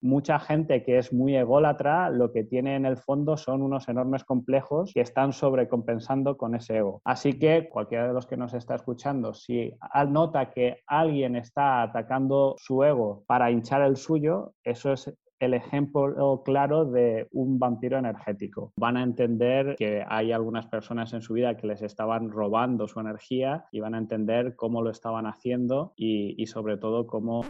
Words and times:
mucha 0.00 0.38
gente 0.38 0.82
que 0.82 0.98
es 0.98 1.12
muy 1.12 1.36
ególatra 1.36 2.10
lo 2.10 2.32
que 2.32 2.44
tiene 2.44 2.76
en 2.76 2.86
el 2.86 2.96
fondo 2.96 3.36
son 3.36 3.62
unos 3.62 3.88
enormes 3.88 4.24
complejos 4.24 4.92
que 4.94 5.00
están 5.00 5.32
sobrecompensando 5.32 6.36
con 6.36 6.54
ese 6.54 6.78
ego. 6.78 7.00
Así 7.04 7.38
que 7.38 7.68
cualquiera 7.68 8.08
de 8.08 8.14
los 8.14 8.26
que 8.26 8.36
nos 8.36 8.54
está 8.54 8.74
escuchando, 8.74 9.34
si 9.34 9.72
nota 10.08 10.50
que 10.50 10.78
alguien 10.86 11.36
está 11.36 11.82
atacando 11.82 12.54
su 12.58 12.82
ego 12.84 13.24
para 13.26 13.50
hinchar 13.50 13.82
el 13.82 13.96
suyo, 13.96 14.54
eso 14.64 14.92
es 14.92 15.12
el 15.40 15.54
ejemplo 15.54 16.42
claro 16.44 16.84
de 16.84 17.28
un 17.32 17.58
vampiro 17.58 17.98
energético. 17.98 18.72
Van 18.76 18.98
a 18.98 19.02
entender 19.02 19.74
que 19.76 20.04
hay 20.06 20.32
algunas 20.32 20.66
personas 20.66 21.12
en 21.14 21.22
su 21.22 21.32
vida 21.32 21.56
que 21.56 21.66
les 21.66 21.80
estaban 21.82 22.30
robando 22.30 22.86
su 22.86 23.00
energía 23.00 23.64
y 23.72 23.80
van 23.80 23.94
a 23.94 23.98
entender 23.98 24.54
cómo 24.54 24.82
lo 24.82 24.90
estaban 24.90 25.26
haciendo 25.26 25.94
y, 25.96 26.46
sobre 26.46 26.76
todo 26.76 27.06
cómo... 27.06 27.44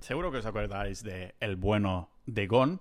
Seguro 0.00 0.32
que 0.32 0.38
os 0.38 0.46
acordáis 0.46 1.02
de 1.04 1.34
El 1.38 1.56
bueno 1.56 2.08
de 2.24 2.46
Gon. 2.46 2.80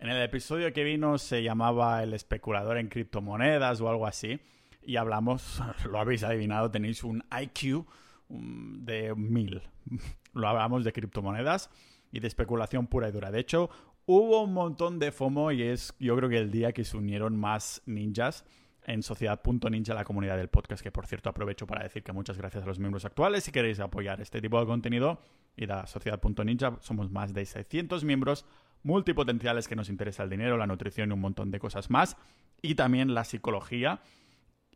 En 0.00 0.08
el 0.08 0.20
episodio 0.20 0.72
que 0.72 0.82
vino 0.82 1.16
se 1.16 1.44
llamaba 1.44 2.02
El 2.02 2.12
especulador 2.12 2.78
en 2.78 2.88
criptomonedas 2.88 3.80
o 3.80 3.88
algo 3.88 4.06
así. 4.06 4.40
Y 4.82 4.96
hablamos, 4.96 5.62
lo 5.90 6.00
habéis 6.00 6.24
adivinado, 6.24 6.72
tenéis 6.72 7.04
un 7.04 7.22
IQ 7.30 7.86
de 8.28 9.14
mil. 9.14 9.62
Lo 10.34 10.48
hablamos 10.48 10.82
de 10.82 10.94
criptomonedas 10.94 11.68
y 12.10 12.20
de 12.20 12.28
especulación 12.28 12.86
pura 12.86 13.08
y 13.08 13.12
dura. 13.12 13.30
De 13.30 13.40
hecho, 13.40 13.68
Hubo 14.06 14.42
un 14.42 14.52
montón 14.52 14.98
de 14.98 15.12
FOMO 15.12 15.52
y 15.52 15.62
es 15.62 15.94
yo 15.98 16.16
creo 16.16 16.28
que 16.28 16.38
el 16.38 16.50
día 16.50 16.72
que 16.72 16.84
se 16.84 16.96
unieron 16.96 17.36
más 17.36 17.82
ninjas 17.86 18.44
en 18.84 19.02
Sociedad.ninja, 19.02 19.94
la 19.94 20.04
comunidad 20.04 20.36
del 20.36 20.48
podcast, 20.48 20.82
que 20.82 20.90
por 20.90 21.06
cierto 21.06 21.30
aprovecho 21.30 21.66
para 21.66 21.84
decir 21.84 22.02
que 22.02 22.12
muchas 22.12 22.36
gracias 22.36 22.64
a 22.64 22.66
los 22.66 22.78
miembros 22.80 23.04
actuales. 23.04 23.44
Si 23.44 23.52
queréis 23.52 23.78
apoyar 23.78 24.20
este 24.20 24.40
tipo 24.40 24.58
de 24.58 24.66
contenido, 24.66 25.20
y 25.56 25.70
a 25.70 25.86
Sociedad.ninja. 25.86 26.78
Somos 26.80 27.10
más 27.10 27.32
de 27.34 27.44
600 27.44 28.04
miembros 28.04 28.44
multipotenciales 28.82 29.68
que 29.68 29.76
nos 29.76 29.88
interesa 29.88 30.22
el 30.22 30.30
dinero, 30.30 30.56
la 30.56 30.66
nutrición 30.66 31.10
y 31.10 31.12
un 31.12 31.20
montón 31.20 31.50
de 31.50 31.60
cosas 31.60 31.90
más. 31.90 32.16
Y 32.60 32.74
también 32.74 33.14
la 33.14 33.24
psicología 33.24 34.00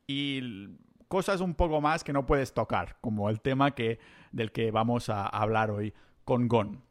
y 0.06 0.76
cosas 1.08 1.40
un 1.40 1.54
poco 1.54 1.80
más 1.80 2.04
que 2.04 2.12
no 2.12 2.26
puedes 2.26 2.52
tocar, 2.52 2.98
como 3.00 3.30
el 3.30 3.40
tema 3.40 3.74
que, 3.74 3.98
del 4.32 4.52
que 4.52 4.70
vamos 4.70 5.08
a 5.08 5.26
hablar 5.26 5.70
hoy 5.70 5.94
con 6.24 6.48
Gon. 6.48 6.85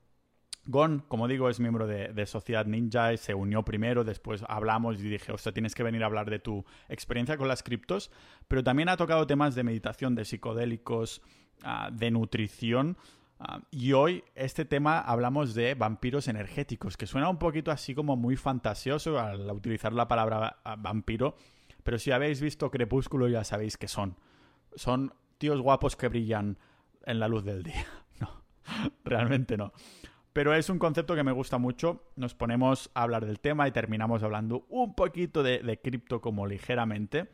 Gon, 0.68 1.04
como 1.08 1.28
digo, 1.28 1.48
es 1.50 1.60
miembro 1.60 1.86
de, 1.86 2.26
Sociedad 2.26 2.66
Ninja 2.66 3.14
y 3.14 3.18
se 3.18 3.36
unió 3.36 3.64
primero, 3.64 4.04
después 4.04 4.44
hablamos 4.48 5.00
y 5.00 5.10
dije, 5.10 5.38
sea, 5.38 5.52
tienes 5.52 5.76
que 5.76 5.84
venir 5.84 6.02
a 6.02 6.08
hablar 6.08 6.30
de 6.30 6.40
tu 6.40 6.66
experiencia 6.90 7.38
con 7.38 7.48
las 7.48 7.62
criptos, 7.62 8.12
pero 8.48 8.64
también 8.64 8.90
ha 8.90 8.98
tocado 8.98 9.28
temas 9.28 9.54
de 9.54 9.64
meditación, 9.64 10.16
de 10.16 10.26
psicodélicos, 10.26 11.22
ah, 11.64 11.92
de 11.94 12.10
nutrición. 12.10 12.98
Ah, 13.40 13.62
y 13.70 13.94
hoy 13.94 14.24
este 14.34 14.66
tema 14.66 15.00
hablamos 15.00 15.54
de 15.54 15.76
vampiros 15.76 16.28
energéticos, 16.28 16.98
que 16.98 17.06
suena 17.06 17.30
un 17.30 17.38
poquito 17.38 17.70
así 17.70 17.94
como 17.94 18.16
muy 18.16 18.36
fantasioso 18.36 19.20
al 19.20 19.52
utilizar 19.52 19.94
la 19.94 20.08
palabra 20.08 20.62
ah, 20.64 20.76
vampiro, 20.78 21.36
pero 21.84 22.00
si 22.00 22.10
habéis 22.10 22.42
visto 22.42 22.72
Crepúsculo 22.72 23.28
ya 23.28 23.44
sabéis 23.44 23.78
que 23.78 23.88
son. 23.88 24.18
Son 24.74 25.14
tíos 25.38 25.62
guapos 25.62 25.96
que 25.96 26.08
brillan 26.08 26.58
en 27.06 27.20
la 27.20 27.28
luz 27.28 27.46
del 27.46 27.62
día. 27.62 27.86
No, 28.18 28.30
realmente 29.04 29.58
no. 29.58 29.74
Pero 30.36 30.54
es 30.54 30.70
un 30.70 30.80
concepto 30.80 31.16
que 31.16 31.24
me 31.24 31.32
gusta 31.32 31.58
mucho. 31.58 32.12
Nos 32.18 32.36
ponemos 32.36 32.92
a 32.94 33.04
hablar 33.04 33.26
del 33.26 33.40
tema 33.40 33.70
y 33.70 33.72
terminamos 33.72 34.22
hablando 34.22 34.66
un 34.68 34.94
poquito 34.94 35.42
de, 35.44 35.80
cripto 35.82 36.20
como 36.20 36.46
ligeramente. 36.46 37.30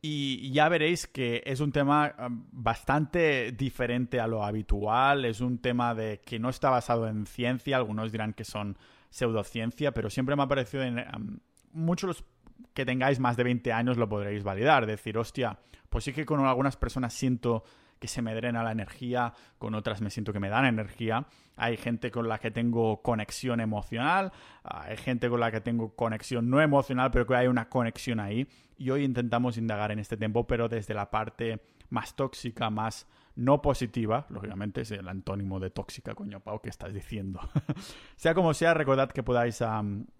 y 0.00 0.50
ya 0.50 0.70
veréis 0.70 1.06
que 1.06 1.42
es 1.44 1.60
un 1.60 1.70
tema 1.70 2.14
bastante 2.50 3.52
diferente 3.52 4.20
a 4.20 4.26
lo 4.26 4.42
habitual. 4.42 5.26
Es 5.26 5.42
un 5.42 5.58
tema 5.58 5.94
de 5.94 6.22
que 6.24 6.38
no 6.38 6.48
está 6.48 6.70
basado 6.70 7.06
en 7.06 7.26
ciencia. 7.26 7.76
Algunos 7.76 8.10
dirán 8.10 8.32
que 8.32 8.44
son 8.44 8.78
pseudociencia, 9.10 9.92
pero 9.92 10.08
siempre 10.08 10.34
me 10.34 10.44
ha 10.44 10.48
parecido 10.48 10.82
en, 10.82 11.42
muchos 11.72 12.24
que 12.72 12.86
tengáis 12.86 13.20
más 13.20 13.36
de 13.36 13.44
20 13.44 13.70
años 13.70 13.98
lo 13.98 14.08
podréis 14.08 14.44
validar. 14.44 14.86
Decir, 14.86 15.18
hostia, 15.18 15.58
pues 15.90 16.04
sí 16.04 16.14
que 16.14 16.24
con 16.24 16.40
algunas 16.40 16.78
personas 16.78 17.12
siento 17.12 17.64
que 17.98 18.08
se 18.08 18.22
me 18.22 18.34
drena 18.34 18.62
la 18.62 18.72
energía, 18.72 19.32
con 19.58 19.74
otras 19.74 20.00
me 20.00 20.10
siento 20.10 20.32
que 20.32 20.40
me 20.40 20.48
dan 20.48 20.64
energía. 20.64 21.26
Hay 21.56 21.76
gente 21.76 22.10
con 22.10 22.28
la 22.28 22.38
que 22.38 22.50
tengo 22.50 23.02
conexión 23.02 23.60
emocional, 23.60 24.32
hay 24.62 24.96
gente 24.96 25.28
con 25.28 25.40
la 25.40 25.50
que 25.50 25.60
tengo 25.60 25.94
conexión 25.94 26.48
no 26.50 26.60
emocional, 26.60 27.10
pero 27.10 27.26
que 27.26 27.34
hay 27.34 27.46
una 27.48 27.68
conexión 27.68 28.20
ahí. 28.20 28.46
Y 28.76 28.90
hoy 28.90 29.04
intentamos 29.04 29.58
indagar 29.58 29.90
en 29.90 29.98
este 29.98 30.16
tiempo, 30.16 30.46
pero 30.46 30.68
desde 30.68 30.94
la 30.94 31.10
parte 31.10 31.60
más 31.90 32.14
tóxica, 32.14 32.70
más 32.70 33.06
no 33.38 33.62
positiva, 33.62 34.26
lógicamente 34.30 34.80
es 34.80 34.90
el 34.90 35.06
antónimo 35.08 35.60
de 35.60 35.70
tóxica, 35.70 36.14
coño 36.14 36.40
Pau, 36.40 36.60
que 36.60 36.68
estás 36.68 36.92
diciendo. 36.92 37.40
sea 38.16 38.34
como 38.34 38.52
sea, 38.52 38.74
recordad 38.74 39.10
que 39.10 39.22
podáis, 39.22 39.62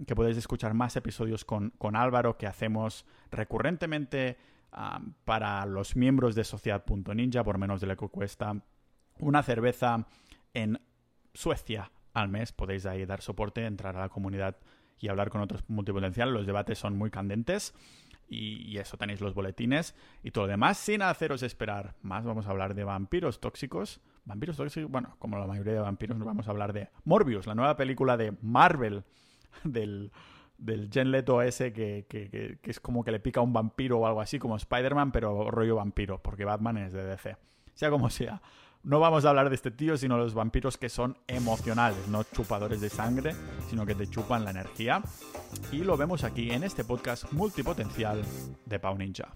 que 0.06 0.14
podéis 0.14 0.36
escuchar 0.36 0.72
más 0.72 0.94
episodios 0.94 1.44
con, 1.44 1.70
con 1.78 1.96
Álvaro 1.96 2.38
que 2.38 2.46
hacemos 2.46 3.04
recurrentemente 3.32 4.38
para 5.24 5.66
los 5.66 5.96
miembros 5.96 6.34
de 6.34 6.44
Sociedad.ninja 6.44 7.42
por 7.44 7.58
menos 7.58 7.80
de 7.80 7.86
lo 7.86 7.96
que 7.96 8.08
cuesta 8.08 8.62
una 9.18 9.42
cerveza 9.42 10.06
en 10.54 10.80
Suecia 11.34 11.90
al 12.14 12.28
mes. 12.28 12.52
Podéis 12.52 12.86
ahí 12.86 13.04
dar 13.06 13.20
soporte, 13.20 13.64
entrar 13.64 13.96
a 13.96 14.00
la 14.00 14.08
comunidad 14.08 14.56
y 15.00 15.08
hablar 15.08 15.30
con 15.30 15.40
otros 15.40 15.64
multipotenciales. 15.68 16.34
Los 16.34 16.46
debates 16.46 16.78
son 16.78 16.96
muy 16.96 17.10
candentes. 17.10 17.74
Y, 18.30 18.76
eso 18.76 18.98
tenéis 18.98 19.22
los 19.22 19.32
boletines 19.32 19.94
y 20.22 20.32
todo 20.32 20.44
lo 20.44 20.50
demás. 20.50 20.76
Sin 20.76 21.00
haceros 21.00 21.42
esperar 21.42 21.94
más, 22.02 22.24
vamos 22.24 22.46
a 22.46 22.50
hablar 22.50 22.74
de 22.74 22.84
vampiros 22.84 23.40
tóxicos. 23.40 24.00
Vampiros 24.26 24.58
tóxicos, 24.58 24.90
bueno, 24.90 25.16
como 25.18 25.38
la 25.38 25.46
mayoría 25.46 25.72
de 25.72 25.80
vampiros, 25.80 26.18
nos 26.18 26.26
vamos 26.26 26.46
a 26.46 26.50
hablar 26.50 26.74
de 26.74 26.90
Morbius, 27.04 27.46
la 27.46 27.54
nueva 27.54 27.76
película 27.76 28.18
de 28.18 28.36
Marvel 28.42 29.04
del 29.64 30.12
del 30.58 30.90
Gen 30.92 31.10
Leto 31.10 31.40
ese 31.40 31.72
que, 31.72 32.04
que, 32.08 32.58
es 32.62 32.80
como 32.80 33.04
que 33.04 33.12
le 33.12 33.20
pica 33.20 33.40
un 33.40 33.52
vampiro 33.52 34.00
o 34.00 34.06
algo 34.06 34.20
así, 34.20 34.38
como 34.38 34.56
Spider-Man, 34.56 35.12
pero 35.12 35.50
rollo 35.50 35.76
vampiro, 35.76 36.20
porque 36.20 36.44
Batman 36.44 36.78
es 36.78 36.92
de 36.92 37.04
DC. 37.04 37.36
Sea 37.74 37.90
como 37.90 38.10
sea. 38.10 38.42
No 38.82 39.00
vamos 39.00 39.24
a 39.24 39.30
hablar 39.30 39.48
de 39.48 39.54
este 39.54 39.70
tío, 39.70 39.96
sino 39.96 40.18
los 40.18 40.34
vampiros 40.34 40.78
que 40.78 40.88
son 40.88 41.18
emocionales, 41.26 42.08
no 42.08 42.22
chupadores 42.22 42.80
de 42.80 42.88
sangre, 42.88 43.34
sino 43.68 43.84
que 43.84 43.94
te 43.94 44.06
chupan 44.06 44.44
la 44.44 44.50
energía. 44.50 45.02
Y 45.72 45.78
lo 45.78 45.96
vemos 45.96 46.24
aquí 46.24 46.50
en 46.50 46.64
este 46.64 46.84
podcast 46.84 47.32
multipotencial 47.32 48.22
de 48.66 48.78
Pau 48.78 48.96
Ninja. 48.96 49.32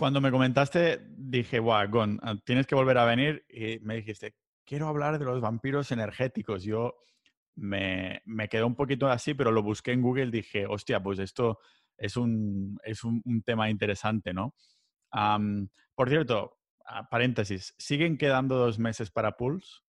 Cuando 0.00 0.22
me 0.22 0.30
comentaste 0.30 0.98
dije, 1.14 1.58
guau, 1.58 1.86
Gon, 1.90 2.18
ah, 2.22 2.34
tienes 2.42 2.66
que 2.66 2.74
volver 2.74 2.96
a 2.96 3.04
venir 3.04 3.44
y 3.50 3.80
me 3.80 3.96
dijiste, 3.96 4.34
quiero 4.64 4.88
hablar 4.88 5.18
de 5.18 5.26
los 5.26 5.42
vampiros 5.42 5.92
energéticos. 5.92 6.64
Yo 6.64 6.94
me, 7.56 8.22
me 8.24 8.48
quedé 8.48 8.64
un 8.64 8.76
poquito 8.76 9.08
así, 9.08 9.34
pero 9.34 9.52
lo 9.52 9.62
busqué 9.62 9.92
en 9.92 10.00
Google 10.00 10.28
y 10.28 10.30
dije, 10.30 10.64
hostia, 10.66 11.02
pues 11.02 11.18
esto 11.18 11.58
es 11.98 12.16
un, 12.16 12.78
es 12.82 13.04
un, 13.04 13.42
tema 13.44 13.68
interesante, 13.68 14.32
¿no? 14.32 14.54
por 15.94 16.08
cierto, 16.08 16.56
paréntesis, 17.10 17.74
¿siguen 17.76 18.16
quedando 18.16 18.56
dos 18.56 18.78
meses 18.78 19.10
para 19.10 19.36
Pulse? 19.36 19.82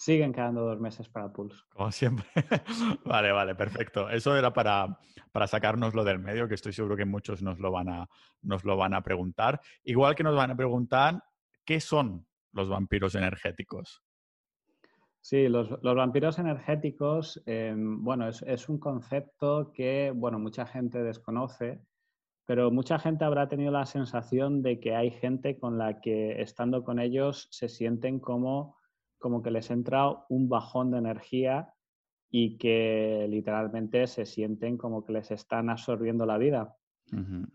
Siguen 0.00 0.32
quedando 0.32 0.62
dos 0.62 0.80
meses 0.80 1.10
para 1.10 1.30
Pulse. 1.30 1.62
Como 1.68 1.92
siempre. 1.92 2.24
vale, 3.04 3.32
vale, 3.32 3.54
perfecto. 3.54 4.08
Eso 4.08 4.34
era 4.34 4.50
para, 4.50 4.98
para 5.30 5.46
sacárnoslo 5.46 6.04
del 6.04 6.18
medio, 6.18 6.48
que 6.48 6.54
estoy 6.54 6.72
seguro 6.72 6.96
que 6.96 7.04
muchos 7.04 7.42
nos 7.42 7.58
lo, 7.58 7.70
van 7.70 7.90
a, 7.90 8.08
nos 8.40 8.64
lo 8.64 8.78
van 8.78 8.94
a 8.94 9.02
preguntar. 9.02 9.60
Igual 9.84 10.14
que 10.14 10.22
nos 10.22 10.34
van 10.34 10.52
a 10.52 10.56
preguntar 10.56 11.22
qué 11.66 11.80
son 11.80 12.26
los 12.52 12.70
vampiros 12.70 13.14
energéticos. 13.14 14.02
Sí, 15.20 15.48
los, 15.48 15.68
vampiros 15.82 16.38
energéticos, 16.38 17.42
em, 17.44 18.02
bueno, 18.02 18.26
es, 18.26 18.40
es, 18.46 18.70
un 18.70 18.78
concepto 18.78 19.70
que, 19.70 20.14
bueno, 20.16 20.38
mucha 20.38 20.64
gente 20.64 21.02
desconoce, 21.02 21.78
pero 22.46 22.70
mucha 22.70 22.98
gente 22.98 23.26
habrá 23.26 23.50
tenido 23.50 23.70
la 23.70 23.84
sensación 23.84 24.62
de 24.62 24.80
que 24.80 24.96
hay 24.96 25.10
gente 25.10 25.58
con 25.58 25.76
la 25.76 26.00
que 26.00 26.40
estando 26.40 26.84
con 26.84 26.98
ellos 27.00 27.48
se 27.50 27.68
sienten 27.68 28.18
como 28.18 28.79
como 29.20 29.42
que 29.42 29.52
les 29.52 29.70
entra 29.70 30.24
un 30.28 30.48
bajón 30.48 30.90
de 30.90 30.98
energía 30.98 31.72
y 32.30 32.58
que 32.58 33.26
literalmente 33.28 34.06
se 34.06 34.26
sienten 34.26 34.76
como 34.76 35.04
que 35.04 35.12
les 35.12 35.30
están 35.30 35.70
absorbiendo 35.70 36.26
la 36.26 36.38
vida. 36.38 36.76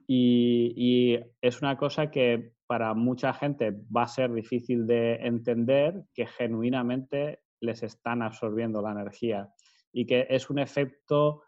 y, 0.07 1.17
es 1.41 1.61
una 1.61 1.77
cosa 1.77 2.11
que 2.11 2.53
para 2.67 2.93
mucha 2.93 3.33
gente 3.33 3.71
va 3.95 4.03
a 4.03 4.07
ser 4.07 4.33
difícil 4.33 4.85
de 4.85 5.15
entender 5.15 6.05
que 6.13 6.25
genuinamente 6.25 7.39
les 7.61 7.83
están 7.83 8.21
absorbiendo 8.21 8.81
la 8.81 8.91
energía 8.91 9.49
y 9.93 10.05
que 10.05 10.27
es 10.29 10.49
un 10.49 10.59
efecto 10.59 11.43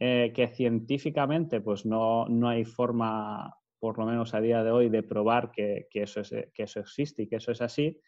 eh, 0.00 0.32
que 0.34 0.48
científicamente 0.48 1.60
pues 1.60 1.86
no, 1.86 2.26
no, 2.28 2.48
hay 2.48 2.64
forma, 2.64 3.54
por 3.78 3.98
lo 3.98 4.06
menos 4.06 4.34
a 4.34 4.40
día 4.40 4.64
de 4.64 4.72
hoy, 4.72 4.88
de 4.88 5.04
probar 5.04 5.52
que, 5.52 5.86
que, 5.88 6.02
eso, 6.02 6.20
es, 6.22 6.34
que 6.52 6.64
eso 6.64 6.80
existe 6.80 7.22
y 7.22 7.28
que 7.28 7.36
eso 7.36 7.52
es 7.52 7.62
así, 7.62 8.00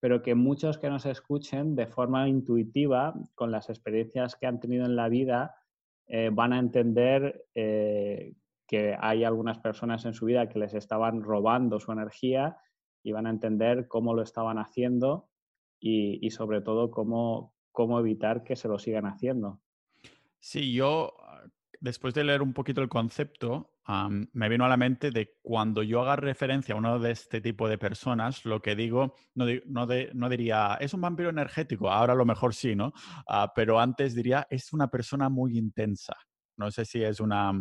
pero 0.00 0.22
que 0.22 0.34
muchos 0.34 0.78
que 0.78 0.88
nos 0.88 1.06
escuchen 1.06 1.76
de 1.76 1.86
forma 1.86 2.28
intuitiva, 2.28 3.14
con 3.34 3.50
las 3.52 3.68
experiencias 3.68 4.34
que 4.34 4.46
han 4.46 4.58
tenido 4.58 4.86
en 4.86 4.96
la 4.96 5.08
vida, 5.08 5.54
eh, 6.06 6.30
van 6.32 6.52
a 6.52 6.58
entender 6.58 7.46
eh, 7.54 8.34
que 8.66 8.96
hay 8.98 9.24
algunas 9.24 9.58
personas 9.58 10.04
en 10.06 10.14
su 10.14 10.24
vida 10.24 10.48
que 10.48 10.58
les 10.58 10.74
estaban 10.74 11.22
robando 11.22 11.78
su 11.78 11.92
energía 11.92 12.56
y 13.02 13.12
van 13.12 13.26
a 13.26 13.30
entender 13.30 13.88
cómo 13.88 14.14
lo 14.14 14.22
estaban 14.22 14.58
haciendo 14.58 15.28
y, 15.78 16.18
y 16.26 16.30
sobre 16.30 16.62
todo 16.62 16.90
cómo, 16.90 17.54
cómo 17.70 18.00
evitar 18.00 18.42
que 18.42 18.56
se 18.56 18.68
lo 18.68 18.78
sigan 18.78 19.06
haciendo. 19.06 19.60
Sí, 20.40 20.72
yo 20.72 21.12
después 21.80 22.14
de 22.14 22.24
leer 22.24 22.42
un 22.42 22.52
poquito 22.52 22.80
el 22.80 22.88
concepto, 22.88 23.70
me 24.32 24.48
vino 24.48 24.64
a 24.64 24.68
la 24.68 24.76
mente 24.76 25.10
de 25.10 25.36
cuando 25.42 25.82
yo 25.82 26.02
haga 26.02 26.16
referencia 26.16 26.74
a 26.74 26.78
uno 26.78 26.98
de 26.98 27.12
este 27.12 27.40
tipo 27.40 27.68
de 27.68 27.78
personas, 27.78 28.44
lo 28.44 28.60
que 28.60 28.76
digo, 28.76 29.14
no, 29.34 29.46
no, 29.66 30.28
diría, 30.28 30.76
es 30.80 30.94
un 30.94 31.00
vampiro 31.00 31.30
energético, 31.30 31.90
ahora 31.90 32.12
a 32.12 32.16
lo 32.16 32.24
mejor 32.24 32.54
sí, 32.54 32.74
¿no? 32.74 32.92
Ah, 33.26 33.52
pero 33.54 33.80
antes 33.80 34.14
diría, 34.14 34.46
es 34.50 34.72
una 34.72 34.88
persona 34.88 35.28
muy 35.28 35.56
intensa. 35.58 36.14
No 36.56 36.70
sé 36.70 36.84
si 36.84 37.02
es 37.02 37.20
una... 37.20 37.52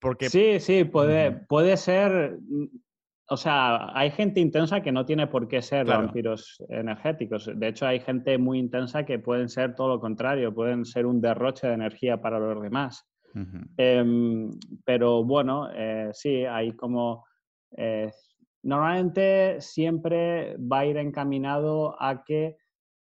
Porque... 0.00 0.28
Sí, 0.28 0.58
sí, 0.60 0.84
puede, 0.84 1.32
puede 1.32 1.76
ser... 1.76 2.38
Mm, 2.40 2.66
o 3.32 3.36
sea, 3.36 3.96
hay 3.96 4.10
gente 4.10 4.40
intensa 4.40 4.80
que 4.80 4.90
no 4.90 5.06
tiene 5.06 5.28
por 5.28 5.46
qué 5.46 5.62
ser 5.62 5.86
vampiros 5.86 6.60
energéticos. 6.68 7.48
De 7.54 7.68
hecho, 7.68 7.86
hay 7.86 8.00
gente 8.00 8.36
muy 8.38 8.58
intensa 8.58 9.04
que 9.04 9.20
pueden 9.20 9.48
ser 9.48 9.76
todo 9.76 9.86
lo 9.88 10.00
contrario, 10.00 10.52
pueden 10.52 10.84
ser 10.84 11.06
un 11.06 11.20
derroche 11.20 11.68
de 11.68 11.74
energía 11.74 12.20
para 12.20 12.40
los 12.40 12.60
demás. 12.60 13.08
Em, 13.76 14.50
pero 14.84 15.24
bueno, 15.24 15.68
eh, 15.72 16.10
sí, 16.12 16.44
hay 16.44 16.72
como... 16.72 17.26
Eh, 17.76 18.10
normalmente 18.62 19.60
siempre 19.60 20.56
va 20.58 20.80
a 20.80 20.86
ir 20.86 20.96
encaminado 20.96 22.00
a 22.00 22.24
que 22.24 22.56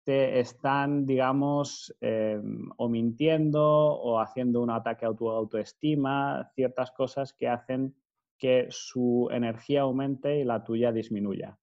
te 0.04 0.40
están, 0.40 1.06
digamos, 1.06 1.96
em, 2.02 2.70
o 2.78 2.90
mintiendo 2.90 3.64
o 3.64 4.20
haciendo 4.20 4.62
un 4.62 4.70
ataque 4.70 5.06
a 5.06 5.14
tu 5.14 5.30
autoestima, 5.30 6.50
ciertas 6.56 6.92
cosas 6.92 7.34
que 7.34 7.48
hacen 7.48 7.96
que 8.38 8.68
su 8.70 9.30
energía 9.32 9.82
aumente 9.82 10.40
y 10.40 10.44
la 10.44 10.64
tuya 10.64 10.92
disminuya. 10.92 11.58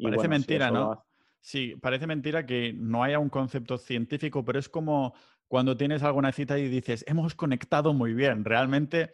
parece 0.00 0.28
mentira, 0.28 0.70
¿no? 0.70 1.04
Sí, 1.40 1.74
parece 1.74 2.06
mentira 2.06 2.46
que 2.46 2.72
no 2.72 3.02
haya 3.02 3.18
un 3.18 3.28
concepto 3.28 3.76
científico, 3.76 4.44
pero 4.44 4.60
es 4.60 4.68
como 4.68 5.14
cuando 5.52 5.76
tienes 5.76 6.02
alguna 6.02 6.32
cita 6.32 6.58
y 6.58 6.66
dices, 6.66 7.04
hemos 7.06 7.34
conectado 7.34 7.92
muy 7.92 8.14
bien, 8.14 8.42
realmente 8.42 9.12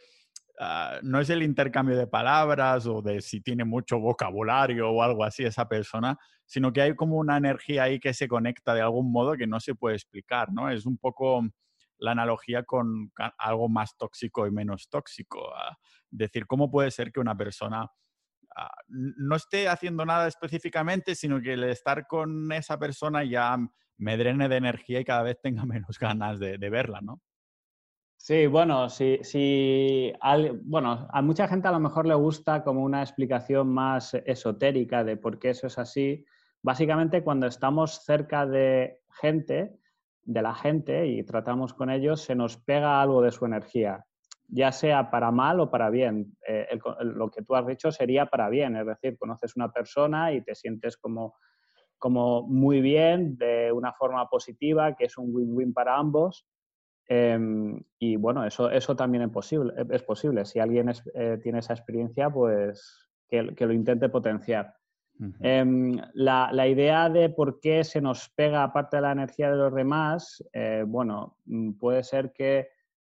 ah, 0.60 1.00
no 1.02 1.18
es 1.18 1.30
el 1.30 1.42
intercambio 1.42 1.96
de 1.96 2.06
palabras 2.06 2.86
o 2.86 3.02
de 3.02 3.20
si 3.22 3.40
tiene 3.40 3.64
mucho 3.64 3.98
vocabulario 3.98 4.88
o 4.88 5.02
algo 5.02 5.24
así 5.24 5.42
esa 5.42 5.66
persona, 5.66 6.16
sino 6.46 6.72
que 6.72 6.82
hay 6.82 6.94
como 6.94 7.16
una 7.16 7.38
energía 7.38 7.82
ahí 7.82 7.98
que 7.98 8.14
se 8.14 8.28
conecta 8.28 8.72
de 8.72 8.82
algún 8.82 9.10
modo 9.10 9.36
que 9.36 9.48
no 9.48 9.58
se 9.58 9.74
puede 9.74 9.96
explicar, 9.96 10.52
¿no? 10.52 10.70
Es 10.70 10.86
un 10.86 10.96
poco 10.96 11.42
la 11.98 12.12
analogía 12.12 12.62
con 12.62 13.10
algo 13.36 13.68
más 13.68 13.96
tóxico 13.96 14.46
y 14.46 14.52
menos 14.52 14.88
tóxico. 14.88 15.52
Ah, 15.56 15.76
decir, 16.08 16.46
¿cómo 16.46 16.70
puede 16.70 16.92
ser 16.92 17.10
que 17.10 17.18
una 17.18 17.36
persona 17.36 17.84
ah, 18.56 18.70
no 18.86 19.34
esté 19.34 19.66
haciendo 19.66 20.06
nada 20.06 20.28
específicamente, 20.28 21.16
sino 21.16 21.40
que 21.40 21.54
el 21.54 21.64
estar 21.64 22.06
con 22.06 22.52
esa 22.52 22.78
persona 22.78 23.24
ya 23.24 23.58
me 23.98 24.16
drene 24.16 24.48
de 24.48 24.56
energía 24.56 25.00
y 25.00 25.04
cada 25.04 25.22
vez 25.22 25.38
tenga 25.40 25.64
menos 25.66 25.98
ganas 25.98 26.38
de, 26.38 26.56
verla, 26.70 27.00
¿no? 27.00 27.20
Sí, 28.16 28.46
bueno, 28.46 28.88
sí, 28.88 29.20
sí 29.22 30.12
bueno, 30.62 31.06
a 31.10 31.22
mucha 31.22 31.46
gente 31.46 31.68
a 31.68 31.72
lo 31.72 31.78
mejor 31.78 32.06
le 32.06 32.14
gusta 32.14 32.64
como 32.64 32.82
una 32.82 33.00
explicación 33.00 33.68
más 33.68 34.14
esotérica 34.14 35.04
de 35.04 35.16
por 35.16 35.38
qué 35.38 35.50
eso 35.50 35.68
es 35.68 35.78
así. 35.78 36.24
Básicamente, 36.60 37.22
cuando 37.22 37.46
estamos 37.46 38.04
cerca 38.04 38.44
de 38.44 39.00
gente, 39.20 39.78
de 40.24 40.42
la 40.42 40.52
gente 40.52 41.06
y 41.06 41.22
tratamos 41.22 41.72
con 41.72 41.90
ellos, 41.90 42.20
se 42.22 42.34
nos 42.34 42.56
pega 42.56 43.00
algo 43.00 43.22
de 43.22 43.30
su 43.30 43.46
energía, 43.46 44.04
ya 44.48 44.72
sea 44.72 45.10
para 45.10 45.30
mal 45.30 45.60
o 45.60 45.70
para 45.70 45.88
bien. 45.88 46.36
Eh, 46.46 46.66
lo 47.00 47.30
que 47.30 47.42
tú 47.42 47.54
has 47.54 47.66
dicho 47.66 47.92
sería 47.92 48.26
para 48.26 48.48
bien, 48.48 48.76
es 48.76 48.86
decir, 48.86 49.16
conoces 49.16 49.56
una 49.56 49.70
persona 49.70 50.32
y 50.32 50.42
te 50.42 50.56
sientes 50.56 50.96
como 50.96 51.36
como 51.98 52.42
muy 52.42 52.80
bien, 52.80 53.36
de 53.36 53.72
una 53.72 53.92
forma 53.92 54.28
positiva, 54.28 54.94
que 54.94 55.04
es 55.04 55.18
un 55.18 55.34
win-win 55.34 55.72
para 55.72 55.96
ambos. 55.96 56.46
Em, 57.06 57.82
y 57.98 58.16
bueno, 58.16 58.44
eso, 58.44 58.70
eso 58.70 58.94
también 58.94 59.24
es 59.24 59.30
posible, 59.30 59.72
es 59.90 60.02
posible. 60.02 60.44
Si 60.44 60.58
alguien 60.58 60.92
eh, 61.14 61.38
tiene 61.42 61.60
esa 61.60 61.72
experiencia, 61.72 62.30
pues 62.30 63.08
que, 63.28 63.42
lo 63.42 63.72
intente 63.72 64.08
potenciar. 64.08 64.74
Em, 65.40 66.00
la, 66.14 66.68
idea 66.68 67.10
de 67.10 67.28
por 67.28 67.58
qué 67.58 67.82
se 67.82 68.00
nos 68.00 68.28
pega 68.28 68.62
aparte 68.62 68.98
de 68.98 69.02
la 69.02 69.12
energía 69.12 69.50
de 69.50 69.56
los 69.56 69.74
demás, 69.74 70.44
eh, 70.52 70.84
bueno, 70.86 71.38
mm, 71.46 71.72
puede 71.72 72.04
ser 72.04 72.32
que 72.32 72.68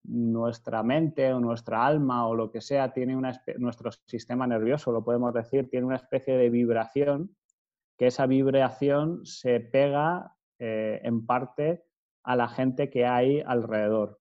nuestra 0.05 0.82
mente 0.82 1.32
o 1.32 1.38
nuestra 1.38 1.87
alma 1.87 2.26
o 2.26 2.34
lo 2.34 2.50
que 2.50 2.61
sea 2.61 2.93
tiene 2.93 3.17
una, 3.17 3.40
nuestro 3.58 3.93
sistema 3.93 4.49
nervioso, 4.49 4.90
lo 4.90 5.05
podemos 5.05 5.32
decir, 5.32 5.70
tiene 5.70 5.87
una 5.87 5.96
especie 5.96 6.37
de 6.37 6.50
vibración 6.50 7.37
que 7.96 8.06
esa 8.06 8.26
vibración 8.26 9.24
se 9.24 9.60
pega 9.60 10.34
eh, 10.58 11.00
en 11.02 11.26
parte 11.26 11.84
a 12.24 12.36
la 12.36 12.48
gente 12.48 12.90
que 12.90 13.06
hay 13.06 13.40
alrededor. 13.40 14.18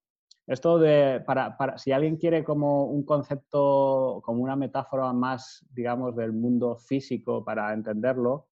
Esto 0.47 0.79
de, 0.79 1.23
para, 1.25 1.77
si 1.77 1.91
alguien 1.91 2.17
quiere 2.17 2.43
como 2.43 2.85
un 2.85 3.05
concepto, 3.05 4.21
como 4.23 4.43
una 4.43 4.55
metáfora 4.55 5.13
más, 5.13 5.65
digamos, 5.71 6.15
del 6.15 6.33
mundo 6.33 6.75
físico 6.77 7.45
para 7.45 7.73
entenderlo, 7.73 8.47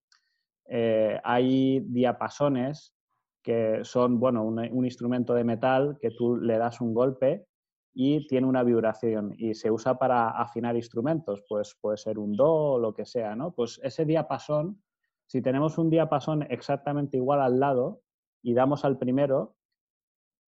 eh, 0.70 1.20
hay 1.24 1.80
diapasones 1.80 2.94
que 3.42 3.80
son, 3.84 4.20
bueno, 4.20 4.44
un, 4.44 4.60
un, 4.60 4.86
instrumento 4.86 5.34
de 5.34 5.46
metal 5.46 5.98
que 6.02 6.12
tú 6.12 6.36
le 6.36 6.58
das 6.58 6.82
un 6.82 6.94
golpe 6.94 7.48
y 7.94 8.28
tiene 8.28 8.46
una 8.46 8.64
vibración 8.64 9.34
y 9.38 9.54
se 9.54 9.72
usa 9.72 9.98
para 9.98 10.30
afinar 10.30 10.76
instrumentos, 10.76 11.46
pues 11.48 11.76
puede 11.80 11.98
ser 11.98 12.20
un 12.20 12.34
do 12.34 12.74
o 12.74 12.80
lo 12.80 12.94
que 12.94 13.06
sea, 13.06 13.36
¿no? 13.36 13.54
Pues 13.54 13.80
ese 13.82 14.04
diapasón 14.06 14.84
si 15.28 15.42
tenemos 15.42 15.78
un 15.78 15.90
diapasón 15.90 16.44
exactamente 16.50 17.18
igual 17.18 17.42
al 17.42 17.60
lado 17.60 18.02
y 18.42 18.54
damos 18.54 18.86
al 18.86 18.98
primero 18.98 19.56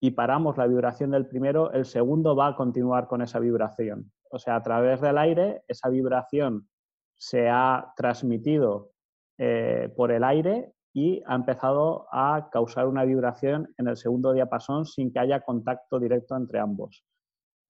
y 0.02 0.12
paramos 0.12 0.58
la 0.58 0.68
vibración 0.68 1.12
del 1.12 1.28
primero, 1.28 1.72
el 1.74 1.86
segundo 1.86 2.36
va 2.36 2.48
a 2.48 2.56
continuar 2.56 3.08
con 3.08 3.22
esa 3.22 3.40
vibración. 3.40 4.12
O 4.31 4.40
sea, 4.40 4.56
a 4.56 4.64
través 4.64 5.02
del 5.02 5.18
aire, 5.18 5.64
esa 5.68 5.90
vibración 5.90 6.70
se 7.18 7.50
ha 7.50 7.92
transmitido 7.98 8.92
eh, 9.38 9.92
por 9.98 10.12
el 10.12 10.24
aire 10.24 10.74
y 10.94 11.22
ha 11.25 11.36
empezado 11.36 12.08
a 12.12 12.50
causar 12.50 12.88
una 12.88 13.04
vibración 13.04 13.74
en 13.78 13.90
el 13.90 13.98
segundo 13.98 14.32
diapasón 14.32 14.86
sin 14.86 15.12
que 15.12 15.20
haya 15.20 15.42
contacto 15.42 16.00
directo 16.00 16.38
entre 16.38 16.60
ambos. 16.60 17.04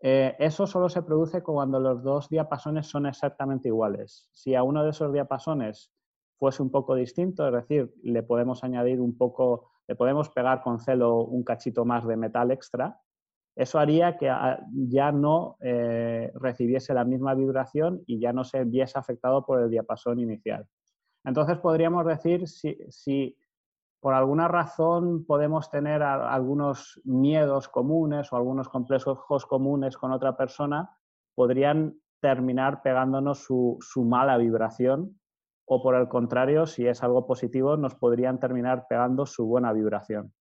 Eh, 0.01 0.35
eso 0.39 0.67
solo 0.67 0.87
se 0.87 1.01
produce 1.01 1.41
cuando 1.41 1.79
los 1.79 2.03
dos 2.03 2.29
diapasones 2.29 2.87
son 2.87 3.07
exactamente 3.07 3.67
iguales. 3.67 4.27
Si 4.31 4.53
a 4.53 4.63
uno 4.63 4.83
de 4.83 4.91
esos 4.91 5.11
diapasones 5.11 5.91
fuese 6.39 6.63
un 6.63 6.71
poco 6.71 6.95
distinto, 6.95 7.45
es 7.45 7.53
decir, 7.53 7.93
le 8.01 8.23
podemos 8.23 8.63
añadir 8.63 9.01
un 9.01 9.17
poco, 9.17 9.71
le 9.87 9.95
podemos 9.95 10.29
pegar 10.29 10.63
con 10.63 10.79
celo 10.79 11.25
un 11.25 11.43
cachito 11.43 11.83
más 11.83 12.07
de 12.07 12.15
metal 12.15 12.49
extra, 12.51 12.97
eso 13.55 13.77
haría 13.77 14.15
que 14.15 14.29
ah, 14.29 14.65
ya 14.71 15.11
no 15.11 15.57
eh, 15.59 16.31
recibiese 16.35 16.93
la 16.93 17.03
misma 17.03 17.35
vibración 17.35 18.01
y 18.07 18.17
ya 18.17 18.31
no 18.31 18.45
se 18.45 18.63
viese 18.63 18.97
afectado 18.97 19.45
por 19.45 19.61
el 19.61 19.69
diapasón 19.69 20.19
inicial. 20.19 20.65
Entonces 21.25 21.57
podríamos 21.57 22.05
decir 22.05 22.47
si, 22.47 23.37
por 23.99 24.13
alguna 24.13 24.47
razón 24.47 25.25
podemos 25.25 25.69
tener 25.69 26.01
algunos 26.01 27.01
miedos 27.03 27.67
comunes 27.67 28.31
o 28.31 28.37
algunos 28.37 28.69
complejos 28.69 29.45
comunes 29.45 29.97
con 29.97 30.13
otra 30.13 30.37
persona, 30.37 30.97
podrían 31.35 31.99
terminar 32.21 32.81
pegándonos 32.81 33.39
su 33.43 34.05
mala 34.05 34.37
vibración 34.37 35.18
o 35.71 35.83
por 35.83 35.95
el 35.95 36.07
contrario, 36.07 36.65
si 36.65 36.87
es 36.87 37.03
algo 37.03 37.27
positivo, 37.27 37.77
nos 37.77 37.93
podrían 37.93 38.39
terminar 38.39 38.87
pegando 38.89 39.27
su 39.27 39.45
buena 39.45 39.71
vibración. 39.71 40.33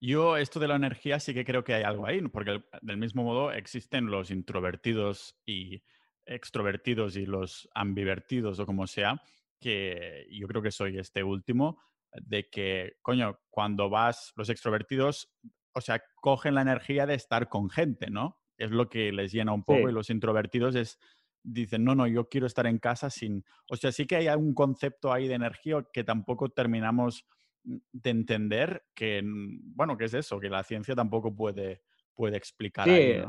Yo 0.00 0.38
esto 0.38 0.58
de 0.58 0.66
la 0.66 0.76
energía 0.76 1.20
sí 1.20 1.34
que 1.34 1.44
creo 1.44 1.62
que 1.62 1.74
hay 1.74 1.82
algo 1.82 2.06
ahí, 2.06 2.22
porque 2.22 2.64
del 2.80 2.96
mismo 2.96 3.22
modo 3.22 3.52
existen 3.52 4.06
los 4.06 4.30
introvertidos 4.30 5.36
y 5.44 5.82
extrovertidos 6.24 7.16
y 7.16 7.26
los 7.26 7.68
ambivertidos 7.74 8.58
o 8.60 8.64
como 8.64 8.86
sea, 8.86 9.20
que 9.60 10.26
yo 10.30 10.48
creo 10.48 10.62
que 10.62 10.70
soy 10.70 10.98
este 10.98 11.22
último, 11.22 11.78
de 12.14 12.48
que, 12.48 12.94
coño, 13.02 13.38
cuando 13.50 13.90
vas, 13.90 14.32
los 14.36 14.48
extrovertidos, 14.48 15.34
o 15.74 15.82
sea, 15.82 16.02
cogen 16.14 16.54
la 16.54 16.62
energía 16.62 17.04
de 17.04 17.14
estar 17.14 17.50
con 17.50 17.68
gente, 17.68 18.08
¿no? 18.08 18.38
Es 18.56 18.70
lo 18.70 18.88
que 18.88 19.12
les 19.12 19.32
llena 19.32 19.52
un 19.52 19.64
poco 19.64 19.90
y 19.90 19.92
los 19.92 20.08
introvertidos 20.08 20.76
es 20.76 20.98
dicen, 21.44 21.84
no, 21.84 21.94
no, 21.94 22.06
yo 22.06 22.28
quiero 22.28 22.46
estar 22.46 22.66
en 22.66 22.78
casa 22.78 23.10
sin... 23.10 23.44
O 23.70 23.76
sea, 23.76 23.92
sí 23.92 24.06
que 24.06 24.16
hay 24.16 24.28
un 24.28 24.54
concepto 24.54 25.12
ahí 25.12 25.28
de 25.28 25.34
energía 25.34 25.84
que 25.92 26.02
tampoco 26.02 26.48
terminamos 26.48 27.26
mm, 27.62 27.76
de 27.92 28.10
entender 28.10 28.84
que, 28.94 29.22
bueno, 29.24 29.96
¿qué 29.96 30.06
es 30.06 30.14
eso? 30.14 30.40
Que 30.40 30.48
la 30.48 30.64
ciencia 30.64 30.94
tampoco 30.94 31.34
puede, 31.34 31.82
puede 32.14 32.36
explicar. 32.36 32.88
Sí, 32.88 33.22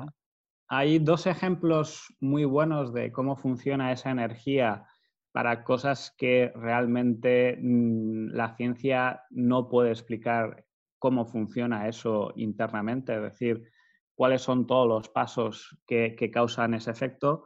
hay 0.68 0.98
dos 1.00 1.28
ejemplos 1.28 2.08
muy 2.20 2.46
buenos 2.46 2.94
de 2.94 3.12
cómo 3.12 3.36
funciona 3.36 3.92
esa 3.92 4.10
energía 4.10 4.88
para 5.32 5.64
cosas 5.64 6.16
que 6.18 6.52
realmente 6.56 7.58
mm, 7.62 8.30
la 8.30 8.56
ciencia 8.56 9.24
no 9.30 9.68
puede 9.68 9.92
explicar 9.92 10.66
cómo 10.98 11.26
funciona 11.26 11.88
eso 11.88 12.34
internamente. 12.36 13.16
Es 13.16 13.22
decir, 13.22 13.70
cuáles 14.16 14.42
son 14.42 14.66
todos 14.66 14.88
los 14.88 15.10
pasos 15.10 15.78
que, 15.86 16.16
causan 16.34 16.74
ese 16.74 16.90
efecto. 16.90 17.46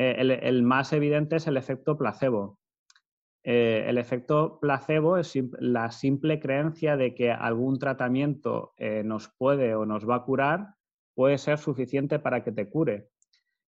Eh, 0.00 0.38
el, 0.42 0.62
más 0.62 0.92
evidente 0.92 1.34
es 1.34 1.48
el 1.48 1.56
efecto 1.56 1.98
placebo. 1.98 2.60
Eh, 3.42 3.84
el 3.88 3.98
efecto 3.98 4.60
placebo 4.60 5.16
es 5.16 5.36
la 5.58 5.90
simple 5.90 6.38
creencia 6.38 6.96
de 6.96 7.16
que 7.16 7.32
algún 7.32 7.80
tratamiento 7.80 8.74
eh, 8.76 9.02
nos 9.04 9.28
puede 9.36 9.74
o 9.74 9.86
nos 9.86 10.08
va 10.08 10.16
a 10.16 10.22
curar, 10.22 10.68
puede 11.14 11.36
ser 11.36 11.58
suficiente 11.58 12.20
para 12.20 12.44
que 12.44 12.52
te 12.52 12.68
cure. 12.68 13.08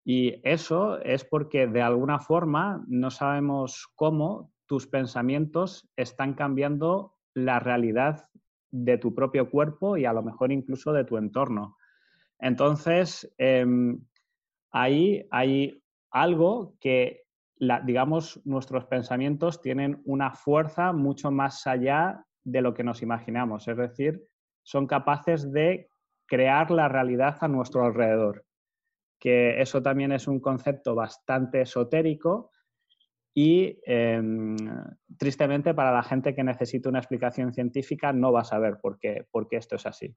Y 0.04 0.42
eso 0.44 1.00
es 1.00 1.24
porque 1.24 1.68
de 1.68 1.82
alguna 1.82 2.20
forma 2.20 2.84
no 2.90 3.12
sabemos 3.12 3.88
cómo 3.96 4.52
tus 4.66 4.88
pensamientos 4.88 5.90
están 5.96 6.34
cambiando 6.34 7.16
la 7.34 7.60
realidad 7.60 8.28
de 8.72 8.98
tu 8.98 9.16
propio 9.16 9.50
cuerpo 9.50 9.96
y 9.96 10.04
a 10.04 10.12
lo 10.12 10.22
mejor 10.22 10.52
incluso 10.52 10.92
de 10.92 11.06
tu 11.06 11.16
entorno. 11.16 11.78
Entonces, 12.40 13.34
em, 13.38 14.02
ahí 14.72 15.26
hay 15.32 15.82
algo 16.12 16.76
que, 16.80 17.24
digamos, 17.86 18.42
nuestros 18.46 18.86
pensamientos 18.86 19.62
tienen 19.62 20.02
una 20.06 20.32
fuerza 20.32 20.94
mucho 20.94 21.32
más 21.32 21.66
allá 21.68 22.26
de 22.44 22.62
lo 22.62 22.74
que 22.74 22.84
nos 22.84 23.02
imaginamos. 23.02 23.68
Es 23.68 23.78
decir, 23.78 24.24
son 24.64 24.88
capaces 24.88 25.52
de 25.52 25.90
crear 26.26 26.72
la 26.72 26.88
realidad 26.88 27.38
a 27.42 27.48
nuestro 27.48 27.86
alrededor. 27.86 28.46
Que 29.20 29.62
eso 29.62 29.82
también 29.82 30.12
es 30.12 30.28
un 30.28 30.40
concepto 30.40 30.96
bastante 30.96 31.62
esotérico 31.62 32.52
y 33.34 33.80
em, 33.86 34.56
tristemente 35.18 35.74
para 35.74 35.92
la 35.92 36.04
gente 36.04 36.34
que 36.34 36.44
necesita 36.44 36.90
una 36.90 37.00
explicación 37.00 37.54
científica 37.54 38.14
no 38.14 38.32
va 38.32 38.42
a 38.42 38.46
saber 38.46 38.78
por 38.82 38.98
qué, 38.98 39.28
por 39.32 39.48
qué 39.48 39.58
esto 39.58 39.76
es 39.76 39.86
así 39.86 40.16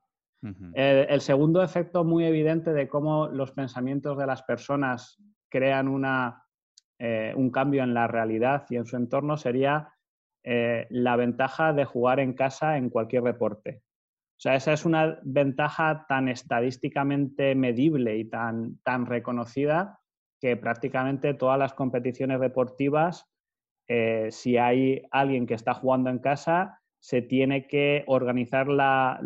el, 0.75 1.21
segundo 1.21 1.63
efecto 1.63 2.05
muy 2.05 2.25
evidente 2.25 2.73
de 2.73 2.89
cómo 2.89 3.29
los 3.29 3.53
pensamientos 3.53 4.19
de 4.19 4.27
las 4.27 4.43
personas 4.43 5.23
crean 5.53 5.87
una, 5.87 6.47
eh, 6.99 7.35
un 7.37 7.51
cambio 7.51 7.83
en 7.83 7.93
la 7.93 8.09
realidad 8.09 8.65
y 8.71 8.77
en 8.77 8.87
su 8.87 8.97
entorno 8.97 9.37
sería 9.37 9.93
eh, 10.43 10.87
la 10.91 11.15
ventaja 11.17 11.73
de 11.73 11.85
jugar 11.85 12.19
en 12.19 12.33
casa 12.33 12.79
en 12.79 12.89
cualquier 12.89 13.23
deporte. 13.23 13.83
O 14.39 14.41
sea, 14.43 14.57
esa 14.57 14.73
es 14.73 14.85
una 14.85 15.21
ventaja 15.23 16.07
tan 16.09 16.29
estadísticamente 16.29 17.55
medible 17.55 18.17
y 18.17 18.25
tan, 18.25 18.79
tan 18.83 19.07
reconocida 19.07 20.01
que 20.41 20.57
prácticamente 20.57 21.35
todas 21.35 21.59
las 21.59 21.75
competiciones 21.75 22.41
deportivas, 22.41 23.31
eh, 23.87 24.29
si 24.33 24.57
hay 24.57 25.03
alguien 25.13 25.47
que 25.47 25.55
está 25.55 25.75
jugando 25.75 26.11
en 26.11 26.19
casa, 26.19 26.81
se 26.99 27.23
tiene 27.23 27.69
que 27.69 28.03
organizar 28.09 28.67
la, 28.67 29.21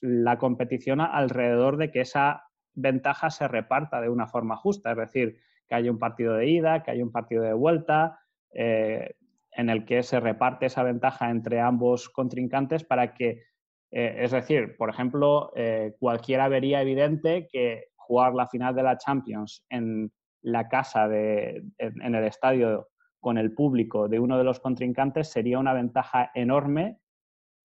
la 0.00 0.38
competición 0.38 1.00
alrededor 1.00 1.76
de 1.76 1.92
que 1.92 2.00
esa 2.00 2.45
ventaja 2.76 3.30
se 3.30 3.48
reparta 3.48 4.00
de 4.00 4.08
una 4.08 4.28
forma 4.28 4.56
justa, 4.56 4.92
es 4.92 4.98
decir, 4.98 5.40
que 5.66 5.74
haya 5.74 5.90
un 5.90 5.98
partido 5.98 6.34
de 6.34 6.46
ida, 6.46 6.82
que 6.82 6.92
haya 6.92 7.02
un 7.02 7.10
partido 7.10 7.42
de 7.42 7.52
vuelta, 7.52 8.20
eh, 8.52 9.14
en 9.52 9.70
el 9.70 9.84
que 9.84 10.02
se 10.02 10.20
reparte 10.20 10.66
esa 10.66 10.82
ventaja 10.82 11.30
entre 11.30 11.60
ambos 11.60 12.08
contrincantes 12.10 12.84
para 12.84 13.14
que, 13.14 13.42
eh, 13.90 14.16
es 14.18 14.30
decir, 14.30 14.76
por 14.76 14.90
ejemplo, 14.90 15.50
eh, 15.56 15.94
cualquiera 15.98 16.48
vería 16.48 16.82
evidente 16.82 17.48
que 17.50 17.86
jugar 17.96 18.34
la 18.34 18.46
final 18.46 18.74
de 18.74 18.82
la 18.82 18.98
Champions 18.98 19.64
en 19.70 20.12
la 20.42 20.68
casa, 20.68 21.08
de, 21.08 21.64
en 21.78 22.14
el 22.14 22.24
estadio 22.24 22.88
con 23.18 23.38
el 23.38 23.52
público 23.54 24.08
de 24.08 24.20
uno 24.20 24.38
de 24.38 24.44
los 24.44 24.60
contrincantes 24.60 25.28
sería 25.32 25.58
una 25.58 25.72
ventaja 25.72 26.30
enorme 26.34 26.98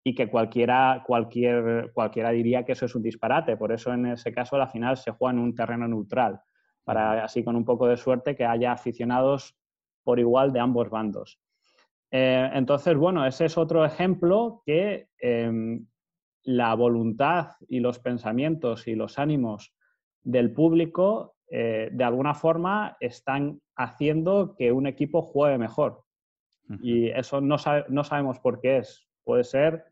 y 0.03 0.15
que 0.15 0.29
cualquiera, 0.29 1.03
cualquier, 1.05 1.91
cualquiera 1.93 2.31
diría 2.31 2.63
que 2.63 2.71
eso 2.71 2.85
es 2.85 2.95
un 2.95 3.03
disparate. 3.03 3.57
Por 3.57 3.71
eso 3.71 3.93
en 3.93 4.05
ese 4.07 4.31
caso 4.31 4.57
la 4.57 4.67
final 4.67 4.97
se 4.97 5.11
juega 5.11 5.33
en 5.33 5.39
un 5.39 5.55
terreno 5.55 5.87
neutral, 5.87 6.39
para 6.83 7.23
así 7.23 7.43
con 7.43 7.55
un 7.55 7.65
poco 7.65 7.87
de 7.87 7.97
suerte 7.97 8.35
que 8.35 8.45
haya 8.45 8.71
aficionados 8.71 9.57
por 10.03 10.19
igual 10.19 10.53
de 10.53 10.59
ambos 10.59 10.89
bandos. 10.89 11.39
Eh, 12.11 12.49
entonces, 12.53 12.95
bueno, 12.95 13.25
ese 13.25 13.45
es 13.45 13.57
otro 13.57 13.85
ejemplo 13.85 14.63
que 14.65 15.09
em, 15.19 15.85
la 16.43 16.73
voluntad 16.73 17.51
y 17.67 17.79
los 17.79 17.99
pensamientos 17.99 18.87
y 18.87 18.95
los 18.95 19.19
ánimos 19.19 19.75
del 20.23 20.51
público 20.51 21.35
eh, 21.51 21.89
de 21.91 22.03
alguna 22.03 22.33
forma 22.33 22.97
están 22.99 23.61
haciendo 23.75 24.55
que 24.55 24.71
un 24.71 24.87
equipo 24.87 25.21
juegue 25.21 25.57
mejor. 25.57 26.03
Y 26.83 27.07
eso 27.09 27.41
no, 27.41 27.57
no 27.89 28.03
sabemos 28.03 28.39
por 28.39 28.61
qué 28.61 28.77
es 28.77 29.09
puede 29.29 29.43
ser 29.43 29.85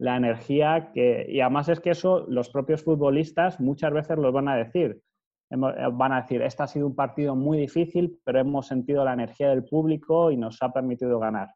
la 0.00 0.16
energía 0.16 0.90
que... 0.92 1.26
Y 1.28 1.40
además 1.40 1.68
es 1.68 1.78
que 1.80 1.90
eso 1.90 2.24
los 2.26 2.48
propios 2.48 2.82
futbolistas 2.82 3.60
muchas 3.60 3.92
veces 3.92 4.16
lo 4.16 4.32
van 4.32 4.48
a 4.48 4.56
decir. 4.56 5.02
Eh, 5.50 5.56
van 5.92 6.12
a 6.12 6.22
decir, 6.22 6.40
este 6.40 6.62
ha 6.62 6.66
sido 6.66 6.86
un 6.86 6.96
partido 6.96 7.36
muy 7.36 7.58
difícil, 7.58 8.18
pero 8.24 8.40
hemos 8.40 8.66
sentido 8.66 9.04
la 9.04 9.12
energía 9.12 9.50
del 9.50 9.64
público 9.64 10.30
y 10.30 10.38
nos 10.38 10.62
ha 10.62 10.72
permitido 10.72 11.18
ganar. 11.18 11.50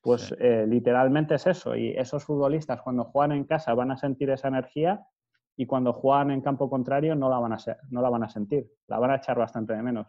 Pues 0.00 0.32
eh, 0.38 0.64
literalmente 0.68 1.34
es 1.34 1.46
eso. 1.48 1.74
Y 1.74 1.90
esos 1.90 2.24
futbolistas 2.24 2.80
cuando 2.82 3.04
juegan 3.04 3.32
en 3.32 3.44
casa 3.44 3.74
van 3.74 3.90
a 3.90 3.96
sentir 3.96 4.30
esa 4.30 4.46
energía 4.46 5.04
y 5.56 5.66
cuando 5.66 5.92
juegan 5.92 6.30
en 6.30 6.40
campo 6.40 6.70
contrario 6.70 7.16
no 7.16 7.28
la 7.28 7.40
van 7.40 7.52
a, 7.52 7.58
no 7.90 8.00
la 8.00 8.10
van 8.10 8.22
a 8.22 8.28
sentir. 8.28 8.64
La 8.86 9.00
van 9.00 9.10
a 9.10 9.16
echar 9.16 9.36
bastante 9.36 9.72
de 9.74 9.82
menos. 9.82 10.06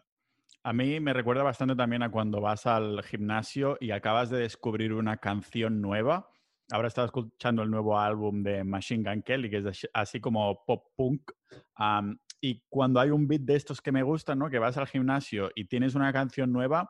A 0.63 0.73
mí 0.73 0.99
me 0.99 1.13
recuerda 1.13 1.41
bastante 1.41 1.75
también 1.75 2.03
a 2.03 2.11
cuando 2.11 2.39
vas 2.39 2.67
al 2.67 3.01
gimnasio 3.01 3.77
y 3.79 3.91
acabas 3.91 4.29
de 4.29 4.37
descubrir 4.37 4.93
una 4.93 5.17
canción 5.17 5.81
nueva 5.81 6.29
ahora 6.73 6.87
estaba 6.87 7.05
escuchando 7.05 7.61
el 7.61 7.69
nuevo 7.69 7.99
álbum 7.99 8.41
de 8.41 8.63
Machine 8.63 9.07
Gun 9.07 9.21
Kelly, 9.21 9.47
que 9.47 9.57
es 9.57 9.87
así 9.93 10.19
como 10.19 10.65
pop 10.65 10.87
punk. 10.95 11.31
y 12.41 12.63
cuando 12.67 12.99
hay 12.99 13.11
un 13.11 13.27
beat 13.27 13.43
de 13.43 13.55
estos 13.55 13.79
que 13.79 13.91
me 13.91 14.01
gustan, 14.01 14.39
¿no? 14.39 14.49
Que 14.49 14.57
vas 14.57 14.75
al 14.77 14.87
gimnasio 14.87 15.51
y 15.53 15.65
tienes 15.65 15.93
una 15.93 16.11
canción 16.11 16.51
nueva, 16.51 16.89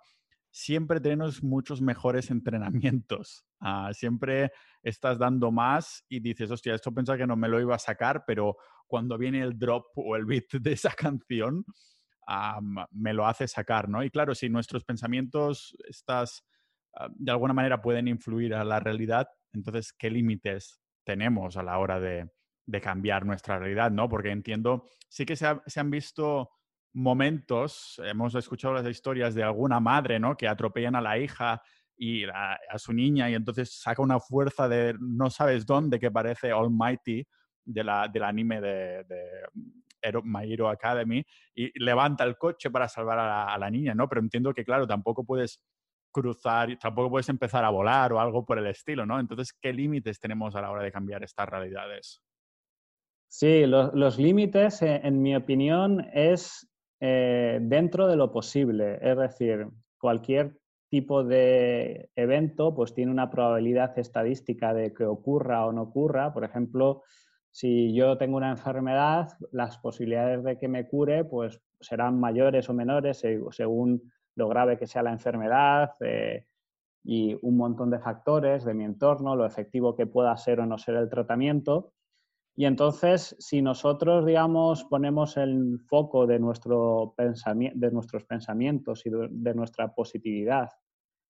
siempre 0.52 1.02
tienes 1.02 1.44
muchos 1.44 1.82
mejores 1.82 2.32
entrenamientos. 2.32 3.46
Ah, 3.60 3.90
siempre 3.94 4.54
estás 4.84 5.20
dando 5.20 5.52
más 5.52 6.06
y 6.08 6.22
dices, 6.22 6.50
hostia, 6.50 6.76
esto 6.76 6.94
pensaba 6.94 7.18
que 7.18 7.28
no 7.28 7.36
me 7.36 7.50
lo 7.50 7.60
iba 7.60 7.76
a 7.76 7.80
sacar, 7.80 8.24
pero 8.26 8.56
cuando 8.88 9.18
viene 9.18 9.42
el 9.42 9.60
drop 9.60 9.88
o 9.96 10.16
el 10.16 10.26
beat 10.26 10.46
de 10.62 10.72
esa 10.72 10.92
canción, 10.92 11.66
me 12.92 13.14
lo 13.14 13.28
hace 13.28 13.50
sacar, 13.50 13.90
¿no? 13.90 14.02
Y 14.02 14.10
claro, 14.10 14.34
si 14.34 14.48
nuestros 14.48 14.86
pensamientos, 14.86 15.76
estas, 15.90 16.46
ah, 16.96 17.10
de 17.14 17.32
alguna 17.34 17.54
manera 17.54 17.82
pueden 17.82 18.08
influir 18.08 18.56
a 18.56 18.64
la 18.64 18.80
realidad, 18.80 19.28
entonces, 19.54 19.94
¿qué 19.94 20.10
límites 20.10 20.82
tenemos 21.06 21.58
a 21.58 21.64
la 21.64 21.78
hora 21.78 22.00
de, 22.00 22.30
cambiar 22.82 23.26
nuestra 23.26 23.60
realidad? 23.60 23.92
¿no? 23.92 24.10
Porque 24.10 24.32
entiendo, 24.32 24.88
sí 25.10 25.26
que 25.26 25.36
se, 25.36 25.46
han 25.48 25.90
visto 25.92 26.50
momentos, 26.94 28.02
hemos 28.04 28.36
escuchado 28.36 28.74
las 28.74 28.88
historias 28.88 29.36
de 29.36 29.44
alguna 29.44 29.80
madre 29.80 30.20
¿no? 30.20 30.36
que 30.36 30.48
atropellan 30.48 30.96
a 30.96 31.02
la 31.02 31.18
hija 31.18 31.62
y 31.96 32.24
a, 32.26 32.58
su 32.78 32.94
niña 32.94 33.30
y 33.30 33.36
entonces 33.36 33.80
saca 33.80 34.02
una 34.02 34.20
fuerza 34.20 34.68
de 34.68 34.96
no 35.00 35.30
sabes 35.30 35.66
dónde 35.66 36.00
que 36.00 36.12
parece 36.12 36.52
Almighty 36.52 37.26
de 37.66 37.84
la, 37.84 38.08
del 38.08 38.24
anime 38.24 38.60
de, 38.60 39.04
de 39.04 40.22
My 40.24 40.52
Hero 40.52 40.70
Academy 40.70 41.24
y 41.56 41.72
levanta 41.80 42.24
el 42.24 42.38
coche 42.38 42.70
para 42.72 42.90
salvar 42.90 43.20
a 43.20 43.28
la, 43.28 43.54
a 43.54 43.58
la, 43.58 43.70
niña, 43.70 43.96
¿no? 43.96 44.10
Pero 44.10 44.22
entiendo 44.22 44.54
que, 44.54 44.66
claro, 44.66 44.86
tampoco 44.86 45.24
puedes 45.24 45.62
cruzar, 46.14 46.78
tampoco 46.78 47.10
puedes 47.10 47.28
empezar 47.28 47.66
a 47.66 47.70
volar 47.70 48.14
o 48.14 48.20
algo 48.22 48.46
por 48.46 48.58
el 48.58 48.68
estilo, 48.68 49.06
¿no? 49.06 49.20
Entonces, 49.20 49.52
¿qué 49.52 49.74
límites 49.74 50.20
tenemos 50.20 50.56
a 50.56 50.62
la 50.62 50.72
hora 50.72 50.84
de 50.84 50.92
cambiar 50.92 51.24
estas 51.24 51.50
realidades? 51.50 52.22
Sí, 53.28 53.66
los 53.66 54.18
límites, 54.20 54.82
eh, 54.84 55.02
en 55.04 55.22
mi 55.22 55.36
opinión, 55.36 56.08
es 56.14 56.70
eh, 57.02 57.58
dentro 57.62 58.08
de 58.08 58.16
lo 58.16 58.32
posible. 58.32 59.00
Es 59.02 59.18
decir, 59.18 59.68
cualquier 59.98 60.56
tipo 60.90 61.24
de 61.24 62.12
evento 62.16 62.76
pues 62.76 62.94
tiene 62.94 63.12
una 63.12 63.32
probabilidad 63.32 63.98
estadística 63.98 64.76
de 64.76 64.94
que 64.94 65.06
ocurra 65.06 65.66
o 65.66 65.72
no 65.72 65.82
ocurra. 65.82 66.32
Por 66.32 66.44
ejemplo, 66.44 67.02
si 67.50 67.94
yo 67.96 68.18
tengo 68.20 68.38
una 68.38 68.52
enfermedad, 68.52 69.30
las 69.52 69.80
posibilidades 69.80 70.44
de 70.44 70.60
que 70.60 70.68
me 70.68 70.88
cure 70.88 71.26
pues 71.26 71.60
serán 71.82 72.20
mayores 72.20 72.70
o 72.70 72.74
menores 72.74 73.24
según 73.50 74.14
lo 74.36 74.48
grave 74.48 74.78
que 74.78 74.88
sea 74.88 75.04
la 75.04 75.12
enfermedad 75.12 75.92
eh, 76.02 76.46
y 77.04 77.38
un 77.42 77.58
montón 77.58 77.90
de 77.90 78.00
factores 78.00 78.64
de 78.64 78.74
mi 78.74 78.84
entorno, 78.84 79.36
lo 79.36 79.46
efectivo 79.46 79.96
que 79.96 80.08
pueda 80.08 80.36
ser 80.38 80.60
o 80.60 80.66
no 80.66 80.78
ser 80.78 80.96
el 80.96 81.10
tratamiento. 81.10 81.94
Y 82.56 82.66
entonces, 82.66 83.36
si 83.40 83.62
nosotros, 83.62 84.26
digamos, 84.26 84.84
ponemos 84.86 85.38
el 85.38 85.80
foco 85.88 86.28
de, 86.28 86.40
nuestro 86.40 87.16
de 87.18 87.92
nuestros 87.92 88.26
pensamientos 88.26 89.06
y 89.06 89.10
de, 89.10 89.54
nuestra 89.56 89.94
positividad 89.94 90.70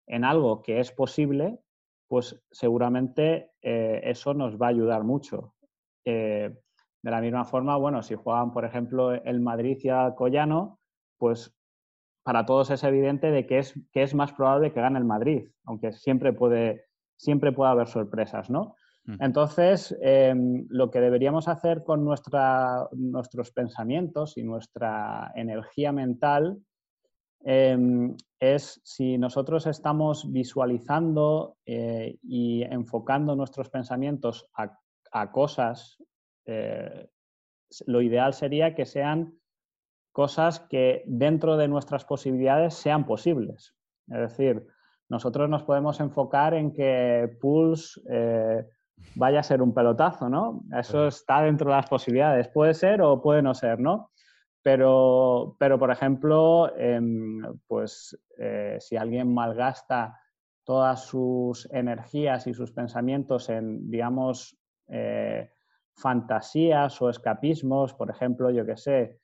en 0.05 0.25
algo 0.25 0.61
que 0.61 0.79
es 0.79 0.91
posible, 0.91 1.59
pues 2.09 2.43
seguramente 2.51 3.51
eh, 3.61 4.01
eso 4.03 4.33
nos 4.33 4.61
va 4.61 4.67
a 4.67 4.69
ayudar 4.69 5.03
mucho. 5.03 5.55
Eh, 6.05 6.53
de 7.01 7.11
la 7.11 7.21
misma 7.21 7.45
forma, 7.45 7.77
bueno, 7.77 8.03
si 8.03 8.15
juegan, 8.15 8.51
por 8.51 8.65
ejemplo, 8.65 9.13
el 9.13 9.39
Madrid 9.39 9.77
y 9.81 9.89
el 9.89 10.13
Collano, 10.15 10.79
pues 11.17 11.55
para 12.23 12.45
todos 12.45 12.69
es 12.71 12.83
evidente 12.83 13.31
de 13.31 13.45
que 13.45 13.59
es, 13.59 13.73
que 13.91 14.03
es 14.03 14.15
más 14.15 14.31
probable 14.31 14.71
que 14.71 14.81
gane 14.81 14.97
el 14.97 15.05
Madrid, 15.05 15.49
aunque 15.65 15.91
siempre 15.91 16.33
puede, 16.33 16.85
siempre 17.17 17.51
puede 17.51 17.71
haber 17.71 17.87
sorpresas, 17.87 18.49
¿no? 18.49 18.75
Entonces, 19.19 19.93
em, 20.01 20.65
lo 20.69 20.89
que 20.89 21.01
deberíamos 21.01 21.49
hacer 21.49 21.83
con 21.83 22.05
nuestros 22.05 23.51
pensamientos 23.51 24.37
y 24.37 24.43
nuestra 24.43 25.29
energía 25.35 25.91
mental 25.91 26.59
em, 27.43 28.15
es 28.39 28.79
si 28.85 29.17
nosotros 29.17 29.67
estamos 29.67 30.31
visualizando 30.31 31.57
eh, 31.65 32.17
y 32.23 32.63
enfocando 32.63 33.35
nuestros 33.35 33.69
pensamientos 33.69 34.47
a, 34.55 35.31
cosas, 35.33 36.01
eh, 36.45 37.09
lo 37.85 38.01
ideal 38.01 38.33
sería 38.33 38.73
que 38.73 38.85
sean 38.85 39.33
cosas 40.13 40.61
que 40.69 41.03
dentro 41.05 41.57
de 41.57 41.67
nuestras 41.67 42.05
posibilidades 42.05 42.75
sean 42.75 43.05
posibles. 43.05 43.75
Es 44.07 44.19
decir, 44.19 44.65
nosotros 45.09 45.49
nos 45.49 45.63
podemos 45.63 45.99
enfocar 45.99 46.53
en 46.53 46.71
que 46.71 47.37
Pulse 47.41 47.99
eh, 48.09 48.65
vaya 49.15 49.39
a 49.39 49.43
ser 49.43 49.61
un 49.61 49.73
pelotazo, 49.73 50.29
¿no? 50.29 50.63
Eso 50.71 51.07
está 51.07 51.41
dentro 51.41 51.69
de 51.69 51.75
las 51.75 51.89
posibilidades. 51.89 52.47
Puede 52.47 52.73
ser 52.73 53.01
o 53.01 53.21
puede 53.21 53.41
no 53.41 53.53
ser, 53.53 53.79
¿no? 53.79 54.11
Pero, 54.61 55.57
pero 55.59 55.77
por 55.77 55.91
ejemplo, 55.91 56.73
em, 56.77 57.41
pues 57.67 58.17
eh, 58.37 58.77
si 58.79 58.95
alguien 58.95 59.33
malgasta 59.33 60.17
todas 60.63 61.05
sus 61.05 61.69
energías 61.73 62.47
y 62.47 62.53
sus 62.53 62.71
pensamientos 62.71 63.49
en, 63.49 63.89
digamos, 63.89 64.57
eh, 64.87 65.51
fantasías 65.95 67.01
o 67.01 67.09
escapismos, 67.09 67.93
por 67.93 68.09
ejemplo, 68.09 68.51
yo 68.51 68.65
qué 68.65 68.77
sé, 68.77 69.19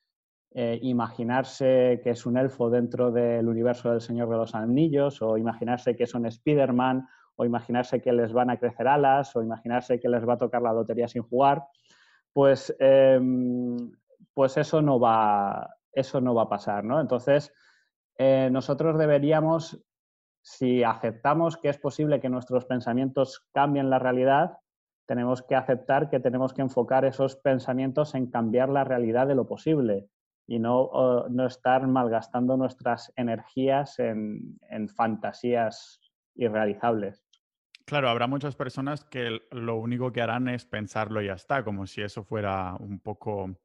eh, 0.51 0.79
imaginarse 0.81 2.01
que 2.03 2.09
es 2.09 2.25
un 2.25 2.35
elfo 2.35 2.71
dentro 2.71 3.11
del 3.11 3.47
universo 3.47 3.91
del 3.91 4.01
Señor 4.01 4.29
de 4.29 4.37
los 4.37 4.55
Anillos, 4.55 5.21
o 5.21 5.37
imaginarse 5.37 5.95
que 5.95 6.07
son 6.07 6.25
Spider-Man, 6.25 7.07
o 7.35 7.45
imaginarse 7.45 8.01
que 8.01 8.11
les 8.11 8.33
van 8.33 8.49
a 8.49 8.57
crecer 8.57 8.87
alas, 8.87 9.35
o 9.35 9.43
imaginarse 9.43 9.99
que 9.99 10.09
les 10.09 10.27
va 10.27 10.33
a 10.33 10.37
tocar 10.37 10.61
la 10.61 10.73
lotería 10.73 11.07
sin 11.07 11.21
jugar, 11.21 11.63
pues, 12.33 12.75
em, 12.79 13.91
pues 14.33 14.57
eso, 14.57 14.81
no 14.81 14.99
va, 14.99 15.69
eso 15.91 16.19
no 16.19 16.33
va 16.33 16.43
a 16.43 16.49
pasar. 16.49 16.83
¿no? 16.83 16.99
Entonces, 16.99 17.53
eh, 18.17 18.49
nosotros 18.51 18.97
deberíamos, 18.97 19.79
si 20.41 20.83
aceptamos 20.83 21.57
que 21.57 21.69
es 21.69 21.77
posible 21.77 22.19
que 22.19 22.29
nuestros 22.29 22.65
pensamientos 22.65 23.47
cambien 23.53 23.89
la 23.89 23.99
realidad, 23.99 24.57
tenemos 25.05 25.43
que 25.43 25.55
aceptar 25.55 26.09
que 26.09 26.19
tenemos 26.19 26.53
que 26.53 26.61
enfocar 26.61 27.05
esos 27.05 27.35
pensamientos 27.35 28.15
en 28.15 28.31
cambiar 28.31 28.69
la 28.69 28.83
realidad 28.83 29.27
de 29.27 29.35
lo 29.35 29.45
posible 29.45 30.09
y 30.49 30.57
no, 30.57 31.27
no 31.29 31.45
estar 31.45 31.85
malgastando 31.87 32.57
nuestras 32.57 33.13
energías 33.15 33.99
en, 33.99 34.57
fantasías 34.95 36.01
irrealizables. 36.33 37.23
Claro, 37.85 38.09
habrá 38.09 38.25
muchas 38.25 38.55
personas 38.55 39.03
que 39.03 39.41
lo 39.51 39.75
único 39.75 40.11
que 40.11 40.23
harán 40.23 40.47
es 40.47 40.65
pensarlo 40.65 41.21
y 41.21 41.27
ya 41.27 41.33
está, 41.33 41.63
como 41.63 41.85
si 41.85 42.01
eso 42.01 42.23
fuera 42.23 42.75
un 42.79 42.99
poco 42.99 43.59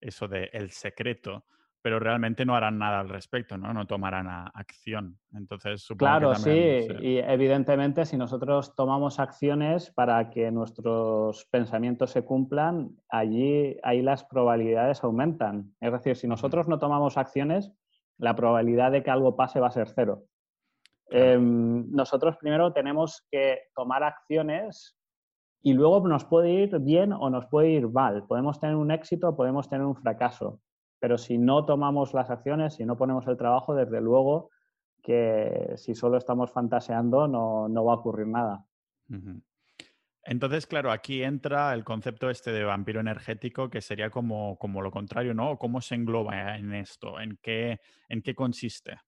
eso 0.00 0.28
de 0.28 0.48
el 0.54 0.70
secreto 0.70 1.44
pero 1.82 1.98
realmente 1.98 2.44
no 2.44 2.54
harán 2.54 2.78
nada 2.78 3.00
al 3.00 3.08
respecto, 3.08 3.56
¿no? 3.56 3.72
No 3.72 3.86
tomarán 3.86 4.28
acción. 4.28 5.18
Entonces, 5.32 5.82
supongo 5.82 6.10
claro, 6.10 6.30
que 6.32 6.86
sí, 6.88 7.06
y 7.06 7.18
evidentemente 7.18 8.04
si 8.04 8.16
nosotros 8.16 8.74
tomamos 8.74 9.18
acciones 9.18 9.90
para 9.90 10.30
que 10.30 10.50
nuestros 10.50 11.46
pensamientos 11.50 12.10
se 12.10 12.22
cumplan, 12.24 12.90
allí 13.08 13.78
ahí 13.82 14.02
las 14.02 14.24
probabilidades 14.24 15.02
aumentan. 15.04 15.74
Es 15.80 15.92
decir, 15.92 16.16
si 16.16 16.28
nosotros 16.28 16.68
no 16.68 16.78
tomamos 16.78 17.16
acciones, 17.16 17.72
la 18.18 18.36
probabilidad 18.36 18.92
de 18.92 19.02
que 19.02 19.10
algo 19.10 19.36
pase 19.36 19.60
va 19.60 19.68
a 19.68 19.72
ser 19.72 19.88
cero. 19.88 20.24
Em, 21.10 21.90
nosotros 21.90 22.36
primero 22.36 22.72
tenemos 22.72 23.26
que 23.30 23.58
tomar 23.74 24.04
acciones 24.04 24.96
y 25.62 25.72
luego 25.72 26.06
nos 26.06 26.24
puede 26.24 26.50
ir 26.50 26.78
bien 26.78 27.12
o 27.12 27.30
nos 27.30 27.46
puede 27.46 27.70
ir 27.70 27.88
mal. 27.88 28.26
Podemos 28.26 28.60
tener 28.60 28.76
un 28.76 28.90
éxito 28.90 29.30
o 29.30 29.36
podemos 29.36 29.68
tener 29.68 29.84
un 29.84 29.96
fracaso. 29.96 30.60
Pero 31.00 31.18
si 31.18 31.38
no 31.38 31.64
tomamos 31.64 32.14
las 32.14 32.30
acciones, 32.30 32.74
si 32.74 32.84
no 32.84 32.96
ponemos 32.96 33.26
el 33.26 33.36
trabajo, 33.36 33.74
desde 33.74 34.00
luego 34.00 34.50
que 35.02 35.72
si 35.76 35.94
solo 35.94 36.18
estamos 36.18 36.52
fantaseando 36.52 37.26
no, 37.26 37.84
va 37.84 37.92
a 37.92 37.96
ocurrir 37.96 38.26
nada. 38.26 38.66
Entonces, 40.22 40.66
claro, 40.66 40.92
aquí 40.92 41.22
entra 41.22 41.72
el 41.72 41.82
concepto 41.82 42.28
este 42.28 42.52
de 42.52 42.64
vampiro 42.64 43.00
energético, 43.00 43.70
que 43.70 43.80
sería 43.80 44.10
como, 44.10 44.58
como 44.58 44.82
lo 44.82 44.90
contrario, 44.90 45.32
¿no? 45.32 45.56
¿Cómo 45.56 45.80
se 45.80 45.94
engloba 45.94 46.56
en 46.56 46.74
esto? 46.74 47.18
¿En 47.18 47.38
qué, 47.42 47.80
en 48.08 48.22
qué 48.22 48.34
consiste? 48.34 48.98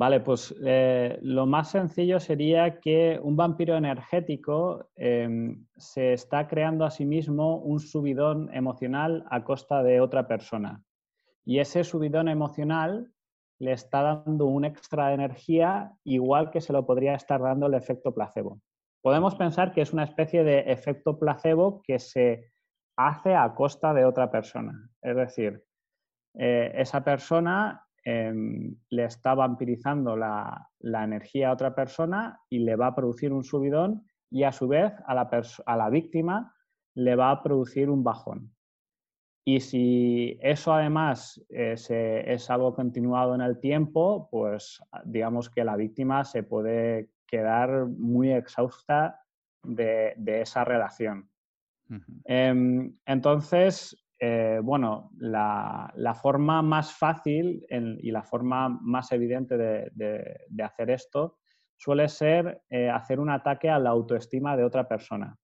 Vale, 0.00 0.20
pues 0.20 0.54
eh, 0.64 1.18
lo 1.20 1.44
más 1.44 1.72
sencillo 1.72 2.20
sería 2.20 2.80
que 2.80 3.20
un 3.22 3.36
vampiro 3.36 3.76
energético 3.76 4.88
em, 4.96 5.66
se 5.76 6.14
está 6.14 6.48
creando 6.48 6.86
a 6.86 6.90
sí 6.90 7.04
mismo 7.04 7.58
un 7.58 7.80
subidón 7.80 8.48
emocional 8.54 9.26
a 9.28 9.44
costa 9.44 9.82
de 9.82 10.00
otra 10.00 10.26
persona. 10.26 10.82
Y 11.44 11.58
ese 11.58 11.84
subidón 11.84 12.28
emocional 12.28 13.12
le 13.58 13.72
está 13.72 14.00
dando 14.24 14.46
un 14.46 14.64
extra 14.64 15.08
de 15.08 15.16
energía 15.16 15.92
igual 16.02 16.50
que 16.50 16.62
se 16.62 16.72
lo 16.72 16.86
podría 16.86 17.14
estar 17.14 17.42
dando 17.42 17.66
el 17.66 17.74
efecto 17.74 18.14
placebo. 18.14 18.58
Podemos 19.02 19.34
pensar 19.34 19.74
que 19.74 19.82
es 19.82 19.92
una 19.92 20.04
especie 20.04 20.44
de 20.44 20.60
efecto 20.60 21.18
placebo 21.18 21.82
que 21.82 21.98
se 21.98 22.54
hace 22.96 23.34
a 23.34 23.54
costa 23.54 23.92
de 23.92 24.06
otra 24.06 24.30
persona. 24.30 24.72
Es 25.02 25.14
decir, 25.14 25.62
eh, 26.38 26.72
esa 26.74 27.04
persona 27.04 27.86
Em, 28.04 28.76
le 28.88 29.04
está 29.04 29.34
vampirizando 29.34 30.16
la, 30.16 30.68
energía 30.80 31.50
a 31.50 31.52
otra 31.52 31.74
persona 31.74 32.40
y 32.48 32.60
le 32.60 32.76
va 32.76 32.88
a 32.88 32.94
producir 32.94 33.32
un 33.32 33.44
subidón 33.44 34.06
y 34.30 34.44
a 34.44 34.52
su 34.52 34.68
vez 34.68 34.92
a 35.06 35.14
la, 35.14 35.28
a 35.66 35.76
la 35.76 35.90
víctima 35.90 36.54
le 36.94 37.14
va 37.14 37.30
a 37.30 37.42
producir 37.42 37.90
un 37.90 38.02
bajón. 38.02 38.54
Y 39.44 39.60
si 39.60 40.38
eso 40.40 40.72
además 40.72 41.42
eh, 41.48 41.74
es 42.26 42.50
algo 42.50 42.74
continuado 42.74 43.34
en 43.34 43.40
el 43.40 43.58
tiempo, 43.58 44.28
pues 44.30 44.80
digamos 45.04 45.50
que 45.50 45.64
la 45.64 45.76
víctima 45.76 46.24
se 46.24 46.42
puede 46.42 47.10
quedar 47.26 47.86
muy 47.86 48.32
exhausta 48.32 49.20
de, 49.62 50.14
esa 50.40 50.64
relación. 50.64 51.28
Em, 52.24 52.96
entonces, 53.04 53.99
eh, 54.22 54.60
bueno, 54.62 55.10
la, 55.16 56.14
forma 56.20 56.60
más 56.60 56.92
fácil 56.92 57.64
y 57.70 58.10
la 58.10 58.22
forma 58.22 58.68
más 58.68 59.12
evidente 59.12 59.56
de, 59.56 60.62
hacer 60.62 60.90
esto 60.90 61.38
suele 61.78 62.06
ser 62.08 62.60
eh, 62.68 62.90
hacer 62.90 63.18
un 63.18 63.30
ataque 63.30 63.70
a 63.70 63.78
la 63.78 63.88
autoestima 63.88 64.58
de 64.58 64.64
otra 64.64 64.86
persona. 64.86 65.34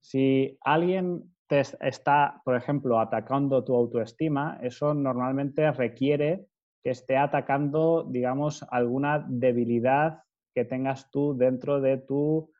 Si 0.00 0.56
alguien 0.60 1.34
te 1.48 1.62
está, 1.80 2.40
por 2.44 2.54
ejemplo, 2.54 3.00
atacando 3.00 3.64
tu 3.64 3.74
autoestima, 3.74 4.60
eso 4.62 4.94
normalmente 4.94 5.72
requiere 5.72 6.46
que 6.84 6.90
esté 6.90 7.16
atacando, 7.16 8.06
digamos, 8.08 8.64
alguna 8.70 9.26
debilidad 9.28 10.22
que 10.54 10.64
tengas 10.64 11.10
tú 11.10 11.36
dentro 11.36 11.80
de 11.80 11.98
tu 11.98 12.52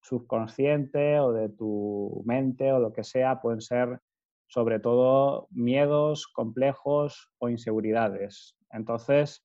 subconsciente 0.00 1.20
o 1.20 1.32
de 1.32 1.50
tu 1.50 2.22
mente 2.24 2.72
o 2.72 2.78
lo 2.78 2.94
que 2.94 3.04
sea. 3.04 3.42
Pueden 3.42 3.60
ser 3.60 4.00
sobre 4.48 4.78
todo 4.80 5.48
miedos, 5.50 6.26
complejos 6.28 7.30
o 7.38 7.48
inseguridades. 7.48 8.56
Entonces, 8.70 9.44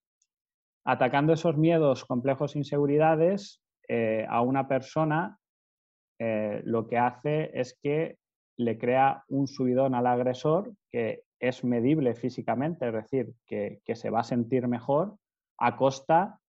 atacando 0.85 1.33
esos 1.33 1.57
miedos, 1.57 2.05
complejos, 2.05 2.55
inseguridades 2.55 3.61
eh, 3.87 4.25
a 4.29 4.41
una 4.41 4.67
persona, 4.67 5.37
eh, 6.19 6.61
lo 6.65 6.87
que 6.87 6.97
hace 6.97 7.51
es 7.59 7.77
que 7.81 8.17
le 8.57 8.77
crea 8.77 9.23
un 9.27 9.47
subidón 9.47 9.95
al 9.95 10.07
agresor 10.07 10.73
que 10.91 11.23
es 11.39 11.63
medible 11.63 12.13
físicamente, 12.13 12.87
es 12.87 12.93
decir, 12.93 13.33
que, 13.47 13.81
se 13.95 14.09
va 14.09 14.19
a 14.19 14.23
sentir 14.23 14.67
mejor 14.67 15.15
a 15.57 15.75
costa 15.75 16.39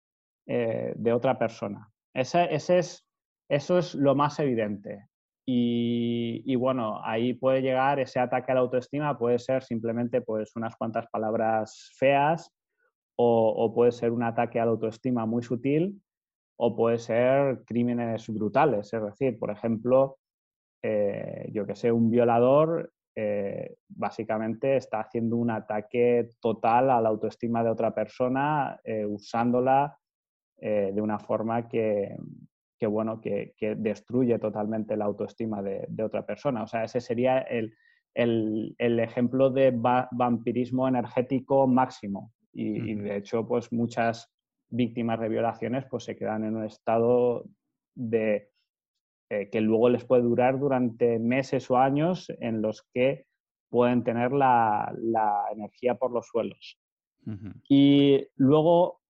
eh, 0.47 0.93
de 0.95 1.13
otra 1.13 1.39
persona. 1.39 1.89
Ese, 2.15 2.55
ese 2.55 2.79
es, 2.79 3.07
eso 3.49 3.79
es 3.79 3.95
lo 3.95 4.15
más 4.15 4.39
evidente. 4.39 5.09
Y, 5.45 6.55
bueno, 6.55 7.01
ahí 7.05 7.35
puede 7.35 7.63
llegar 7.63 7.99
ese 7.99 8.21
ataque 8.21 8.53
a 8.53 8.55
la 8.55 8.61
autoestima, 8.61 9.19
puede 9.19 9.39
ser 9.39 9.63
simplemente 9.63 10.21
pues 10.21 10.55
unas 10.55 10.77
cuantas 10.77 11.07
palabras 11.09 11.91
feas 11.97 12.51
o, 13.17 13.73
puede 13.75 13.93
ser 13.93 14.13
un 14.13 14.23
ataque 14.23 14.61
a 14.61 14.65
la 14.65 14.71
autoestima 14.71 15.27
muy 15.27 15.43
sutil 15.43 16.01
o 16.57 16.77
puede 16.77 16.99
ser 16.99 17.65
crímenes 17.65 18.29
brutales. 18.29 18.93
Es 18.93 19.03
decir, 19.03 19.39
por 19.39 19.51
ejemplo, 19.51 20.19
eh, 20.83 21.49
yo 21.53 21.67
que 21.67 21.75
sé, 21.75 21.91
un 21.91 22.11
violador 22.11 22.93
eh, 23.15 23.77
básicamente 23.89 24.77
está 24.77 25.01
haciendo 25.01 25.37
un 25.37 25.51
ataque 25.51 26.31
total 26.41 26.91
a 26.91 27.01
la 27.01 27.09
autoestima 27.09 27.65
de 27.65 27.71
otra 27.71 27.95
persona 27.95 28.81
eh, 28.85 29.05
usándola 29.05 29.99
de 30.65 31.01
una 31.01 31.19
forma 31.19 31.67
que, 31.67 32.17
que, 32.83 32.89
bueno, 32.89 33.21
que, 33.21 33.55
destruye 33.77 34.41
totalmente 34.41 34.97
la 34.97 35.05
autoestima 35.05 35.63
de, 35.63 36.03
otra 36.03 36.27
persona. 36.27 36.65
O 36.65 36.67
sea, 36.67 36.83
ese 36.83 37.01
sería 37.01 37.39
el, 37.39 37.77
ejemplo 38.77 39.51
de 39.51 39.71
vampirismo 39.71 40.89
energético 40.89 41.69
máximo. 41.69 42.33
Y, 42.53 42.97
de 42.97 43.19
hecho, 43.19 43.47
pues 43.47 43.73
muchas 43.73 44.35
víctimas 44.69 45.21
de 45.21 45.29
violaciones 45.29 45.85
pues 45.89 46.03
se 46.03 46.17
quedan 46.17 46.43
en 46.43 46.57
un 46.57 46.65
estado 46.65 47.45
de 47.95 48.51
eh, 49.31 49.49
que 49.49 49.61
luego 49.61 49.89
les 49.89 50.05
puede 50.05 50.23
durar 50.23 50.59
durante 50.59 51.21
meses 51.21 51.71
o 51.71 51.77
años 51.77 52.33
en 52.41 52.63
los 52.63 52.83
que 52.93 53.27
pueden 53.71 54.03
tener 54.03 54.33
la, 54.33 54.93
energía 55.53 55.95
por 55.95 56.11
los 56.11 56.27
suelos. 56.27 56.81
Y 57.69 58.27
luego 58.35 59.02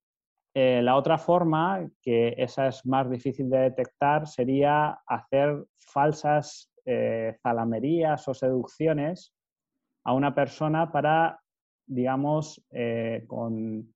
eh, 0.55 0.83
la 0.83 0.97
otra 0.97 1.17
forma, 1.17 1.89
que 2.03 2.35
esa 2.37 2.69
es 2.69 2.85
más 2.85 3.09
difícil 3.09 3.49
de 3.49 3.59
detectar, 3.59 4.27
sería 4.27 5.01
hacer 5.07 5.65
falsas 5.79 6.71
eh, 6.85 7.37
zalamerías 7.43 8.29
o 8.29 8.35
seducciones 8.35 9.35
a 10.05 10.13
una 10.13 10.35
persona 10.35 10.93
para, 10.93 11.41
digamos, 11.87 12.63
eh, 12.71 13.25
con, 13.27 13.95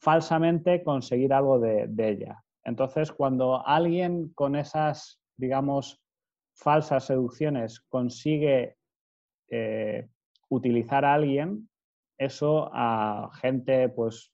falsamente 0.00 0.82
conseguir 0.82 1.32
algo 1.32 1.60
de, 1.60 1.88
ella. 1.96 2.42
Entonces, 2.64 3.12
cuando 3.12 3.64
alguien 3.64 4.30
con 4.34 4.56
esas, 4.56 5.20
digamos, 5.36 6.02
falsas 6.54 7.04
seducciones 7.04 7.80
consigue 7.88 8.76
utilizar 10.48 11.04
a 11.04 11.14
alguien, 11.14 11.68
eso 12.18 12.70
a 12.72 13.30
gente 13.40 13.88
pues 13.88 14.30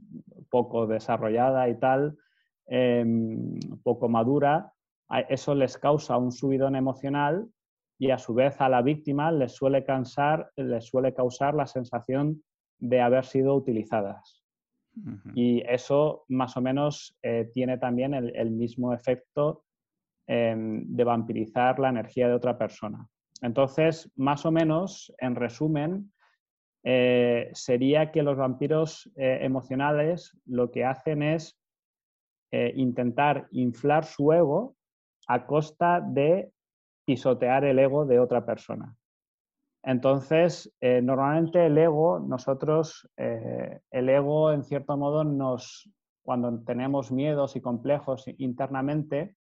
poco 0.51 0.87
desarrollada 0.87 1.69
y 1.69 1.79
tal, 1.79 2.17
em, 2.67 3.59
poco 3.83 4.09
madura, 4.09 4.73
eso 5.29 5.55
les 5.55 5.77
causa 5.77 6.17
un 6.17 6.31
subidón 6.31 6.77
emocional 6.77 7.49
y 7.99 8.11
a 8.11 8.19
su 8.19 8.33
vez 8.33 8.61
a 8.61 8.69
la 8.69 8.83
víctima 8.83 9.33
les 9.33 9.53
suele, 9.53 9.85
cansar, 9.85 10.51
les 10.57 10.85
suele 10.85 11.13
causar 11.13 11.55
la 11.55 11.67
sensación 11.67 12.43
de 12.79 13.01
haber 13.01 13.25
sido 13.25 13.55
utilizadas. 13.55 14.43
Y 15.35 15.63
eso 15.69 16.25
más 16.29 16.57
o 16.57 16.61
menos 16.61 17.17
eh, 17.23 17.49
tiene 17.53 17.79
también 17.79 18.13
el, 18.13 18.51
mismo 18.51 18.93
efecto 18.93 19.65
em, 20.27 20.85
de 20.87 21.05
vampirizar 21.05 21.79
la 21.79 21.91
energía 21.91 22.29
de 22.29 22.35
otra 22.35 22.59
persona. 22.59 23.09
Entonces, 23.41 24.11
más 24.17 24.45
o 24.45 24.51
menos, 24.51 25.13
en 25.19 25.37
resumen, 25.37 26.13
eh, 26.83 27.51
sería 27.53 28.11
que 28.11 28.23
los 28.23 28.39
vampiros 28.39 29.11
eh, 29.17 29.41
emocionales 29.43 30.37
lo 30.47 30.71
que 30.71 30.85
hacen 30.85 31.23
es 31.23 31.59
eh, 32.53 32.73
intentar 32.77 33.49
inflar 33.51 34.05
su 34.05 34.33
ego 34.33 34.77
a 35.29 35.47
costa 35.47 36.01
de 36.01 36.51
pisotear 37.05 37.65
el 37.65 37.79
ego 37.79 38.07
de 38.07 38.19
otra 38.19 38.45
persona. 38.47 38.97
Entonces, 39.83 40.71
normalmente 40.83 41.65
el 41.65 41.79
ego, 41.79 42.21
nosotros, 42.21 43.09
el 43.17 44.09
ego 44.11 44.53
en 44.53 44.63
cierto 44.63 44.99
modo 44.99 45.25
nos, 45.25 45.91
cuando 46.23 46.63
tenemos 46.65 47.11
miedos 47.11 47.57
y 47.57 47.63
complejos 47.63 48.27
internamente, 48.37 49.37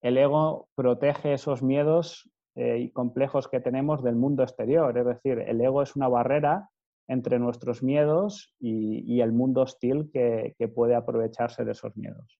el 0.00 0.16
ego 0.16 0.70
protege 0.74 1.34
esos 1.34 1.62
miedos 1.62 2.30
eh, 2.60 2.78
y 2.78 2.90
complejos 2.90 3.48
que 3.48 3.58
tenemos 3.58 4.02
del 4.02 4.16
mundo 4.16 4.42
exterior. 4.42 4.98
Es 4.98 5.06
decir, 5.06 5.38
el 5.38 5.62
ego 5.62 5.80
es 5.80 5.96
una 5.96 6.08
barrera 6.08 6.68
entre 7.08 7.38
nuestros 7.38 7.82
miedos 7.82 8.54
y, 8.60 9.22
el 9.22 9.32
mundo 9.32 9.62
hostil 9.62 10.10
que, 10.12 10.54
puede 10.74 10.94
aprovecharse 10.94 11.64
de 11.64 11.72
esos 11.72 11.96
miedos. 11.96 12.38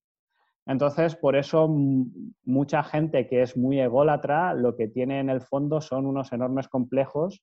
Entonces, 0.67 1.17
por 1.17 1.37
eso 1.37 1.69
mucha 2.45 2.83
gente 2.83 3.29
que 3.29 3.41
es 3.41 3.57
muy 3.57 3.81
ególatra 3.81 4.53
lo 4.53 4.77
que 4.77 4.89
tiene 4.89 5.21
en 5.21 5.31
el 5.31 5.41
fondo 5.41 5.81
son 5.81 6.05
unos 6.05 6.35
enormes 6.35 6.69
complejos 6.69 7.43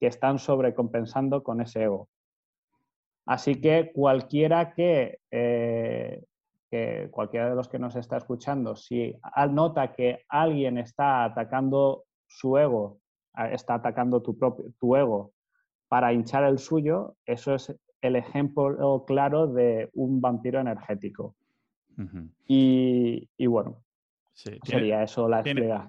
que 0.00 0.08
están 0.08 0.40
sobrecompensando 0.40 1.44
con 1.44 1.60
ese 1.60 1.84
ego. 1.84 2.08
Así 3.26 3.60
que 3.60 3.92
cualquiera 3.94 4.74
que, 4.74 5.20
eh, 5.30 6.24
que, 6.68 7.08
cualquiera 7.12 7.48
de 7.48 7.54
los 7.54 7.68
que 7.68 7.78
nos 7.78 7.94
está 7.94 8.16
escuchando, 8.16 8.74
si 8.74 9.14
nota 9.52 9.92
que 9.92 10.24
alguien 10.28 10.78
está 10.78 11.22
atacando 11.22 12.06
su 12.28 12.56
ego, 12.56 13.00
está 13.52 13.74
atacando 13.74 14.22
tu, 14.22 14.38
propio, 14.38 14.66
tu 14.78 14.96
ego 14.96 15.32
para 15.88 16.12
hinchar 16.12 16.44
el 16.44 16.58
suyo, 16.58 17.16
eso 17.24 17.54
es 17.54 17.74
el 18.00 18.16
ejemplo 18.16 19.04
claro 19.06 19.46
de 19.48 19.90
un 19.94 20.20
vampiro 20.20 20.60
energético. 20.60 21.34
y, 22.46 23.46
bueno, 23.46 23.82
sería 24.34 25.02
eso 25.02 25.28
la, 25.28 25.42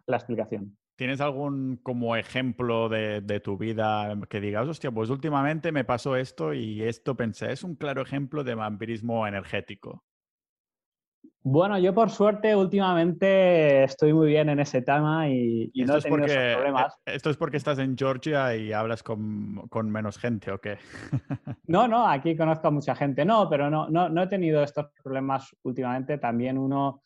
la, 0.07 0.17
explicación. 0.17 0.75
¿Tienes 0.95 1.21
algún 1.21 1.77
como 1.83 2.15
ejemplo 2.15 2.89
de, 2.89 3.21
de, 3.21 3.39
tu 3.39 3.57
vida 3.57 4.17
que 4.27 4.41
digas, 4.41 4.67
hostia, 4.67 4.91
pues 4.91 5.09
últimamente 5.09 5.71
me 5.71 5.83
pasó 5.83 6.15
esto 6.15 6.53
y 6.53 6.81
esto 6.81 7.15
pensé, 7.15 7.51
es 7.51 7.63
un 7.63 7.75
claro 7.75 8.01
ejemplo 8.01 8.43
de 8.43 8.55
vampirismo 8.55 9.27
energético? 9.27 10.03
Bueno, 11.41 11.79
yo 11.79 11.95
por 11.95 12.09
suerte 12.09 12.53
últimamente 12.53 13.83
estoy 13.83 14.13
muy 14.13 14.27
bien 14.27 14.49
en 14.49 14.59
ese 14.59 14.81
tema 14.81 15.29
y, 15.29 15.71
no 15.85 15.97
he 15.97 16.01
tenido 16.01 16.25
esos 16.25 16.55
problemas. 16.55 16.93
Eh, 17.05 17.15
¿Esto 17.15 17.29
es 17.29 17.37
porque 17.37 17.57
estás 17.57 17.79
en 17.79 17.97
Georgia 17.97 18.55
y 18.55 18.73
hablas 18.73 19.03
con, 19.03 19.67
menos 19.85 20.17
gente 20.17 20.51
o 20.51 20.59
qué? 20.59 20.77
no, 21.67 21.87
no, 21.87 22.05
aquí 22.07 22.35
conozco 22.35 22.67
a 22.67 22.71
mucha 22.71 22.93
gente. 22.93 23.23
No, 23.23 23.49
pero 23.49 23.69
no, 23.69 23.89
no, 23.89 24.21
he 24.21 24.27
tenido 24.27 24.61
estos 24.61 24.87
problemas 25.01 25.55
últimamente. 25.63 26.17
También 26.17 26.57
uno 26.57 27.01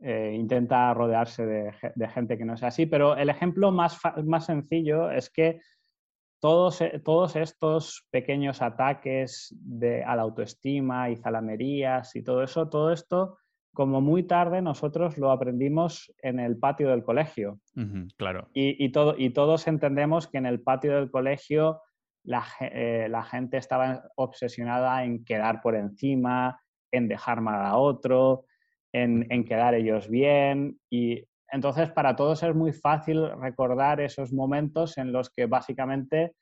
eh, 0.00 0.32
intenta 0.34 0.94
rodearse 0.94 1.44
de, 1.44 2.08
gente 2.08 2.38
que 2.38 2.46
no 2.46 2.56
sea 2.56 2.68
así. 2.68 2.86
Pero 2.86 3.14
el 3.14 3.28
ejemplo 3.28 3.70
más, 3.72 3.98
más 4.24 4.46
sencillo 4.46 5.10
es 5.10 5.28
que 5.28 5.60
todos, 6.40 6.80
eh, 6.80 7.02
todos 7.04 7.36
estos 7.36 8.06
pequeños 8.10 8.62
ataques 8.62 9.54
de, 9.60 10.02
a 10.02 10.16
la 10.16 10.22
autoestima 10.22 11.10
y 11.10 11.16
zalamerías 11.16 12.16
y 12.16 12.24
todo 12.24 12.42
eso, 12.42 12.70
todo 12.70 12.90
esto 12.90 13.36
como 13.76 14.00
muy 14.00 14.22
tarde 14.22 14.62
nosotros 14.62 15.18
lo 15.18 15.30
aprendimos 15.30 16.10
en 16.22 16.40
el 16.40 16.56
patio 16.56 16.88
del 16.88 17.04
colegio. 17.04 17.60
claro. 18.16 18.48
Y, 18.54 18.88
todo, 18.88 19.14
y, 19.18 19.30
todos 19.30 19.68
entendemos 19.68 20.26
que 20.28 20.38
en 20.38 20.46
el 20.46 20.62
patio 20.62 20.96
del 20.96 21.10
colegio 21.10 21.82
la, 22.24 22.42
eh, 22.60 23.12
gente 23.30 23.58
estaba 23.58 24.02
obsesionada 24.16 25.04
en 25.04 25.26
quedar 25.26 25.60
por 25.60 25.76
encima, 25.76 26.58
en 26.90 27.06
dejar 27.06 27.42
mal 27.42 27.66
a 27.66 27.76
otro, 27.76 28.46
en, 28.94 29.44
quedar 29.44 29.74
ellos 29.74 30.08
bien. 30.08 30.80
Y 30.88 31.22
entonces 31.52 31.90
para 31.90 32.16
todos 32.16 32.42
es 32.42 32.54
muy 32.54 32.72
fácil 32.72 33.30
recordar 33.38 34.00
esos 34.00 34.32
momentos 34.32 34.96
en 34.96 35.12
los 35.12 35.28
que 35.28 35.44
básicamente 35.44 36.32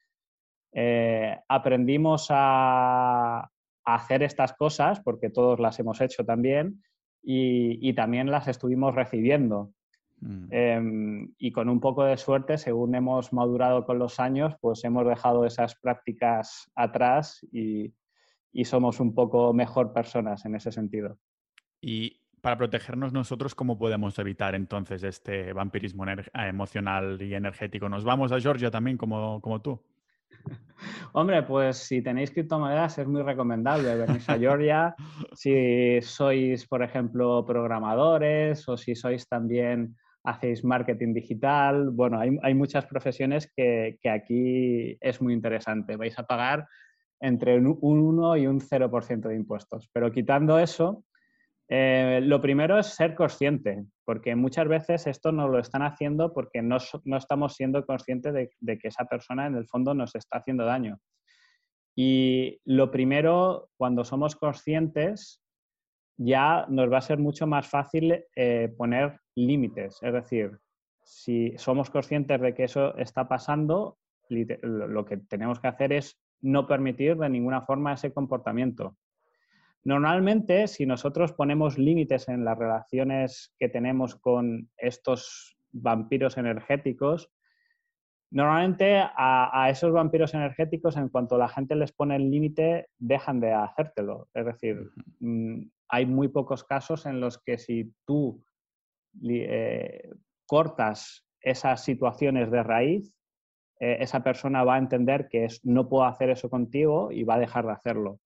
eh, 0.73 1.37
aprendimos 1.49 2.29
a, 2.31 3.40
a 3.40 3.94
hacer 3.97 4.23
estas 4.23 4.53
cosas, 4.53 5.01
porque 5.01 5.31
todos 5.31 5.59
las 5.59 5.81
hemos 5.81 6.01
hecho 6.01 6.25
también, 6.25 6.81
y, 7.25 7.93
también 7.95 8.31
las 8.31 8.49
estuvimos 8.49 8.95
recibiendo. 8.95 9.73
Mm. 10.21 10.47
Em, 10.51 11.35
y 11.39 11.53
con 11.53 11.69
un 11.69 11.81
poco 11.81 12.05
de 12.05 12.17
suerte, 12.17 12.59
según 12.59 12.95
hemos 12.95 13.33
madurado 13.33 13.85
con 13.85 13.99
los 13.99 14.21
años, 14.21 14.55
pues 14.61 14.85
hemos 14.85 15.07
dejado 15.07 15.45
esas 15.45 15.75
prácticas 15.77 16.71
atrás 16.75 17.47
y, 17.53 17.95
somos 18.65 19.01
un 19.01 19.15
poco 19.15 19.53
mejor 19.53 19.93
personas 19.93 20.45
en 20.45 20.55
ese 20.55 20.71
sentido. 20.71 21.19
Y 21.81 22.21
para 22.41 22.57
protegernos 22.57 23.13
nosotros, 23.13 23.55
¿cómo 23.55 23.77
podemos 23.77 24.17
evitar 24.21 24.55
entonces 24.55 25.03
este 25.03 25.53
vampirismo 25.53 26.05
emocional 26.35 27.21
y 27.21 27.35
energético? 27.35 27.89
¿Nos 27.89 28.05
vamos 28.05 28.31
a 28.31 28.41
Georgia 28.41 28.71
también 28.71 28.97
como, 28.97 29.41
como 29.41 29.61
tú? 29.61 29.81
Hombre, 31.12 31.42
pues 31.44 31.77
si 31.77 32.03
tenéis 32.03 32.31
criptomonedas 32.31 32.99
es 32.99 33.07
muy 33.07 33.23
recomendable 33.23 33.94
venir 33.94 34.23
a 34.27 34.38
Georgia. 34.38 34.94
si 35.33 36.01
sois, 36.03 36.66
por 36.66 36.83
ejemplo, 36.83 37.44
programadores 37.47 38.68
o 38.68 38.77
si 38.77 38.94
sois 38.94 39.29
también 39.29 39.97
hacéis 40.25 40.64
marketing 40.64 41.12
digital, 41.12 41.90
bueno, 41.90 42.18
hay, 42.18 42.55
muchas 42.55 42.87
profesiones 42.87 43.53
que, 43.55 43.99
aquí 44.11 44.97
es 45.01 45.20
muy 45.20 45.35
interesante. 45.35 45.97
Vais 45.97 46.18
a 46.18 46.27
pagar 46.27 46.66
entre 47.20 47.59
un 47.59 47.79
1 47.81 48.37
y 48.38 48.47
un 48.47 48.61
0% 48.61 49.29
de 49.29 49.37
impuestos. 49.37 49.88
Pero 49.92 50.11
quitando 50.11 50.59
eso, 50.59 51.05
eh, 51.68 52.20
lo 52.22 52.40
primero 52.40 52.79
es 52.79 52.88
ser 52.88 53.14
consciente, 53.14 53.85
porque 54.05 54.37
muchas 54.37 54.68
veces 54.68 55.07
esto 55.07 55.33
nos 55.33 55.50
lo 55.50 55.59
están 55.59 55.83
haciendo 55.83 56.33
porque 56.33 56.61
no, 56.61 56.77
estamos 57.16 57.55
siendo 57.55 57.85
conscientes 57.87 58.35
de, 58.35 58.79
que 58.79 58.88
esa 58.88 59.07
persona 59.07 59.46
en 59.46 59.57
el 59.57 59.66
fondo 59.66 59.94
nos 59.94 60.14
está 60.14 60.38
haciendo 60.38 60.64
daño. 60.64 60.98
Y 61.96 62.61
lo 62.64 62.90
primero, 62.90 63.70
cuando 63.77 64.05
somos 64.05 64.37
conscientes, 64.37 65.40
ya 66.16 66.66
nos 66.68 66.92
va 66.92 66.98
a 66.98 67.03
ser 67.03 67.18
mucho 67.18 67.46
más 67.46 67.66
fácil 67.66 68.24
eh, 68.37 68.72
poner 68.77 69.20
límites. 69.35 69.98
Es 70.03 70.12
decir, 70.12 70.59
si 71.03 71.57
somos 71.57 71.90
conscientes 71.90 72.40
de 72.40 72.55
que 72.55 72.64
eso 72.64 72.96
está 72.96 73.27
pasando, 73.29 73.98
lo 74.29 75.05
que 75.05 75.18
tenemos 75.18 75.61
que 75.61 75.68
hacer 75.68 75.92
es 75.92 76.18
no 76.40 76.66
permitir 76.66 77.16
de 77.16 77.29
ninguna 77.29 77.62
forma 77.62 77.94
ese 77.94 78.12
comportamiento. 78.12 78.96
Normalmente, 79.85 80.66
si 80.66 80.87
nosotros 80.87 81.33
ponemos 81.33 81.79
límites 81.79 82.29
en 82.29 82.44
las 82.44 82.59
relaciones 82.59 83.55
que 83.59 83.68
tenemos 83.68 84.16
con 84.16 84.70
estos 84.79 85.59
vampiros 85.73 86.38
energéticos, 86.38 87.31
normalmente 88.31 88.99
a, 88.99 89.68
esos 89.70 89.92
vampiros 89.92 90.33
energéticos, 90.33 90.97
en 90.97 91.11
cuanto 91.11 91.37
la 91.37 91.49
gente 91.49 91.77
les 91.77 91.92
pone 91.92 92.16
el 92.16 92.31
límite, 92.31 92.88
dejan 92.99 93.40
de 93.40 93.53
hacértelo. 93.53 94.29
Es 94.33 94.47
decir, 94.47 94.90
mm, 95.20 95.68
hay 95.88 96.07
muy 96.07 96.29
pocos 96.29 96.64
casos 96.64 97.05
en 97.05 97.20
los 97.20 97.38
que 97.42 97.59
si 97.59 97.92
tú 98.07 98.42
eh, 99.23 100.11
cortas 100.47 101.27
esas 101.40 101.85
situaciones 101.85 102.51
de 102.51 102.62
raíz, 102.62 103.14
eh, 103.81 103.99
esa 104.01 104.25
persona 104.25 104.64
va 104.64 104.77
a 104.77 104.79
entender 104.79 105.29
que 105.29 105.44
es, 105.44 105.64
no 105.64 105.88
puedo 105.90 106.05
hacer 106.05 106.31
eso 106.31 106.49
contigo 106.49 107.12
y 107.12 107.23
va 107.25 107.35
a 107.35 107.40
dejar 107.40 107.66
de 107.66 107.73
hacerlo. 107.73 108.20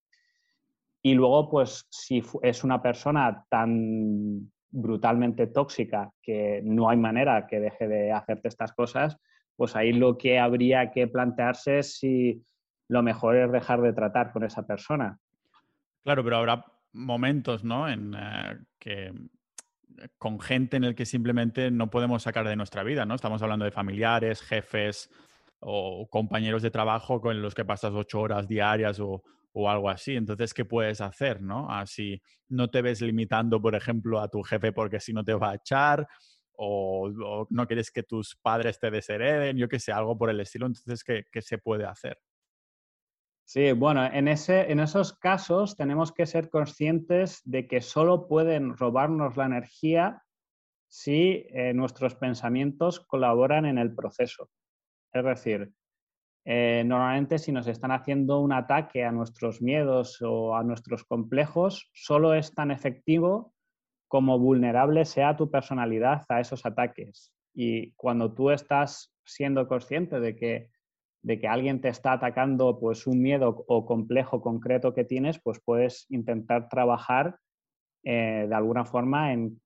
Y 1.03 1.15
luego, 1.15 1.49
pues, 1.49 1.87
si 1.91 2.23
es 2.43 2.65
una 2.65 2.83
persona 2.83 3.45
tan 3.49 4.51
brutalmente 4.71 5.47
tóxica 5.47 6.13
que 6.23 6.61
no 6.63 6.91
hay 6.91 6.97
manera 6.97 7.47
que 7.47 7.61
deje 7.61 7.89
de 7.89 8.13
hacerte 8.13 8.49
estas 8.49 8.73
cosas, 8.73 9.17
pues 9.57 9.75
ahí 9.77 9.93
lo 9.93 10.19
que 10.19 10.39
habría 10.39 10.91
que 10.91 11.09
plantearse 11.09 11.79
es 11.79 11.99
si 11.99 12.45
lo 12.89 13.03
mejor 13.03 13.37
es 13.37 13.53
dejar 13.53 13.81
de 13.81 13.93
tratar 13.93 14.33
con 14.33 14.45
esa 14.45 14.67
persona. 14.67 15.19
Claro, 16.05 16.23
pero 16.25 16.37
habrá 16.37 16.65
momentos, 16.93 17.65
¿no? 17.65 17.89
En 17.89 18.15
eh, 18.15 18.59
que 18.79 19.13
con 20.17 20.39
gente 20.39 20.77
en 20.77 20.85
el 20.85 20.95
que 20.95 21.07
simplemente 21.07 21.71
no 21.71 21.91
podemos 21.91 22.23
sacar 22.23 22.47
de 22.47 22.57
nuestra 22.57 22.83
vida, 22.83 23.05
¿no? 23.05 23.15
Estamos 23.15 23.43
hablando 23.43 23.65
de 23.65 23.71
familiares, 23.71 24.43
jefes 24.43 25.11
o 25.61 26.09
compañeros 26.09 26.63
de 26.63 26.71
trabajo 26.71 27.21
con 27.21 27.43
los 27.43 27.55
que 27.55 27.65
pasas 27.65 27.93
ocho 27.95 28.21
horas 28.21 28.47
diarias 28.47 29.01
o, 29.01 29.23
o 29.59 29.69
algo 29.69 29.91
así. 29.91 30.15
Entonces, 30.17 30.55
¿qué 30.55 30.65
puedes 30.65 31.01
hacer, 31.01 31.43
no? 31.43 31.71
Así 31.71 32.21
no 32.49 32.71
te 32.71 32.83
ves 32.83 33.01
limitando, 33.01 33.61
por 33.61 33.75
ejemplo, 33.75 34.21
a 34.21 34.29
tu 34.29 34.43
jefe 34.43 34.73
porque 34.73 35.01
si 35.01 35.13
no 35.13 35.25
te 35.25 35.35
va 35.35 35.51
a 35.51 35.55
echar 35.57 36.07
o, 36.53 37.47
no 37.51 37.67
quieres 37.67 37.91
que 37.91 38.03
tus 38.03 38.37
padres 38.37 38.79
te 38.81 38.91
deshereden, 38.91 39.57
yo 39.57 39.69
qué 39.69 39.79
sé, 39.79 39.93
algo 39.93 40.17
por 40.17 40.31
el 40.31 40.41
estilo. 40.41 40.67
Entonces, 40.67 41.05
¿qué, 41.05 41.25
qué 41.31 41.43
se 41.43 41.59
puede 41.59 41.85
hacer? 41.85 42.19
Sí, 43.45 43.73
bueno, 43.73 44.05
en, 44.05 44.29
ese, 44.29 44.71
en 44.71 44.79
esos 44.81 45.17
casos 45.17 45.77
tenemos 45.77 46.13
que 46.13 46.27
ser 46.27 46.51
conscientes 46.51 47.41
de 47.45 47.67
que 47.67 47.81
solo 47.81 48.29
pueden 48.29 48.77
robarnos 48.77 49.37
la 49.37 49.47
energía 49.47 50.23
si 50.87 51.47
eh, 51.51 51.73
nuestros 51.75 52.15
pensamientos 52.15 53.01
colaboran 53.01 53.65
en 53.65 53.79
el 53.79 53.95
proceso. 53.95 54.51
Es 55.13 55.25
decir, 55.25 55.73
eh, 56.51 56.83
normalmente 56.83 57.39
si 57.39 57.53
nos 57.53 57.67
están 57.67 57.91
haciendo 57.91 58.41
un 58.41 58.55
ataque 58.55 59.05
a 59.05 59.13
nuestros 59.13 59.61
miedos 59.61 60.23
o 60.23 60.57
a 60.57 60.65
nuestros 60.65 61.05
complejos, 61.05 61.91
solo 61.93 62.33
es 62.33 62.55
tan 62.55 62.71
efectivo 62.71 63.53
como 64.09 64.39
vulnerable 64.39 65.05
sea 65.05 65.37
tu 65.37 65.51
personalidad 65.51 66.25
a 66.31 66.41
esos 66.41 66.65
ataques. 66.65 67.35
Y 67.55 67.93
cuando 67.97 68.33
tú 68.33 68.51
estás 68.51 69.15
siendo 69.27 69.69
consciente 69.69 70.21
de 70.21 70.37
que, 70.37 70.71
de 71.23 71.39
que 71.39 71.49
alguien 71.49 71.83
te 71.83 71.91
está 71.91 72.13
atacando 72.13 72.81
pues 72.81 73.07
un 73.07 73.21
miedo 73.21 73.67
o 73.69 73.85
complejo 73.85 74.41
concreto 74.41 74.95
que 74.95 75.05
tienes, 75.05 75.39
pues 75.39 75.61
puedes 75.63 76.07
intentar 76.09 76.71
trabajar 76.71 77.37
eh, 78.05 78.47
de 78.49 78.55
alguna 78.55 78.87
forma 78.87 79.35
en, 79.35 79.61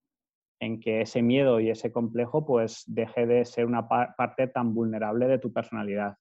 en, 0.58 0.80
que 0.80 1.02
ese 1.02 1.22
miedo 1.22 1.60
y 1.60 1.70
ese 1.70 1.92
complejo 1.92 2.44
pues 2.44 2.82
deje 2.88 3.24
de 3.24 3.44
ser 3.44 3.66
una 3.66 3.86
parte 3.86 4.48
tan 4.48 4.74
vulnerable 4.74 5.28
de 5.28 5.38
tu 5.38 5.52
personalidad. 5.52 6.16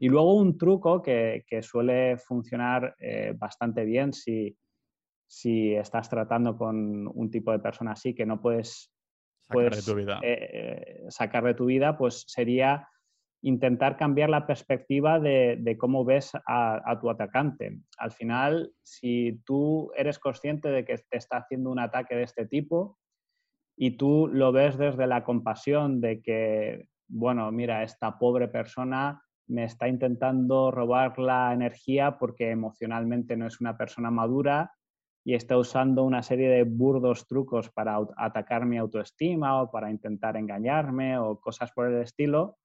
Y 0.00 0.08
luego 0.08 0.34
un 0.34 0.56
truco 0.58 1.02
que, 1.02 1.44
suele 1.62 2.16
funcionar 2.18 2.94
eh, 2.98 3.34
bastante 3.36 3.84
bien 3.84 4.12
si, 4.12 4.56
estás 5.76 6.08
tratando 6.08 6.56
con 6.56 7.06
un 7.06 7.30
tipo 7.30 7.50
de 7.52 7.58
persona 7.58 7.92
así 7.92 8.14
que 8.14 8.26
no 8.26 8.40
puedes, 8.40 8.92
sacar, 9.40 9.74
de 9.74 9.82
tu 9.82 9.94
vida. 9.94 10.20
Eh, 10.22 10.50
eh, 10.52 11.04
sacar 11.08 11.44
de 11.44 11.54
tu 11.54 11.66
vida, 11.66 11.96
pues 11.96 12.24
sería 12.26 12.88
intentar 13.44 13.98
cambiar 13.98 14.30
la 14.30 14.46
perspectiva 14.46 15.20
de, 15.20 15.76
cómo 15.78 16.04
ves 16.04 16.32
a, 16.46 16.98
tu 17.00 17.10
atacante. 17.10 17.78
Al 17.98 18.10
final, 18.10 18.72
si 18.82 19.42
tú 19.44 19.92
eres 19.96 20.18
consciente 20.18 20.70
de 20.70 20.84
que 20.84 20.96
te 20.96 21.18
está 21.18 21.38
haciendo 21.38 21.70
un 21.70 21.78
ataque 21.78 22.16
de 22.16 22.22
este 22.22 22.46
tipo 22.46 22.98
y 23.76 23.98
tú 23.98 24.28
lo 24.28 24.50
ves 24.50 24.78
desde 24.78 25.06
la 25.06 25.24
compasión 25.24 26.00
de 26.00 26.22
que, 26.22 26.88
bueno, 27.06 27.52
mira, 27.52 27.82
esta 27.82 28.18
pobre 28.18 28.48
persona 28.48 29.23
me 29.46 29.64
está 29.64 29.88
intentando 29.88 30.70
robar 30.70 31.18
la 31.18 31.52
energía 31.52 32.18
porque 32.18 32.50
emocionalmente 32.50 33.36
no 33.36 33.46
es 33.46 33.60
una 33.60 33.76
persona 33.76 34.10
madura 34.10 34.72
y 35.24 35.34
está 35.34 35.56
usando 35.56 36.04
una 36.04 36.22
serie 36.22 36.48
de 36.48 36.64
burdos 36.64 37.26
trucos 37.26 37.70
para 37.70 37.98
atacar 38.16 38.66
mi 38.66 38.76
autoestima 38.76 39.62
o 39.62 39.70
para 39.70 39.90
intentar 39.90 40.36
engañarme 40.36 41.18
o 41.18 41.40
cosas 41.40 41.72
por 41.72 41.88
el 41.88 42.02
estilo. 42.02 42.58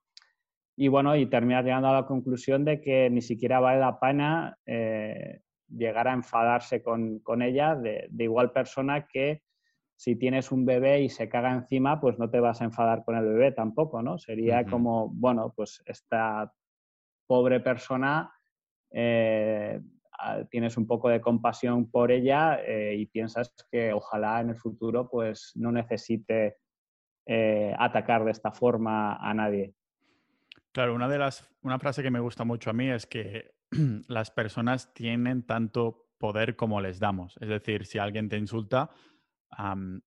Y 0.75 0.89
bueno, 0.89 1.15
y 1.15 1.25
terminas 1.25 1.63
llegando 1.63 1.87
a 1.87 1.93
la 1.93 2.05
conclusión 2.05 2.65
de 2.65 2.81
que 2.81 3.09
ni 3.09 3.21
siquiera 3.21 3.59
vale 3.59 3.79
la 3.79 3.99
pena 3.99 4.57
eh, 4.65 5.41
llegar 5.69 6.07
a 6.07 6.13
enfadarse 6.13 6.83
con, 6.83 7.21
ella 7.41 7.75
de, 7.75 8.09
igual 8.17 8.51
persona 8.51 9.07
que 9.07 9.41
si 9.95 10.15
tienes 10.15 10.51
un 10.51 10.65
bebé 10.65 11.01
y 11.01 11.09
se 11.09 11.27
caga 11.27 11.51
encima, 11.53 11.99
pues 11.99 12.17
no 12.17 12.29
te 12.29 12.39
vas 12.39 12.61
a 12.61 12.65
enfadar 12.65 13.03
con 13.03 13.17
el 13.17 13.25
bebé 13.25 13.51
tampoco, 13.51 14.01
¿no? 14.01 14.17
Sería 14.17 14.65
como, 14.65 15.09
bueno, 15.09 15.53
pues 15.55 15.81
esta 15.85 16.53
pobre 17.29 17.59
persona, 17.59 18.33
eh, 18.89 19.79
tienes 20.49 20.77
un 20.77 20.87
poco 20.87 21.09
de 21.09 21.21
compasión 21.21 21.91
por 21.91 22.11
ella 22.11 22.59
eh, 22.65 22.95
y 22.97 23.05
piensas 23.05 23.53
que 23.71 23.93
ojalá 23.93 24.41
en 24.41 24.49
el 24.49 24.57
futuro 24.57 25.07
pues 25.07 25.51
no 25.53 25.71
necesite 25.71 26.57
eh, 27.27 27.75
atacar 27.77 28.25
de 28.25 28.31
esta 28.31 28.51
forma 28.51 29.15
a 29.17 29.31
nadie. 29.35 29.75
Claro, 30.71 30.95
una 30.95 31.07
de 31.07 31.19
las, 31.19 31.47
una 31.61 31.77
frase 31.77 32.01
que 32.01 32.09
me 32.09 32.19
gusta 32.19 32.43
mucho 32.45 32.71
a 32.71 32.73
mí 32.73 32.89
es 32.89 33.05
que 33.05 33.51
las 34.07 34.31
personas 34.31 34.91
tienen 34.95 35.45
tanto 35.45 36.07
poder 36.17 36.55
como 36.55 36.81
les 36.81 36.99
damos. 36.99 37.37
Es 37.41 37.49
decir, 37.49 37.85
si 37.85 37.99
alguien 37.99 38.27
te 38.27 38.37
insulta, 38.37 38.89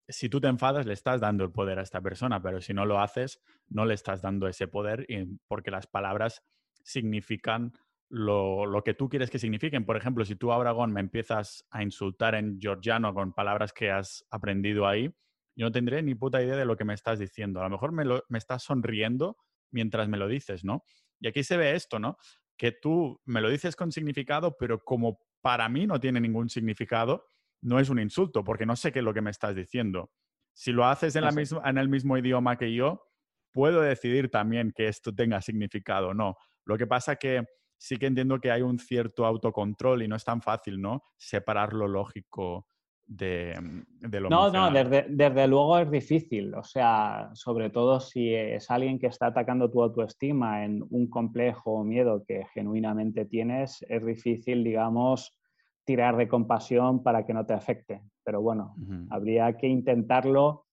si 0.08 0.28
tú 0.28 0.42
te 0.42 0.48
enfadas, 0.48 0.88
le 0.88 0.94
estás 0.94 1.22
dando 1.22 1.44
el 1.44 1.52
poder 1.52 1.78
a 1.78 1.84
esta 1.84 2.02
persona, 2.02 2.42
pero 2.42 2.62
si 2.62 2.74
no 2.74 2.86
lo 2.86 3.00
haces, 3.00 3.42
no 3.70 3.86
le 3.86 3.94
estás 3.94 4.22
dando 4.22 4.48
ese 4.48 4.68
poder 4.68 5.08
porque 5.48 5.72
las 5.72 5.88
palabras 5.88 6.44
significan 6.84 7.74
lo, 8.10 8.82
que 8.84 8.94
tú 8.94 9.10
quieres 9.10 9.30
que 9.30 9.40
signifiquen. 9.40 9.86
Por 9.86 9.98
ejemplo, 9.98 10.26
si 10.26 10.36
tú 10.36 10.52
ahora, 10.52 10.72
Gon, 10.72 10.92
me 10.92 11.00
empiezas 11.00 11.66
a 11.72 11.82
insultar 11.82 12.36
en 12.36 12.60
georgiano 12.60 13.14
con 13.14 13.34
palabras 13.34 13.72
que 13.74 13.90
has 13.90 14.26
aprendido 14.30 14.88
ahí, 14.88 15.14
yo 15.56 15.66
no 15.66 15.72
tendré 15.72 16.02
ni 16.04 16.16
puta 16.16 16.42
idea 16.42 16.56
de 16.56 16.66
lo 16.66 16.76
que 16.76 16.86
me 16.86 16.94
estás 16.94 17.20
diciendo. 17.20 17.62
A 17.62 17.64
lo 17.64 17.70
mejor 17.70 17.92
me, 17.92 18.04
me 18.30 18.38
estás 18.38 18.64
sonriendo 18.64 19.38
mientras 19.72 20.08
me 20.10 20.18
lo 20.18 20.28
dices, 20.28 20.64
¿no? 20.64 20.84
Y 21.20 21.28
aquí 21.28 21.44
se 21.44 21.58
ve 21.58 21.76
esto, 21.76 22.00
¿no? 22.00 22.18
Que 22.58 22.72
tú 22.72 23.22
me 23.26 23.42
lo 23.42 23.50
dices 23.50 23.76
con 23.76 23.92
significado, 23.92 24.58
pero 24.58 24.84
como 24.84 25.20
para 25.42 25.70
mí 25.70 25.88
no 25.88 26.00
tiene 26.00 26.20
ningún 26.20 26.50
significado, 26.50 27.26
no 27.62 27.80
es 27.80 27.90
un 27.90 28.00
insulto, 28.00 28.44
porque 28.44 28.66
no 28.66 28.76
sé 28.76 28.92
qué 28.92 29.00
es 29.00 29.06
lo 29.06 29.14
que 29.14 29.22
me 29.22 29.32
estás 29.32 29.56
diciendo. 29.56 30.12
Si 30.54 30.72
lo 30.72 30.86
haces 30.86 31.16
en, 31.16 31.24
la 31.24 31.32
misma, 31.32 31.62
en 31.66 31.78
el 31.78 31.90
mismo 31.90 32.18
idioma 32.18 32.58
que 32.58 32.74
yo, 32.74 33.08
puedo 33.52 33.82
decidir 33.82 34.30
también 34.30 34.72
que 34.76 34.88
esto 34.88 35.14
tenga 35.14 35.42
significado 35.42 36.10
o 36.10 36.14
no. 36.14 36.36
Lo 36.66 36.78
que 36.78 36.88
pasa 36.88 37.16
que 37.16 37.46
sí 37.78 37.98
que 37.98 38.06
entiendo 38.06 38.40
que 38.40 38.52
hay 38.52 38.62
un 38.62 38.78
cierto 38.78 39.26
autocontrol 39.26 40.04
y 40.04 40.08
no 40.08 40.16
es 40.16 40.24
tan 40.24 40.42
fácil, 40.42 40.80
¿no? 40.80 41.04
Separar 41.18 41.74
lo 41.74 41.88
lógico 41.88 42.68
de, 43.08 43.84
de 44.00 44.20
lo 44.20 44.30
No, 44.30 44.52
no, 44.52 44.72
desde, 44.72 45.08
desde, 45.10 45.48
luego 45.48 45.80
es 45.80 45.90
difícil. 45.90 46.54
O 46.54 46.64
sea, 46.64 47.32
sobre 47.34 47.72
todo 47.72 48.00
si 48.00 48.34
es 48.34 48.70
alguien 48.70 49.00
que 49.00 49.08
está 49.08 49.28
atacando 49.28 49.70
tu 49.70 49.82
autoestima 49.82 50.64
en 50.64 50.86
un 50.92 51.10
complejo 51.10 51.74
o 51.74 51.84
miedo 51.84 52.24
que 52.26 52.46
genuinamente 52.54 53.26
tienes, 53.26 53.84
es 53.90 54.06
difícil, 54.06 54.64
digamos, 54.64 55.36
tirar 55.84 56.16
de 56.18 56.28
compasión 56.28 57.02
para 57.02 57.26
que 57.26 57.34
no 57.34 57.46
te 57.46 57.54
afecte. 57.54 58.02
Pero 58.24 58.42
bueno, 58.42 58.76
habría 59.10 59.58
que 59.58 59.68
intentarlo 59.68 60.68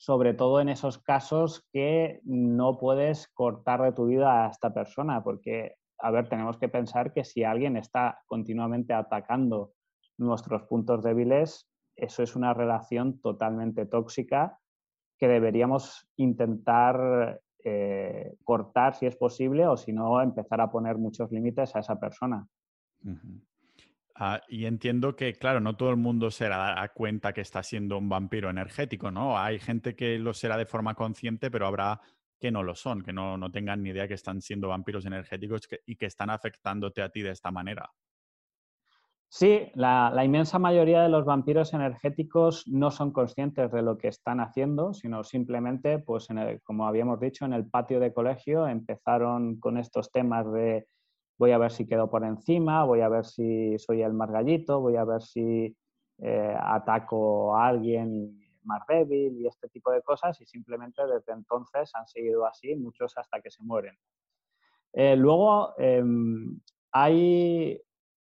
sobre 0.00 0.32
todo 0.32 0.62
en 0.62 0.70
esos 0.70 0.96
casos 0.96 1.62
que 1.74 2.22
no 2.24 2.78
puedes 2.78 3.28
cortar 3.28 3.82
de 3.82 3.92
tu 3.92 4.06
vida 4.06 4.46
a 4.46 4.48
esta 4.48 4.72
persona, 4.72 5.22
porque, 5.22 5.74
a 5.98 6.10
ver, 6.10 6.26
tenemos 6.26 6.56
que 6.56 6.70
pensar 6.70 7.12
que 7.12 7.22
si 7.22 7.44
alguien 7.44 7.76
está 7.76 8.22
continuamente 8.24 8.94
atacando 8.94 9.74
nuestros 10.16 10.62
puntos 10.62 11.02
débiles, 11.02 11.68
eso 11.96 12.22
es 12.22 12.34
una 12.34 12.54
relación 12.54 13.20
totalmente 13.20 13.84
tóxica 13.84 14.58
que 15.18 15.28
deberíamos 15.28 16.08
intentar 16.16 17.42
eh, 17.62 18.36
cortar 18.42 18.94
si 18.94 19.04
es 19.04 19.16
posible 19.16 19.66
o 19.66 19.76
si 19.76 19.92
no 19.92 20.22
empezar 20.22 20.62
a 20.62 20.70
poner 20.70 20.96
muchos 20.96 21.30
límites 21.30 21.76
a 21.76 21.80
esa 21.80 22.00
persona. 22.00 22.48
Ah, 24.22 24.42
y 24.48 24.66
entiendo 24.66 25.16
que, 25.16 25.32
claro, 25.32 25.60
no 25.60 25.78
todo 25.78 25.88
el 25.88 25.96
mundo 25.96 26.30
se 26.30 26.46
dará 26.46 26.86
cuenta 26.92 27.32
que 27.32 27.40
está 27.40 27.62
siendo 27.62 27.96
un 27.96 28.10
vampiro 28.10 28.50
energético, 28.50 29.10
¿no? 29.10 29.38
Hay 29.38 29.58
gente 29.58 29.96
que 29.96 30.18
lo 30.18 30.34
será 30.34 30.58
de 30.58 30.66
forma 30.66 30.94
consciente, 30.94 31.50
pero 31.50 31.66
habrá 31.66 32.02
que 32.38 32.50
no 32.50 32.62
lo 32.62 32.74
son, 32.74 33.00
que 33.00 33.14
no, 33.14 33.38
no 33.38 33.50
tengan 33.50 33.82
ni 33.82 33.90
idea 33.90 34.06
que 34.06 34.12
están 34.12 34.42
siendo 34.42 34.68
vampiros 34.68 35.06
energéticos 35.06 35.62
y 35.86 35.96
que 35.96 36.04
están 36.04 36.28
afectándote 36.28 37.00
a 37.00 37.08
ti 37.08 37.22
de 37.22 37.30
esta 37.30 37.50
manera. 37.50 37.90
Sí, 39.30 39.70
la, 39.74 40.12
inmensa 40.22 40.58
mayoría 40.58 41.00
de 41.02 41.08
los 41.08 41.24
vampiros 41.24 41.72
energéticos 41.72 42.66
no 42.66 42.90
son 42.90 43.12
conscientes 43.12 43.72
de 43.72 43.80
lo 43.80 43.96
que 43.96 44.08
están 44.08 44.40
haciendo, 44.40 44.92
sino 44.92 45.24
simplemente, 45.24 45.98
pues 45.98 46.28
como 46.64 46.86
habíamos 46.86 47.20
dicho, 47.20 47.46
en 47.46 47.54
el 47.54 47.70
patio 47.70 48.00
de 48.00 48.12
colegio 48.12 48.66
empezaron 48.66 49.58
con 49.58 49.78
estos 49.78 50.10
temas 50.12 50.52
de 50.52 50.86
voy 51.40 51.52
a 51.52 51.58
ver 51.58 51.72
si 51.72 51.86
quedo 51.86 52.10
por 52.10 52.22
encima, 52.22 52.84
voy 52.84 53.00
a 53.00 53.08
ver 53.08 53.24
si 53.24 53.78
soy 53.78 54.02
el 54.02 54.12
más 54.12 54.30
gallito, 54.30 54.78
voy 54.78 54.96
a 54.96 55.04
ver 55.04 55.22
si 55.22 55.74
eh, 56.18 56.56
ataco 56.60 57.56
a 57.56 57.68
alguien 57.68 58.38
más 58.64 58.82
débil 58.86 59.40
y 59.40 59.46
este 59.46 59.70
tipo 59.70 59.90
de 59.90 60.02
cosas 60.02 60.38
y 60.42 60.44
simplemente 60.44 61.00
desde 61.06 61.32
entonces 61.32 61.90
han 61.94 62.06
seguido 62.06 62.44
así, 62.44 62.76
muchos 62.76 63.16
hasta 63.16 63.40
que 63.40 63.50
se 63.50 63.62
mueren. 63.62 63.96
Eh, 64.92 65.16
luego 65.16 65.72
em, 65.78 66.60
hay, 66.92 67.80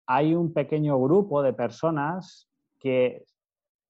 hay 0.06 0.34
un 0.34 0.52
pequeño 0.52 1.00
grupo 1.00 1.40
de 1.40 1.52
personas 1.52 2.50
que 2.80 3.24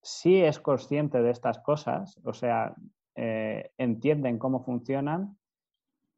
sí 0.03 0.37
es 0.37 0.61
consciente 0.61 1.23
de 1.23 1.31
estas 1.31 1.61
cosas, 1.61 2.21
o 2.25 2.35
sea, 2.35 2.75
eh, 3.15 3.71
entienden 3.79 4.39
cómo 4.39 4.63
funcionan 4.63 5.39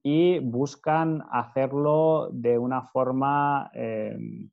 y 0.09 0.39
buscan 0.39 1.25
hacerlo 1.33 2.29
de 2.31 2.57
una 2.57 2.83
forma 2.83 3.69
em, 3.75 4.49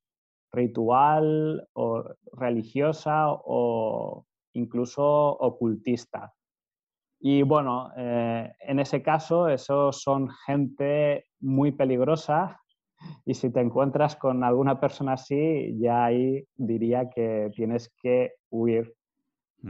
ritual 0.51 1.69
o 1.73 2.03
religiosa 2.31 3.27
o 3.29 4.25
incluso 4.53 5.05
ocultista. 5.05 6.33
Y 7.19 7.43
bueno, 7.43 7.91
eh, 7.95 8.51
en 8.61 8.79
ese 8.79 9.03
caso, 9.03 9.47
esos 9.47 10.01
son 10.01 10.27
gente 10.47 11.25
muy 11.39 11.71
peligrosa 11.71 12.59
y 13.23 13.35
si 13.35 13.51
te 13.51 13.61
encuentras 13.61 14.15
con 14.15 14.43
alguna 14.43 14.79
persona 14.79 15.13
así, 15.13 15.77
ya 15.77 16.05
ahí 16.05 16.47
diría 16.55 17.11
que 17.11 17.51
tienes 17.55 17.93
que 18.01 18.37
huir, 18.49 18.91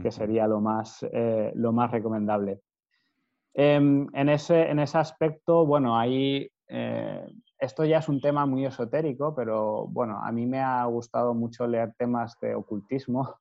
que 0.02 0.10
sería 0.10 0.46
lo 0.46 0.62
más, 0.62 1.06
eh, 1.12 1.52
lo 1.54 1.72
más 1.74 1.90
recomendable. 1.90 2.62
Em, 3.54 4.08
en, 4.12 4.28
ese, 4.28 4.68
en 4.68 4.80
ese 4.80 4.98
aspecto, 4.98 5.64
bueno, 5.64 5.96
ahí 5.96 6.50
eh, 6.66 7.24
esto 7.58 7.84
ya 7.84 7.98
es 7.98 8.08
un 8.08 8.20
tema 8.20 8.46
muy 8.46 8.66
esotérico, 8.66 9.34
pero 9.34 9.86
bueno, 9.86 10.20
a 10.20 10.32
mí 10.32 10.44
me 10.44 10.60
ha 10.60 10.84
gustado 10.86 11.34
mucho 11.34 11.66
leer 11.66 11.94
temas 11.96 12.36
de 12.40 12.54
ocultismo 12.54 13.36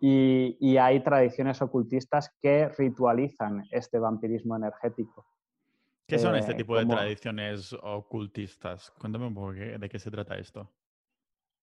y, 0.00 0.76
hay 0.76 1.02
tradiciones 1.02 1.62
ocultistas 1.62 2.34
que 2.40 2.68
ritualizan 2.68 3.64
este 3.70 3.98
vampirismo 3.98 4.56
energético. 4.56 5.26
¿Qué 6.06 6.18
son 6.18 6.36
este 6.36 6.52
eh, 6.52 6.56
tipo 6.56 6.76
de 6.76 6.84
tradiciones 6.84 7.74
ocultistas? 7.82 8.90
Cuéntame 8.98 9.26
un 9.26 9.34
poco 9.34 9.52
de 9.52 9.88
qué 9.90 9.98
se 9.98 10.10
trata 10.10 10.36
esto. 10.36 10.70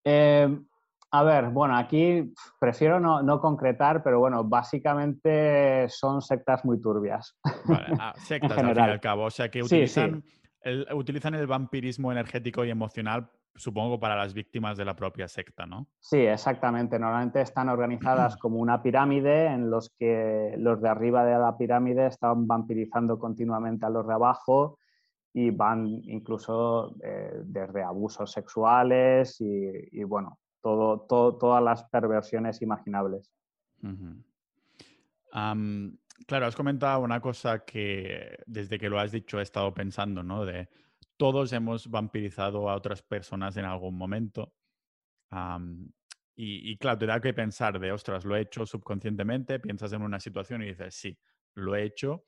Eh, 0.04 0.48
a 1.12 1.24
ver, 1.24 1.50
bueno, 1.50 1.76
aquí 1.76 2.34
prefiero 2.60 3.00
no, 3.00 3.42
concretar, 3.42 4.02
pero 4.02 4.20
bueno, 4.20 4.44
básicamente 4.44 5.88
son 5.90 6.22
sectas 6.22 6.64
muy 6.64 6.82
turbias. 6.82 7.38
Vale, 7.66 7.86
ah, 8.00 8.14
sectas 8.18 8.58
al 8.58 8.76
fin 8.76 8.86
y 8.86 8.90
al 8.90 9.00
cabo. 9.00 9.26
O 9.26 9.32
sea, 9.32 9.50
que 9.50 9.62
utilizan 9.62 10.24
utilizan 10.94 11.34
el 11.36 11.48
vampirismo 11.48 12.12
energético 12.12 12.64
y 12.64 12.70
emocional, 12.70 13.30
supongo, 13.56 14.00
para 14.00 14.16
las 14.16 14.34
víctimas 14.34 14.78
de 14.78 14.86
la 14.86 14.96
propia 14.96 15.28
secta, 15.28 15.66
¿no? 15.66 15.88
Sí, 16.00 16.18
exactamente. 16.18 17.00
Normalmente 17.00 17.42
están 17.42 17.70
organizadas 17.70 18.38
como 18.38 18.60
una 18.60 18.82
pirámide 18.82 19.48
en 19.48 19.70
los 19.70 19.90
que 19.98 20.56
los 20.58 20.82
de 20.82 20.90
arriba 20.90 21.26
de 21.26 21.38
la 21.38 21.58
pirámide 21.58 22.08
están 22.08 22.48
vampirizando 22.48 23.18
continuamente 23.18 23.86
a 23.86 23.90
los 23.90 24.08
de 24.08 24.14
abajo 24.14 24.78
y 25.34 25.50
van 25.50 25.88
incluso 25.88 26.96
eh, 27.04 27.42
desde 27.44 27.84
abusos 27.84 28.32
sexuales 28.32 29.38
y, 29.40 30.04
bueno, 30.04 30.38
todo, 30.62 31.06
todas 31.38 31.64
las 31.64 31.84
perversiones 31.86 32.62
imaginables. 32.62 33.32
Claro, 36.28 36.46
has 36.46 36.56
comentado 36.56 37.00
una 37.02 37.20
cosa 37.20 37.66
que 37.66 38.38
desde 38.46 38.78
que 38.78 38.90
lo 38.90 39.00
has 39.00 39.12
dicho 39.12 39.40
he 39.40 39.44
estado 39.44 39.74
pensando, 39.74 40.24
¿no? 40.24 40.46
De 40.46 40.70
todos 41.18 41.52
hemos 41.54 41.90
vampirizado 41.90 42.70
a 42.70 42.76
otras 42.76 43.02
personas 43.02 43.58
en 43.58 43.66
algún 43.66 43.98
momento. 43.98 44.54
y, 46.36 46.78
claro, 46.78 46.98
te 46.98 47.06
da 47.06 47.20
que 47.20 47.34
pensar 47.34 47.80
de, 47.80 47.92
ostras, 47.92 48.26
lo 48.26 48.36
he 48.36 48.42
hecho 48.42 48.66
subconscientemente, 48.66 49.60
piensas 49.60 49.94
en 49.94 50.02
una 50.02 50.20
situación 50.20 50.64
y 50.64 50.68
dices, 50.68 50.96
sí, 50.96 51.18
lo 51.56 51.76
he 51.76 51.84
hecho. 51.84 52.26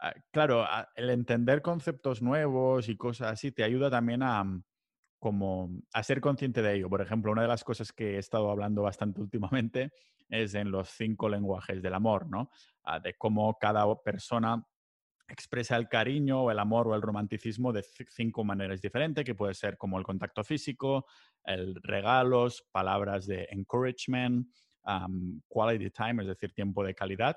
Ah, 0.00 0.14
claro, 0.32 0.66
el 0.94 1.10
entender 1.10 1.62
conceptos 1.62 2.22
nuevos 2.22 2.88
y 2.88 2.96
cosas 2.96 3.32
así 3.32 3.52
te 3.52 3.62
ayuda 3.62 3.90
también 3.90 4.22
a, 4.22 4.44
como, 5.20 5.70
a 5.92 6.02
ser 6.02 6.20
consciente 6.20 6.62
de 6.62 6.74
ello. 6.74 6.88
Por 6.88 7.02
ejemplo, 7.02 7.30
una 7.30 7.42
de 7.42 7.48
las 7.48 7.62
cosas 7.62 7.92
que 7.92 8.16
he 8.16 8.18
estado 8.18 8.50
hablando 8.50 8.82
bastante 8.82 9.20
últimamente 9.20 9.92
es 10.28 10.54
en 10.54 10.70
los 10.70 10.88
cinco 10.88 11.28
lenguajes 11.28 11.82
del 11.82 11.94
amor, 11.94 12.28
¿no? 12.28 12.50
Ah, 12.82 12.98
de 12.98 13.14
cómo 13.14 13.56
cada 13.58 13.84
persona 14.02 14.66
expresa 15.28 15.76
el 15.76 15.88
cariño 15.88 16.42
o 16.42 16.50
el 16.50 16.58
amor 16.58 16.88
o 16.88 16.94
el 16.94 17.02
romanticismo 17.02 17.72
de 17.72 17.84
cinco 18.08 18.42
maneras 18.42 18.80
diferentes, 18.80 19.24
que 19.24 19.34
puede 19.34 19.54
ser 19.54 19.76
como 19.76 19.98
el 19.98 20.04
contacto 20.04 20.42
físico, 20.42 21.06
el 21.44 21.76
regalos, 21.82 22.66
palabras 22.72 23.26
de 23.26 23.46
encouragement, 23.50 24.48
quality 25.48 25.90
time, 25.90 26.22
es 26.22 26.28
decir, 26.28 26.52
tiempo 26.52 26.82
de 26.82 26.94
calidad, 26.94 27.36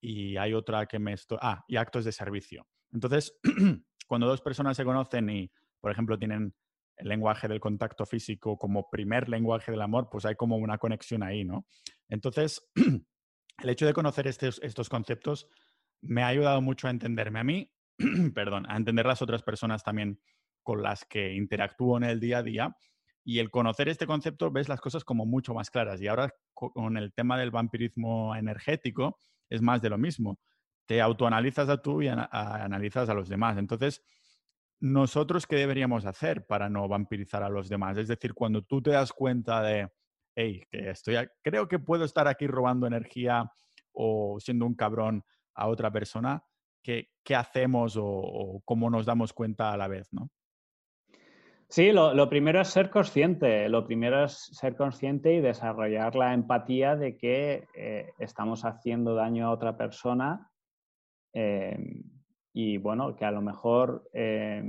y 0.00 0.36
hay 0.36 0.54
otra 0.54 0.86
que 0.86 0.98
me. 0.98 1.14
Ah, 1.40 1.64
y 1.68 1.76
actos 1.76 2.04
de 2.04 2.12
servicio. 2.12 2.66
Entonces, 2.92 3.38
cuando 4.08 4.26
dos 4.26 4.40
personas 4.40 4.76
se 4.76 4.84
conocen 4.84 5.28
y, 5.30 5.50
por 5.80 5.92
ejemplo, 5.92 6.18
tienen 6.18 6.54
el 6.98 7.08
lenguaje 7.08 7.48
del 7.48 7.60
contacto 7.60 8.04
físico 8.04 8.58
como 8.58 8.90
primer 8.90 9.28
lenguaje 9.28 9.70
del 9.70 9.82
amor, 9.82 10.08
pues 10.10 10.24
hay 10.24 10.34
como 10.34 10.56
una 10.56 10.78
conexión 10.78 11.22
ahí, 11.22 11.44
¿no? 11.44 11.66
Entonces, 12.08 12.68
el 13.62 13.68
hecho 13.70 13.86
de 13.86 13.92
conocer 13.92 14.26
estos, 14.26 14.60
estos 14.62 14.88
conceptos 14.88 15.48
me 16.00 16.22
ha 16.22 16.28
ayudado 16.28 16.60
mucho 16.60 16.86
a 16.88 16.90
entenderme 16.90 17.40
a 17.40 17.44
mí, 17.44 17.72
perdón, 18.34 18.66
a 18.68 18.76
entender 18.76 19.06
las 19.06 19.22
otras 19.22 19.42
personas 19.42 19.82
también 19.82 20.20
con 20.62 20.82
las 20.82 21.04
que 21.04 21.34
interactúo 21.34 21.96
en 21.96 22.04
el 22.04 22.20
día 22.20 22.38
a 22.38 22.42
día. 22.42 22.76
Y 23.24 23.40
el 23.40 23.50
conocer 23.50 23.88
este 23.88 24.06
concepto 24.06 24.50
ves 24.50 24.68
las 24.68 24.80
cosas 24.80 25.04
como 25.04 25.26
mucho 25.26 25.54
más 25.54 25.70
claras. 25.70 26.00
Y 26.00 26.08
ahora 26.08 26.32
con 26.54 26.96
el 26.96 27.12
tema 27.12 27.38
del 27.38 27.50
vampirismo 27.50 28.34
energético 28.34 29.18
es 29.50 29.60
más 29.60 29.82
de 29.82 29.90
lo 29.90 29.98
mismo. 29.98 30.38
Te 30.86 31.00
autoanalizas 31.00 31.68
a 31.68 31.82
tú 31.82 32.00
y 32.02 32.08
analizas 32.08 33.08
a 33.08 33.14
los 33.14 33.28
demás. 33.28 33.58
Entonces, 33.58 34.02
nosotros 34.80 35.46
qué 35.46 35.56
deberíamos 35.56 36.06
hacer 36.06 36.46
para 36.46 36.68
no 36.68 36.88
vampirizar 36.88 37.42
a 37.42 37.48
los 37.48 37.68
demás? 37.68 37.96
Es 37.98 38.08
decir, 38.08 38.34
cuando 38.34 38.62
tú 38.62 38.80
te 38.80 38.90
das 38.90 39.12
cuenta 39.12 39.62
de, 39.62 39.88
hey, 40.34 40.62
que 40.70 40.90
estoy, 40.90 41.16
creo 41.42 41.68
que 41.68 41.78
puedo 41.78 42.04
estar 42.04 42.28
aquí 42.28 42.46
robando 42.46 42.86
energía 42.86 43.50
o 43.92 44.38
siendo 44.40 44.66
un 44.66 44.74
cabrón 44.74 45.24
a 45.54 45.66
otra 45.66 45.90
persona, 45.90 46.42
¿qué, 46.82 47.10
qué 47.24 47.34
hacemos 47.34 47.96
o, 48.00 48.62
cómo 48.64 48.90
nos 48.90 49.04
damos 49.04 49.32
cuenta 49.32 49.72
a 49.72 49.76
la 49.76 49.88
vez, 49.88 50.08
no? 50.12 50.30
Sí, 51.70 51.92
lo, 51.92 52.30
primero 52.30 52.62
es 52.62 52.68
ser 52.68 52.88
consciente. 52.88 53.68
Lo 53.68 53.84
primero 53.84 54.24
es 54.24 54.32
ser 54.52 54.74
consciente 54.74 55.34
y 55.34 55.42
desarrollar 55.42 56.14
la 56.14 56.32
empatía 56.32 56.96
de 56.96 57.18
que 57.18 57.66
eh, 57.74 58.12
estamos 58.18 58.64
haciendo 58.64 59.14
daño 59.14 59.46
a 59.46 59.50
otra 59.50 59.76
persona. 59.76 60.50
Em, 61.34 62.02
y 62.52 62.78
bueno, 62.78 63.14
que 63.14 63.24
a 63.24 63.30
lo 63.30 63.42
mejor 63.42 64.08
eh, 64.12 64.62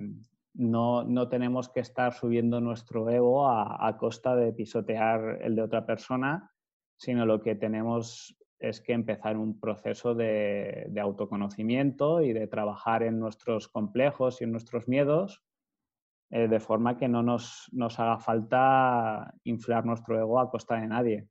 no, 0.53 1.29
tenemos 1.29 1.69
que 1.69 1.79
estar 1.79 2.13
subiendo 2.13 2.59
nuestro 2.59 3.09
ego 3.09 3.49
a, 3.49 3.95
costa 3.97 4.35
de 4.35 4.51
pisotear 4.53 5.39
el 5.41 5.55
de 5.55 5.61
otra 5.61 5.85
persona, 5.85 6.51
sino 6.97 7.25
lo 7.25 7.41
que 7.41 7.55
tenemos 7.55 8.35
es 8.59 8.81
que 8.81 8.91
empezar 8.91 9.37
un 9.37 9.59
proceso 9.59 10.15
de, 10.15 10.91
autoconocimiento 11.01 12.21
y 12.21 12.33
de 12.33 12.47
trabajar 12.47 13.03
en 13.03 13.19
nuestros 13.19 13.69
complejos 13.69 14.41
y 14.41 14.43
en 14.43 14.51
nuestros 14.51 14.87
miedos, 14.87 15.43
eh, 16.31 16.47
de 16.47 16.59
forma 16.59 16.97
que 16.97 17.07
no 17.07 17.23
nos, 17.23 17.69
nos 17.71 17.99
haga 17.99 18.19
falta 18.19 19.33
inflar 19.45 19.85
nuestro 19.85 20.19
ego 20.19 20.39
a 20.39 20.51
costa 20.51 20.75
de 20.75 20.87
nadie. 20.87 21.27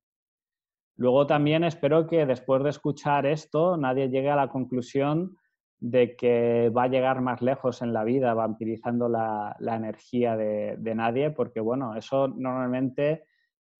Luego 0.96 1.26
también 1.26 1.64
espero 1.64 2.06
que 2.06 2.26
después 2.26 2.64
de 2.64 2.70
escuchar 2.70 3.26
esto 3.26 3.76
nadie 3.76 4.08
llegue 4.08 4.30
a 4.30 4.37
la 4.37 4.48
conclusión 4.48 5.37
de 5.80 6.16
que 6.16 6.70
va 6.76 6.84
a 6.84 6.88
llegar 6.88 7.20
más 7.20 7.40
lejos 7.40 7.82
en 7.82 7.92
la 7.92 8.04
vida 8.04 8.34
vampirizando 8.34 9.08
la, 9.08 9.56
energía 9.60 10.36
de, 10.36 10.94
nadie, 10.94 11.30
porque 11.30 11.60
bueno, 11.60 11.94
eso 11.96 12.28
normalmente 12.28 13.24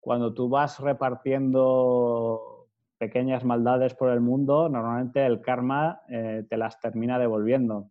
cuando 0.01 0.33
tú 0.33 0.49
vas 0.49 0.79
repartiendo 0.79 2.69
pequeñas 2.99 3.45
maldades 3.45 3.95
por 3.95 4.11
el 4.11 4.21
mundo, 4.21 4.69
normalmente 4.69 5.25
el 5.27 5.41
karma 5.41 6.03
eh, 6.09 6.45
te 6.49 6.57
las 6.57 6.81
termina 6.81 7.19
devolviendo. 7.19 7.91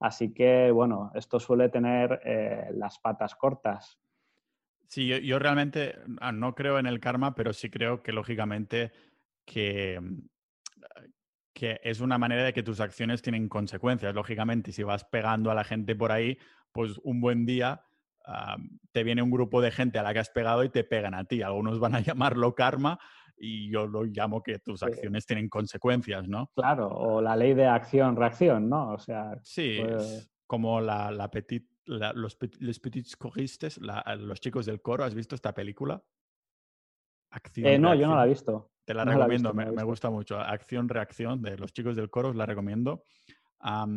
Así 0.00 0.32
que 0.32 0.70
bueno, 0.70 1.10
esto 1.14 1.40
suele 1.40 1.68
tener 1.68 2.20
eh, 2.24 2.70
las 2.74 2.98
patas 2.98 3.34
cortas. 3.34 3.98
Sí, 4.86 5.06
yo, 5.06 5.38
realmente 5.38 5.96
ah, 6.20 6.32
no 6.32 6.54
creo 6.54 6.78
en 6.78 6.86
el 6.86 6.98
karma, 6.98 7.34
pero 7.34 7.52
sí 7.52 7.68
creo 7.68 8.02
que 8.02 8.12
lógicamente 8.12 8.90
que, 9.44 10.00
que 11.58 11.80
es 11.82 12.00
una 12.00 12.18
manera 12.18 12.44
de 12.44 12.52
que 12.52 12.62
tus 12.62 12.78
acciones 12.78 13.20
tienen 13.20 13.48
consecuencias. 13.48 14.14
Lógicamente, 14.14 14.70
si 14.70 14.84
vas 14.84 15.04
pegando 15.04 15.50
a 15.50 15.54
la 15.54 15.64
gente 15.64 15.96
por 15.96 16.12
ahí, 16.12 16.38
pues 16.70 16.98
un 17.02 17.20
buen 17.20 17.46
día 17.46 17.82
ah, 18.24 18.56
te 18.92 19.02
viene 19.02 19.22
un 19.22 19.30
grupo 19.32 19.60
de 19.60 19.72
gente 19.72 19.98
a 19.98 20.04
la 20.04 20.12
que 20.12 20.20
has 20.20 20.30
pegado 20.30 20.62
y 20.62 20.68
te 20.68 20.84
pegan 20.84 21.14
a 21.14 21.24
ti. 21.24 21.42
Algunos 21.42 21.80
van 21.80 21.96
a 21.96 22.00
llamarlo 22.14 22.54
karma 22.54 23.00
y 23.36 23.72
yo 23.72 23.88
lo 23.88 24.04
llamo 24.04 24.40
que 24.40 24.60
tus 24.60 24.84
acciones 24.84 25.26
tienen 25.26 25.48
consecuencias, 25.48 26.28
¿no? 26.28 26.52
Claro, 26.54 26.90
o 26.90 27.20
la 27.20 27.34
ley 27.34 27.54
de 27.54 27.66
acción-reacción, 27.66 28.68
¿no? 28.68 28.92
O 28.92 28.98
sea, 28.98 29.36
sí, 29.42 29.80
pues 29.80 30.30
como 30.46 30.80
la, 30.80 31.10
la 31.10 31.28
petit, 31.28 31.68
los, 31.86 32.36
los 32.60 32.78
petits 32.78 33.18
choristes, 33.18 33.78
los 33.78 34.40
chicos 34.40 34.64
del 34.64 34.80
coro. 34.80 35.02
¿Has 35.02 35.14
visto 35.14 35.34
esta 35.34 35.52
película? 35.52 36.00
Acción, 37.30 37.66
eh, 37.66 37.78
no, 37.80 37.96
yo 37.96 38.06
no 38.06 38.14
la 38.14 38.26
he 38.26 38.28
visto. 38.28 38.70
Te 38.88 38.94
la 38.94 39.04
recomiendo, 39.04 39.52
me, 39.52 39.82
gusta 39.82 40.08
mucho. 40.08 40.40
Acción-reacción 40.40 41.42
de 41.42 41.58
los 41.58 41.74
chicos 41.74 41.94
del 41.94 42.08
coro, 42.08 42.32
la 42.32 42.46
recomiendo. 42.46 43.04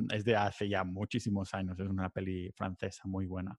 es 0.10 0.26
de 0.26 0.36
hace 0.36 0.68
ya 0.68 0.84
muchísimos 0.84 1.54
años, 1.54 1.80
es 1.80 1.88
una 1.88 2.10
peli 2.10 2.52
francesa 2.52 3.04
muy 3.06 3.26
buena. 3.26 3.58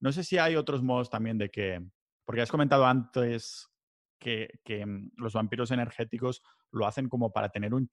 No 0.00 0.12
sé 0.12 0.22
si 0.22 0.36
hay 0.36 0.54
otros 0.54 0.82
modos 0.82 1.08
también 1.08 1.38
de 1.38 1.48
que, 1.48 1.82
porque 2.26 2.42
has 2.42 2.50
comentado 2.50 2.84
antes 2.84 3.70
que, 4.18 4.60
mm, 4.68 5.12
los 5.16 5.32
vampiros 5.32 5.70
energéticos 5.70 6.42
lo 6.72 6.86
hacen 6.86 7.08
como 7.08 7.32
para 7.32 7.48
tener 7.48 7.72
un, 7.72 7.88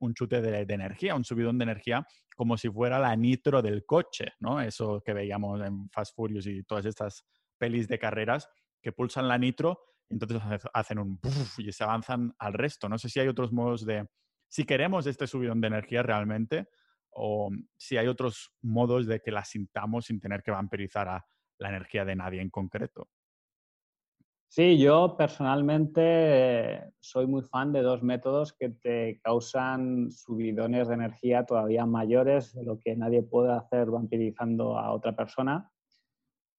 un 0.00 0.14
chute 0.14 0.42
de, 0.42 0.74
energía, 0.74 1.14
un 1.14 1.22
subidón 1.22 1.56
de 1.56 1.62
energía, 1.62 2.04
como 2.34 2.58
si 2.58 2.68
fuera 2.68 2.98
la 2.98 3.14
nitro 3.14 3.62
del 3.62 3.86
coche, 3.86 4.32
¿no? 4.40 4.60
Eso 4.60 5.00
que 5.06 5.12
veíamos 5.14 5.64
en 5.64 5.88
Fast 5.88 6.16
Furious 6.16 6.48
y 6.48 6.64
todas 6.64 6.84
estas 6.84 7.24
pelis 7.58 7.86
de 7.86 8.00
carreras 8.00 8.48
que 8.82 8.90
pulsan 8.90 9.28
la 9.28 9.38
nitro, 9.38 9.78
entonces 10.14 10.40
hacen 10.72 10.98
un 10.98 11.20
y 11.58 11.72
se 11.72 11.84
avanzan 11.84 12.34
al 12.38 12.52
resto. 12.52 12.88
No 12.88 12.98
sé 12.98 13.08
si 13.08 13.20
hay 13.20 13.28
otros 13.28 13.52
modos 13.52 13.84
de, 13.84 14.06
si 14.48 14.64
queremos 14.64 15.06
este 15.06 15.26
subidón 15.26 15.60
de 15.60 15.68
energía 15.68 16.02
realmente, 16.02 16.68
o 17.10 17.50
si 17.76 17.96
hay 17.96 18.06
otros 18.08 18.52
modos 18.62 19.06
de 19.06 19.20
que 19.20 19.30
la 19.30 19.44
sintamos 19.44 20.06
sin 20.06 20.20
tener 20.20 20.42
que 20.42 20.50
vampirizar 20.50 21.08
a 21.08 21.24
la 21.58 21.68
energía 21.68 22.04
de 22.04 22.16
nadie 22.16 22.40
en 22.40 22.50
concreto. 22.50 23.08
Sí, 24.48 24.78
yo 24.78 25.16
personalmente 25.16 26.92
soy 27.00 27.26
muy 27.26 27.42
fan 27.42 27.72
de 27.72 27.82
dos 27.82 28.04
métodos 28.04 28.52
que 28.52 28.70
te 28.70 29.20
causan 29.20 30.12
subidones 30.12 30.86
de 30.86 30.94
energía 30.94 31.44
todavía 31.44 31.86
mayores 31.86 32.54
de 32.54 32.62
lo 32.62 32.78
que 32.78 32.94
nadie 32.94 33.22
puede 33.24 33.52
hacer 33.52 33.90
vampirizando 33.90 34.78
a 34.78 34.92
otra 34.92 35.16
persona. 35.16 35.72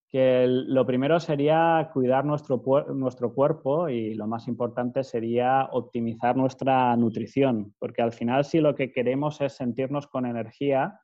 Que 0.08 0.46
lo 0.46 0.86
primero 0.86 1.18
sería 1.18 1.90
cuidar 1.92 2.24
nuestro, 2.24 2.62
nuestro 2.94 3.34
cuerpo 3.34 3.88
y 3.88 4.14
lo 4.14 4.26
más 4.26 4.46
importante 4.48 5.02
sería 5.02 5.68
optimizar 5.72 6.36
nuestra 6.36 6.96
nutrición, 6.96 7.74
porque 7.78 8.02
al 8.02 8.12
final 8.12 8.44
si 8.44 8.60
lo 8.60 8.74
que 8.74 8.92
queremos 8.92 9.40
es 9.40 9.54
sentirnos 9.54 10.06
con 10.06 10.26
energía, 10.26 11.00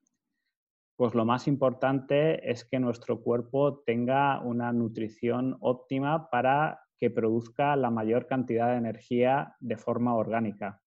pues 0.97 1.15
lo 1.15 1.25
más 1.25 1.49
importante 1.49 2.49
es 2.51 2.65
que 2.65 2.79
nuestro 2.79 3.21
cuerpo 3.23 3.83
tenga 3.85 4.41
una 4.41 4.73
nutrición 4.73 5.57
óptima 5.61 6.31
para 6.31 6.81
que 6.97 7.11
produzca 7.11 7.75
la 7.75 7.91
mayor 7.91 8.29
cantidad 8.29 8.69
de 8.69 8.77
energía 8.77 9.57
de 9.59 9.77
forma 9.77 10.15
orgánica. 10.15 10.81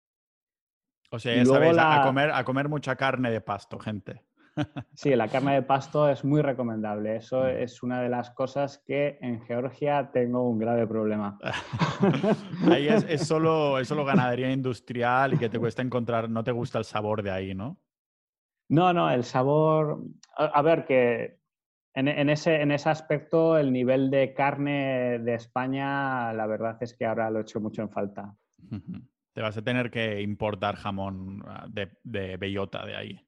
O 1.11 1.19
sea, 1.19 1.35
ya 1.35 1.45
sabéis, 1.45 1.77
a, 1.77 2.03
comer, 2.05 2.31
a 2.31 2.43
comer 2.45 2.69
mucha 2.69 2.95
carne 2.95 3.29
de 3.29 3.41
pasto, 3.41 3.79
gente. 3.79 4.24
Sí, 4.93 5.15
la 5.15 5.27
carne 5.27 5.55
de 5.55 5.61
pasto 5.61 6.09
es 6.09 6.23
muy 6.23 6.41
recomendable. 6.41 7.17
Eso 7.17 7.43
mm. 7.43 7.47
es 7.47 7.83
una 7.83 8.01
de 8.01 8.09
las 8.09 8.31
cosas 8.31 8.81
que 8.85 9.17
en 9.21 9.41
Georgia 9.41 10.11
tengo 10.11 10.47
un 10.47 10.57
grave 10.57 10.87
problema. 10.87 11.37
ahí 12.71 12.87
es, 12.87 13.27
solo, 13.27 13.79
es 13.79 13.87
solo 13.87 14.05
ganadería 14.05 14.51
industrial 14.51 15.33
y 15.33 15.37
que 15.37 15.49
te 15.49 15.59
cuesta 15.59 15.81
encontrar, 15.81 16.29
no 16.29 16.43
te 16.43 16.51
gusta 16.51 16.77
el 16.77 16.85
sabor 16.85 17.23
de 17.23 17.31
ahí, 17.31 17.53
¿no? 17.53 17.77
No, 18.69 18.93
no, 18.93 19.11
el 19.11 19.23
sabor. 19.23 20.01
A, 20.35 20.61
ver, 20.61 20.85
que 20.85 21.39
en, 21.93 22.29
ese, 22.29 22.61
en 22.61 22.71
ese 22.71 22.89
aspecto, 22.89 23.57
el 23.57 23.71
nivel 23.71 24.09
de 24.09 24.33
carne 24.33 25.19
de 25.19 25.35
España, 25.35 26.33
la 26.33 26.47
verdad 26.47 26.77
es 26.81 26.93
que 26.93 27.05
ahora 27.05 27.29
lo 27.29 27.41
echo 27.41 27.59
mucho 27.59 27.81
en 27.81 27.89
falta. 27.89 28.35
Te 29.33 29.41
vas 29.41 29.57
a 29.57 29.61
tener 29.61 29.91
que 29.91 30.21
importar 30.21 30.77
jamón 30.77 31.43
ah, 31.45 31.67
de, 31.69 31.91
de 32.03 32.37
bellota 32.37 32.85
de 32.85 32.95
ahí. 32.95 33.24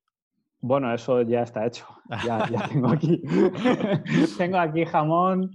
Bueno, 0.68 0.94
eso 0.94 1.22
ya 1.22 1.44
está 1.44 1.66
hecho. 1.66 1.86
Ya, 2.26 2.68
tengo 2.70 2.90
aquí. 2.90 3.22
tengo 4.38 4.58
aquí 4.58 4.86
jamón, 4.86 5.52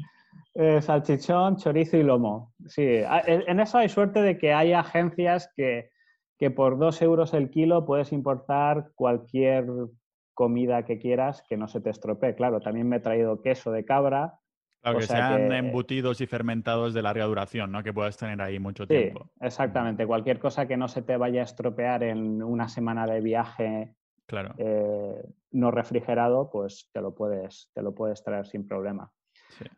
eh, 0.54 0.82
salchichón, 0.82 1.56
chorizo 1.56 1.96
y 1.96 2.02
lomo. 2.02 2.52
Sí, 2.66 3.00
en 3.26 3.60
eso 3.60 3.78
hay 3.78 3.88
suerte 3.88 4.20
de 4.20 4.36
que 4.36 4.52
hay 4.52 4.72
agencias 4.74 5.50
que, 5.56 5.90
que 6.38 6.50
por 6.50 6.78
dos 6.78 7.00
euros 7.00 7.32
el 7.32 7.50
kilo 7.50 7.86
puedes 7.86 8.12
importar 8.12 8.90
cualquier 8.94 9.66
comida 10.34 10.84
que 10.84 10.98
quieras 10.98 11.42
que 11.48 11.56
no 11.56 11.68
se 11.68 11.80
te 11.80 11.90
estropee. 11.90 12.34
Claro, 12.34 12.60
también 12.60 12.88
me 12.88 12.96
he 12.96 13.00
traído 13.00 13.40
queso 13.40 13.70
de 13.72 13.84
cabra. 13.84 14.38
Claro, 14.82 14.98
que 14.98 15.06
sean 15.06 15.52
embutidos 15.52 16.20
y 16.20 16.26
fermentados 16.26 16.92
de 16.92 17.02
larga 17.02 17.24
duración, 17.24 17.70
¿no? 17.70 17.82
Que 17.82 17.92
puedas 17.92 18.16
tener 18.16 18.42
ahí 18.42 18.58
mucho 18.58 18.86
tiempo. 18.86 19.30
Exactamente. 19.40 20.06
Cualquier 20.06 20.38
cosa 20.38 20.66
que 20.66 20.76
no 20.76 20.88
se 20.88 21.02
te 21.02 21.16
vaya 21.16 21.40
a 21.40 21.44
estropear 21.44 22.02
en 22.02 22.42
una 22.42 22.68
semana 22.68 23.06
de 23.06 23.20
viaje 23.20 23.94
claro. 24.26 24.54
Eh, 24.58 25.22
no 25.52 25.70
refrigerado, 25.70 26.50
pues 26.50 26.88
te 26.92 27.00
lo 27.00 27.14
puedes, 27.14 27.70
te 27.74 27.82
lo 27.82 27.94
puedes 27.94 28.22
traer 28.22 28.46
sin 28.46 28.66
problema. 28.66 29.10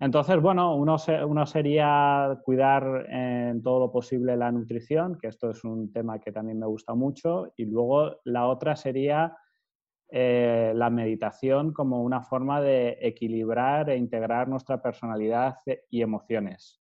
Entonces, 0.01 0.41
bueno, 0.41 0.77
uno, 0.77 0.97
uno, 1.27 1.47
sería 1.47 2.41
cuidar 2.45 3.07
en 3.11 3.63
todo 3.63 3.81
lo 3.81 3.93
posible 3.93 4.37
la 4.37 4.53
nutrición, 4.53 5.19
que 5.21 5.29
esto 5.29 5.51
es 5.51 5.65
un 5.65 5.93
tema 5.93 6.21
que 6.21 6.33
también 6.33 6.59
me 6.59 6.67
gusta 6.67 6.95
mucho, 6.95 7.53
y 7.57 7.65
luego 7.65 8.21
la 8.25 8.47
otra 8.47 8.77
sería 8.77 9.37
eh, 10.11 10.73
la 10.77 10.91
meditación 10.91 11.73
como 11.73 12.03
una 12.03 12.23
forma 12.23 12.61
de 12.61 12.99
equilibrar 13.01 13.91
e 13.91 13.97
integrar 13.97 14.49
nuestra 14.49 14.81
personalidad 14.81 15.57
y 15.91 16.03
emociones. 16.03 16.81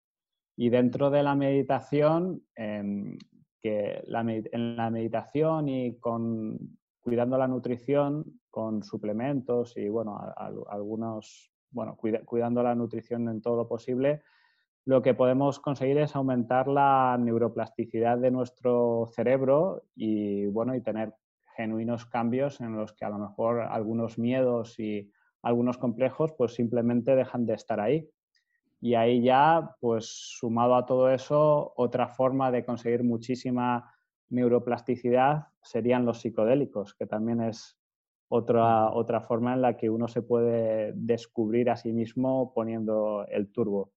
Y 0.55 0.69
dentro 0.69 1.09
de 1.09 1.23
la 1.23 1.35
meditación, 1.35 2.41
em, 2.55 3.17
que 3.61 4.01
en 4.05 4.77
la 4.77 4.89
meditación 4.89 5.67
y 5.67 5.99
con 5.99 6.76
cuidando 7.07 7.37
la 7.37 7.47
nutrición 7.47 8.25
con 8.49 8.83
suplementos 8.83 9.77
y 9.77 9.87
bueno, 9.87 10.19
algunos, 10.69 11.53
bueno, 11.71 11.95
cuidando 11.95 12.61
la 12.61 12.75
nutrición 12.75 13.29
en 13.29 13.41
todo 13.41 13.55
lo 13.55 13.65
posible, 13.65 14.23
lo 14.83 15.01
que 15.01 15.13
podemos 15.13 15.61
conseguir 15.61 15.99
es 15.99 16.17
aumentar 16.17 16.67
la 16.67 17.17
neuroplasticidad 17.17 18.17
de 18.17 18.29
nuestro 18.29 19.09
cerebro 19.15 19.83
y 19.95 20.47
bueno, 20.47 20.75
y 20.75 20.81
tener 20.81 21.13
genuinos 21.55 22.05
cambios 22.05 22.59
en 22.59 22.75
los 22.75 22.91
que 22.91 23.05
a 23.05 23.09
lo 23.09 23.19
mejor 23.19 23.61
algunos 23.61 24.19
miedos 24.19 24.77
y 24.77 25.09
algunos 25.41 25.77
complejos 25.77 26.33
pues 26.37 26.55
simplemente 26.55 27.15
dejan 27.15 27.45
de 27.45 27.53
estar 27.53 27.79
ahí. 27.79 28.09
Y 28.81 28.95
ahí 28.95 29.23
ya, 29.23 29.77
pues 29.79 30.07
sumado 30.37 30.75
a 30.75 30.85
todo 30.85 31.09
eso, 31.09 31.71
otra 31.77 32.09
forma 32.09 32.51
de 32.51 32.65
conseguir 32.65 33.05
muchísima 33.05 33.93
neuroplasticidad 34.29 35.47
serían 35.61 36.05
los 36.05 36.21
psicodélicos, 36.21 36.93
que 36.93 37.05
también 37.05 37.41
es 37.41 37.77
otra, 38.29 38.91
otra 38.91 39.21
forma 39.21 39.53
en 39.53 39.61
la 39.61 39.77
que 39.77 39.89
uno 39.89 40.07
se 40.07 40.21
puede 40.21 40.93
descubrir 40.95 41.69
a 41.69 41.77
sí 41.77 41.93
mismo 41.93 42.53
poniendo 42.53 43.25
el 43.29 43.51
turbo. 43.51 43.91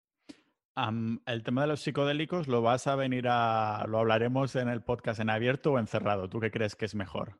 el 1.27 1.43
tema 1.43 1.63
de 1.63 1.69
los 1.69 1.81
psicodélicos 1.81 2.49
lo 2.49 2.63
vas 2.63 2.87
a 2.87 2.97
venir 2.97 3.27
a... 3.29 3.85
lo 3.89 3.99
hablaremos 3.99 4.55
en 4.57 4.69
el 4.69 4.83
podcast 4.83 5.21
en 5.21 5.31
abierto 5.31 5.73
o 5.73 5.79
en 5.79 5.87
cerrado. 5.87 6.29
¿Tú 6.29 6.41
qué 6.41 6.51
crees 6.51 6.77
que 6.77 6.85
es 6.85 6.95
mejor? 6.95 7.39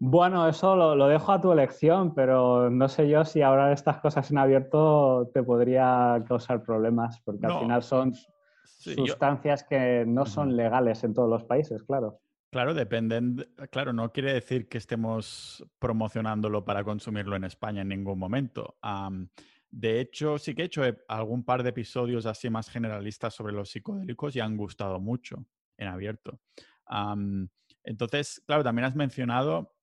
Bueno, 0.00 0.48
eso 0.48 0.76
lo, 0.76 1.08
dejo 1.08 1.32
a 1.32 1.40
tu 1.40 1.50
elección, 1.50 2.14
pero 2.14 2.70
no 2.70 2.88
sé 2.88 3.08
yo 3.08 3.24
si 3.24 3.42
ahora 3.42 3.72
estas 3.72 3.98
cosas 3.98 4.30
en 4.30 4.38
abierto 4.38 5.28
te 5.34 5.42
podría 5.42 6.22
causar 6.28 6.62
problemas, 6.62 7.20
porque 7.24 7.46
al 7.46 7.58
final 7.58 7.82
son 7.82 8.14
sustancias 8.78 9.64
que 9.64 10.04
no 10.06 10.26
son 10.26 10.56
legales 10.56 11.04
en 11.04 11.14
todos 11.14 11.28
los 11.28 11.44
países, 11.44 11.82
claro. 11.82 12.20
Claro, 12.50 12.72
dependen. 12.72 13.46
Claro, 13.70 13.92
no 13.92 14.10
quiere 14.10 14.32
decir 14.32 14.68
que 14.68 14.78
estemos 14.78 15.64
promocionándolo 15.78 16.64
para 16.64 16.82
consumirlo 16.82 17.36
en 17.36 17.44
España 17.44 17.82
en 17.82 17.88
ningún 17.88 18.18
momento. 18.18 18.78
de 19.70 20.00
hecho, 20.00 20.38
sí 20.38 20.54
que 20.54 20.62
he 20.62 20.64
hecho 20.66 20.84
eh, 20.84 20.98
algún 21.08 21.44
par 21.44 21.62
de 21.62 21.70
episodios 21.70 22.24
así 22.24 22.48
más 22.48 22.70
generalistas 22.70 23.34
sobre 23.34 23.52
los 23.52 23.70
psicodélicos 23.70 24.34
y 24.34 24.40
han 24.40 24.56
gustado 24.56 24.98
mucho 24.98 25.44
en 25.76 25.88
abierto. 25.88 26.40
entonces, 27.84 28.42
claro, 28.46 28.64
también 28.64 28.86
has 28.86 28.96
mencionado 28.96 29.74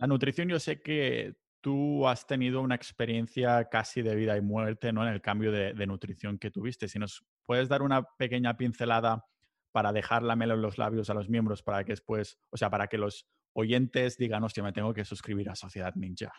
la 0.00 0.06
nutrición, 0.06 0.48
yo 0.48 0.58
sé 0.58 0.80
que 0.80 1.36
tú 1.60 2.08
has 2.08 2.26
tenido 2.26 2.62
una 2.62 2.74
experiencia 2.74 3.68
casi 3.68 4.00
de 4.02 4.14
vida 4.14 4.36
y 4.36 4.40
muerte 4.40 4.92
¿no? 4.92 5.06
en 5.06 5.12
el 5.12 5.20
cambio 5.20 5.52
de, 5.52 5.86
nutrición 5.86 6.38
que 6.38 6.50
tuviste. 6.50 6.88
Si 6.88 6.98
nos 6.98 7.22
puedes 7.46 7.68
dar 7.68 7.82
una 7.82 8.02
pequeña 8.02 8.56
pincelada 8.56 9.24
para 9.72 9.92
dejar 9.92 10.22
la 10.22 10.36
mela 10.36 10.54
en 10.54 10.62
los 10.62 10.78
labios 10.78 11.10
a 11.10 11.14
los 11.14 11.28
miembros 11.28 11.62
para 11.62 11.84
que 11.84 11.92
después, 11.92 12.38
o 12.50 12.56
sea, 12.56 12.70
para 12.70 12.88
que 12.88 12.98
los 12.98 13.28
oyentes 13.52 14.16
digan, 14.16 14.44
hostia, 14.44 14.62
me 14.62 14.72
tengo 14.72 14.94
que 14.94 15.04
suscribir 15.04 15.50
a 15.50 15.54
Sociedad 15.54 15.94
Ninja. 15.94 16.32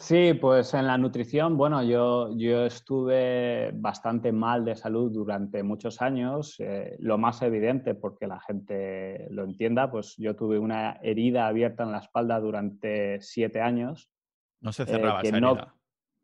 Sí, 0.00 0.34
pues 0.34 0.74
en 0.74 0.86
la 0.86 0.98
nutrición, 0.98 1.56
bueno, 1.56 1.82
yo, 1.82 2.36
yo 2.36 2.66
estuve 2.66 3.72
bastante 3.74 4.32
mal 4.32 4.64
de 4.64 4.76
salud 4.76 5.10
durante 5.10 5.62
muchos 5.62 6.02
años. 6.02 6.56
Eh, 6.58 6.96
lo 6.98 7.18
más 7.18 7.42
evidente, 7.42 7.94
porque 7.94 8.26
la 8.26 8.40
gente 8.40 9.26
lo 9.30 9.44
entienda, 9.44 9.90
pues 9.90 10.14
yo 10.16 10.36
tuve 10.36 10.58
una 10.58 10.98
herida 11.02 11.46
abierta 11.46 11.84
en 11.84 11.92
la 11.92 11.98
espalda 11.98 12.38
durante 12.40 13.20
siete 13.20 13.60
años. 13.60 14.10
No 14.60 14.72
se 14.72 14.84
cerraba 14.84 15.20
eh, 15.20 15.28
esa 15.28 15.36
herida. 15.36 15.74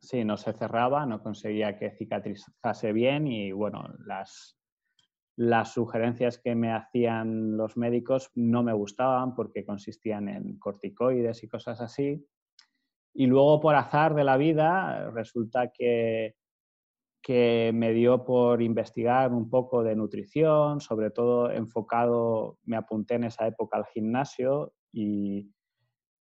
Sí, 0.01 0.25
no 0.25 0.37
se 0.37 0.53
cerraba, 0.53 1.07
no 1.07 1.23
conseguía 1.23 1.79
que 1.79 1.91
cicatrizase 1.91 2.93
bien 2.93 3.27
y 3.27 3.53
bueno, 3.53 3.85
las, 4.05 4.59
las 5.37 5.73
sugerencias 5.73 6.39
que 6.39 6.55
me 6.55 6.73
hacían 6.73 7.57
los 7.57 7.77
médicos 7.77 8.31
no 8.35 8.63
me 8.63 8.73
gustaban 8.73 9.35
porque 9.35 9.65
consistían 9.65 10.29
en 10.29 10.59
corticoides 10.59 11.43
y 11.45 11.49
cosas 11.49 11.81
así. 11.81 12.27
Y 13.13 13.27
luego, 13.27 13.61
por 13.61 13.75
azar 13.75 14.15
de 14.15 14.25
la 14.25 14.37
vida, 14.37 15.11
resulta 15.11 15.73
que 15.73 16.37
que 17.23 17.71
me 17.75 17.93
dio 17.93 18.25
por 18.25 18.63
investigar 18.63 19.33
un 19.33 19.51
poco 19.51 19.83
de 19.83 19.95
nutrición, 19.95 20.81
sobre 20.81 21.11
todo 21.11 21.51
enfocado, 21.51 22.59
me 22.65 22.77
apunté 22.77 23.15
en 23.15 23.25
esa 23.25 23.47
época 23.47 23.77
al 23.77 23.87
gimnasio 23.87 24.73
y, 24.93 25.51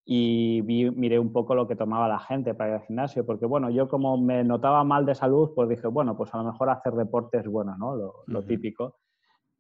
y 0.05 0.63
miré 0.65 1.19
un 1.19 1.33
poco 1.33 1.55
lo 1.55 1.69
que 1.69 1.77
tomaba 1.77 2.09
la 2.09 2.19
gente 2.19 2.55
para 2.55 2.71
ir 2.71 2.77
al 2.77 2.87
gimnasio, 2.87 3.25
porque 3.25 3.47
bueno, 3.47 3.71
yo 3.71 3.89
como 3.89 4.19
me 4.19 4.43
notaba 4.43 4.83
mal 4.83 5.07
de 5.07 5.15
salud, 5.15 5.53
pues 5.55 5.69
dije, 5.69 5.87
bueno, 5.87 6.17
pues 6.17 6.35
a 6.35 6.39
lo 6.39 6.45
mejor 6.45 6.71
hacer 6.71 6.95
deporte 6.95 7.39
es 7.39 7.47
bueno, 7.47 7.77
¿no? 7.79 8.25
Lo, 8.27 8.45
típico. 8.45 8.99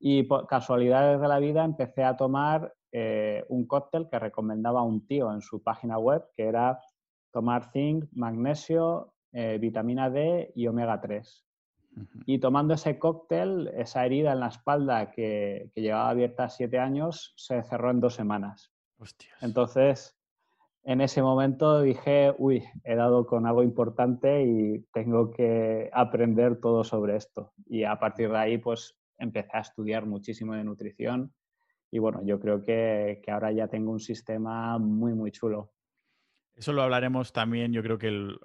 Y 0.00 0.24
por 0.24 0.48
casualidades 0.48 1.20
de 1.20 1.28
la 1.28 1.38
vida 1.38 1.64
empecé 1.64 2.02
a 2.02 2.16
tomar 2.16 2.74
eh, 2.90 3.44
un 3.48 3.66
cóctel 3.66 4.08
que 4.10 4.18
recomendaba 4.18 4.82
un 4.82 5.06
tío 5.06 5.32
en 5.32 5.42
su 5.42 5.62
página 5.62 5.98
web, 5.98 6.24
que 6.36 6.44
era 6.44 6.80
tomar 7.30 7.70
zinc, 7.70 8.06
magnesio, 8.12 9.14
eh, 9.32 9.58
vitamina 9.60 10.10
D 10.10 10.52
y 10.56 10.66
omega 10.66 11.00
3. 11.00 11.46
Y 12.26 12.38
tomando 12.38 12.74
ese 12.74 12.98
cóctel, 12.98 13.70
esa 13.76 14.04
herida 14.04 14.32
en 14.32 14.40
la 14.40 14.48
espalda 14.48 15.10
que, 15.12 15.70
que, 15.74 15.82
llevaba 15.82 16.08
abierta 16.08 16.48
siete 16.48 16.78
años, 16.78 17.34
se 17.36 17.62
cerró 17.62 17.90
en 17.90 18.00
dos 18.00 18.14
semanas. 18.14 18.72
Entonces, 19.42 20.18
en 20.84 21.00
ese 21.00 21.22
momento 21.22 21.82
dije, 21.82 22.34
uy, 22.38 22.64
he 22.84 22.94
dado 22.94 23.26
con 23.26 23.46
algo 23.46 23.62
importante 23.62 24.44
y 24.44 24.84
tengo 24.92 25.30
que 25.30 25.90
aprender 25.92 26.60
todo 26.60 26.84
sobre 26.84 27.16
esto. 27.16 27.52
Y 27.66 27.84
a 27.84 27.98
partir 27.98 28.30
de 28.30 28.38
ahí, 28.38 28.58
pues 28.58 28.98
empecé 29.18 29.50
a 29.52 29.60
estudiar 29.60 30.06
muchísimo 30.06 30.54
de 30.54 30.64
nutrición. 30.64 31.32
Y 31.90 31.98
bueno, 31.98 32.20
yo 32.24 32.40
creo 32.40 32.62
que, 32.62 33.20
que 33.24 33.30
ahora 33.30 33.52
ya 33.52 33.68
tengo 33.68 33.92
un 33.92 34.00
sistema 34.00 34.78
muy, 34.78 35.14
muy 35.14 35.30
chulo. 35.30 35.72
Eso 36.54 36.72
lo 36.72 36.82
hablaremos 36.82 37.32
también, 37.32 37.72
yo 37.72 37.82
creo 37.82 37.98
que 37.98 38.08
el, 38.08 38.38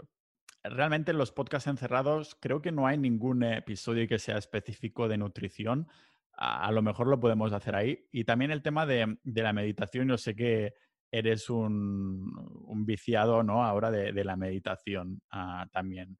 realmente 0.69 1.11
en 1.11 1.17
los 1.17 1.31
podcasts 1.31 1.67
encerrados 1.67 2.35
creo 2.39 2.61
que 2.61 2.71
no 2.71 2.87
hay 2.87 2.97
ningún 2.97 3.43
episodio 3.43 4.07
que 4.07 4.19
sea 4.19 4.37
específico 4.37 5.07
de 5.07 5.17
nutrición. 5.17 5.87
A, 6.33 6.71
lo 6.71 6.83
mejor 6.83 7.07
lo 7.07 7.19
podemos 7.19 7.51
hacer 7.51 7.75
ahí. 7.75 8.07
Y 8.11 8.23
también 8.23 8.51
el 8.51 8.61
tema 8.61 8.85
de, 8.85 9.17
la 9.23 9.53
meditación, 9.53 10.07
yo 10.07 10.17
sé 10.17 10.35
que 10.35 10.75
eres 11.11 11.49
un, 11.49 12.85
viciado, 12.85 13.43
¿no? 13.43 13.63
Ahora 13.63 13.91
de, 13.91 14.23
la 14.23 14.35
meditación 14.35 15.21
ah, 15.31 15.67
también. 15.71 16.17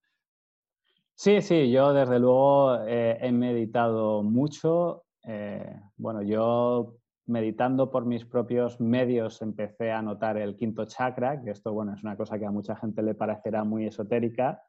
Sí, 1.16 1.42
sí, 1.42 1.72
yo 1.72 1.94
desde 1.94 2.20
luego 2.20 2.84
eh, 2.86 3.18
he 3.22 3.32
meditado 3.32 4.22
mucho. 4.24 5.06
Eh, 5.24 5.80
bueno, 5.96 6.22
yo 6.22 6.98
meditando 7.26 7.92
por 7.92 8.06
mis 8.06 8.26
propios 8.26 8.80
medios 8.80 9.42
empecé 9.42 9.92
a 9.92 10.02
notar 10.02 10.38
el 10.38 10.56
quinto 10.56 10.86
chakra, 10.86 11.42
que 11.42 11.52
esto 11.52 11.74
bueno, 11.74 11.94
es 11.94 12.04
una 12.04 12.16
cosa 12.16 12.40
que 12.40 12.46
a 12.46 12.52
mucha 12.52 12.76
gente 12.76 13.02
le 13.02 13.16
parecerá 13.16 13.64
muy 13.64 13.86
esotérica, 13.86 14.62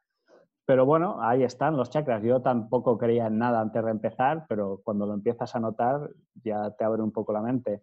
pero 0.65 0.85
bueno, 0.85 1.17
ahí 1.21 1.43
están 1.43 1.77
los 1.77 1.89
chakras. 1.89 2.21
Yo 2.21 2.41
tampoco 2.41 2.97
creía 2.97 3.27
en 3.27 3.39
nada 3.39 3.59
antes 3.59 3.83
de 3.83 3.89
empezar, 3.89 4.45
pero 4.47 4.81
cuando 4.83 5.07
lo 5.07 5.13
empiezas 5.13 5.55
a 5.55 5.59
notar 5.59 6.11
ya 6.43 6.69
te 6.71 6.83
abre 6.83 7.01
un 7.01 7.11
poco 7.11 7.33
la 7.33 7.41
mente. 7.41 7.81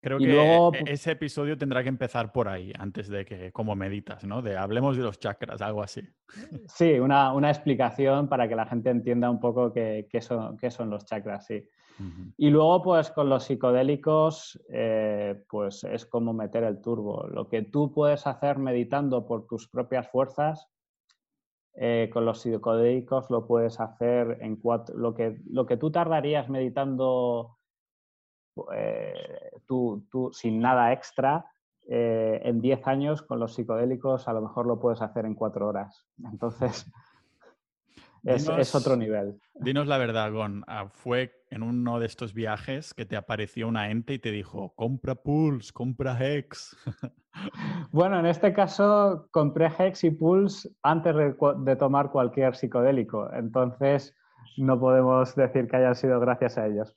Creo 0.00 0.18
que 0.18 0.78
e-, 0.78 0.92
ese 0.92 1.12
episodio 1.12 1.58
tendrá 1.58 1.82
que 1.82 1.88
empezar 1.88 2.32
por 2.32 2.48
ahí, 2.48 2.72
antes 2.78 3.08
de 3.08 3.24
que, 3.24 3.52
como 3.52 3.74
meditas, 3.74 4.24
¿no? 4.24 4.42
De 4.42 4.56
hablemos 4.56 4.96
de 4.96 5.02
los 5.02 5.18
chakras, 5.18 5.60
algo 5.60 5.82
así. 5.82 6.02
Sí, 6.66 6.98
una, 6.98 7.32
una 7.32 7.50
explicación 7.50 8.28
para 8.28 8.48
que 8.48 8.56
la 8.56 8.66
gente 8.66 8.90
entienda 8.90 9.30
un 9.30 9.40
poco 9.40 9.72
qué, 9.72 10.06
qué, 10.10 10.20
son, 10.20 10.56
qué 10.56 10.70
son 10.70 10.90
los 10.90 11.04
chakras, 11.04 11.46
sí. 11.46 11.68
Y 12.36 12.50
luego, 12.50 12.80
pues 12.82 13.10
con 13.10 13.28
los 13.28 13.42
psicodélicos, 13.44 14.62
eh, 14.70 15.42
pues 15.48 15.82
es 15.82 16.06
como 16.06 16.32
meter 16.32 16.62
el 16.62 16.80
turbo. 16.80 17.26
Lo 17.26 17.48
que 17.48 17.62
tú 17.62 17.92
puedes 17.92 18.24
hacer 18.26 18.58
meditando 18.58 19.26
por 19.26 19.48
tus 19.48 19.68
propias 19.68 20.08
fuerzas, 20.08 20.68
eh, 21.74 22.08
con 22.12 22.24
los 22.24 22.40
psicodélicos 22.40 23.30
lo 23.30 23.46
puedes 23.46 23.80
hacer 23.80 24.38
en 24.40 24.56
cuatro... 24.56 24.96
Lo 24.96 25.14
que, 25.14 25.40
lo 25.50 25.66
que 25.66 25.76
tú 25.76 25.90
tardarías 25.90 26.48
meditando 26.48 27.57
eh, 28.74 29.50
tú, 29.66 30.06
tú, 30.10 30.30
sin 30.32 30.60
nada 30.60 30.92
extra, 30.92 31.46
en 31.90 32.60
10 32.60 32.86
años 32.86 33.22
con 33.22 33.38
los 33.40 33.54
psicodélicos 33.54 34.28
a 34.28 34.34
lo 34.34 34.42
mejor 34.42 34.66
lo 34.66 34.78
puedes 34.78 35.00
hacer 35.00 35.24
en 35.24 35.34
4 35.34 35.66
horas. 35.66 36.06
Entonces, 36.30 36.86
es, 38.24 38.74
otro 38.74 38.96
nivel. 38.96 39.40
Dinos 39.54 39.86
la 39.86 39.98
verdad, 39.98 40.32
Gon. 40.32 40.64
Ah, 40.66 40.88
¿Fue 40.90 41.44
en 41.50 41.62
uno 41.62 41.98
de 41.98 42.06
estos 42.06 42.34
viajes 42.34 42.94
que 42.94 43.06
te 43.06 43.16
apareció 43.16 43.68
una 43.68 43.90
ente 43.90 44.14
y 44.14 44.18
te 44.18 44.30
dijo, 44.30 44.74
compra 44.74 45.14
Pulse, 45.14 45.72
compra 45.72 46.18
Hex? 46.18 46.76
bueno, 47.92 48.18
en 48.18 48.26
este 48.26 48.52
caso 48.52 49.28
compré 49.30 49.70
Hex 49.78 50.04
y 50.04 50.10
Pulse 50.10 50.68
antes 50.82 51.14
de, 51.14 51.76
tomar 51.76 52.10
cualquier 52.10 52.54
psicodélico. 52.54 53.32
Entonces, 53.32 54.14
no 54.56 54.78
podemos 54.78 55.34
decir 55.34 55.68
que 55.68 55.76
hayan 55.76 55.94
sido 55.94 56.18
gracias 56.20 56.58
a 56.58 56.66
ellos. 56.66 56.94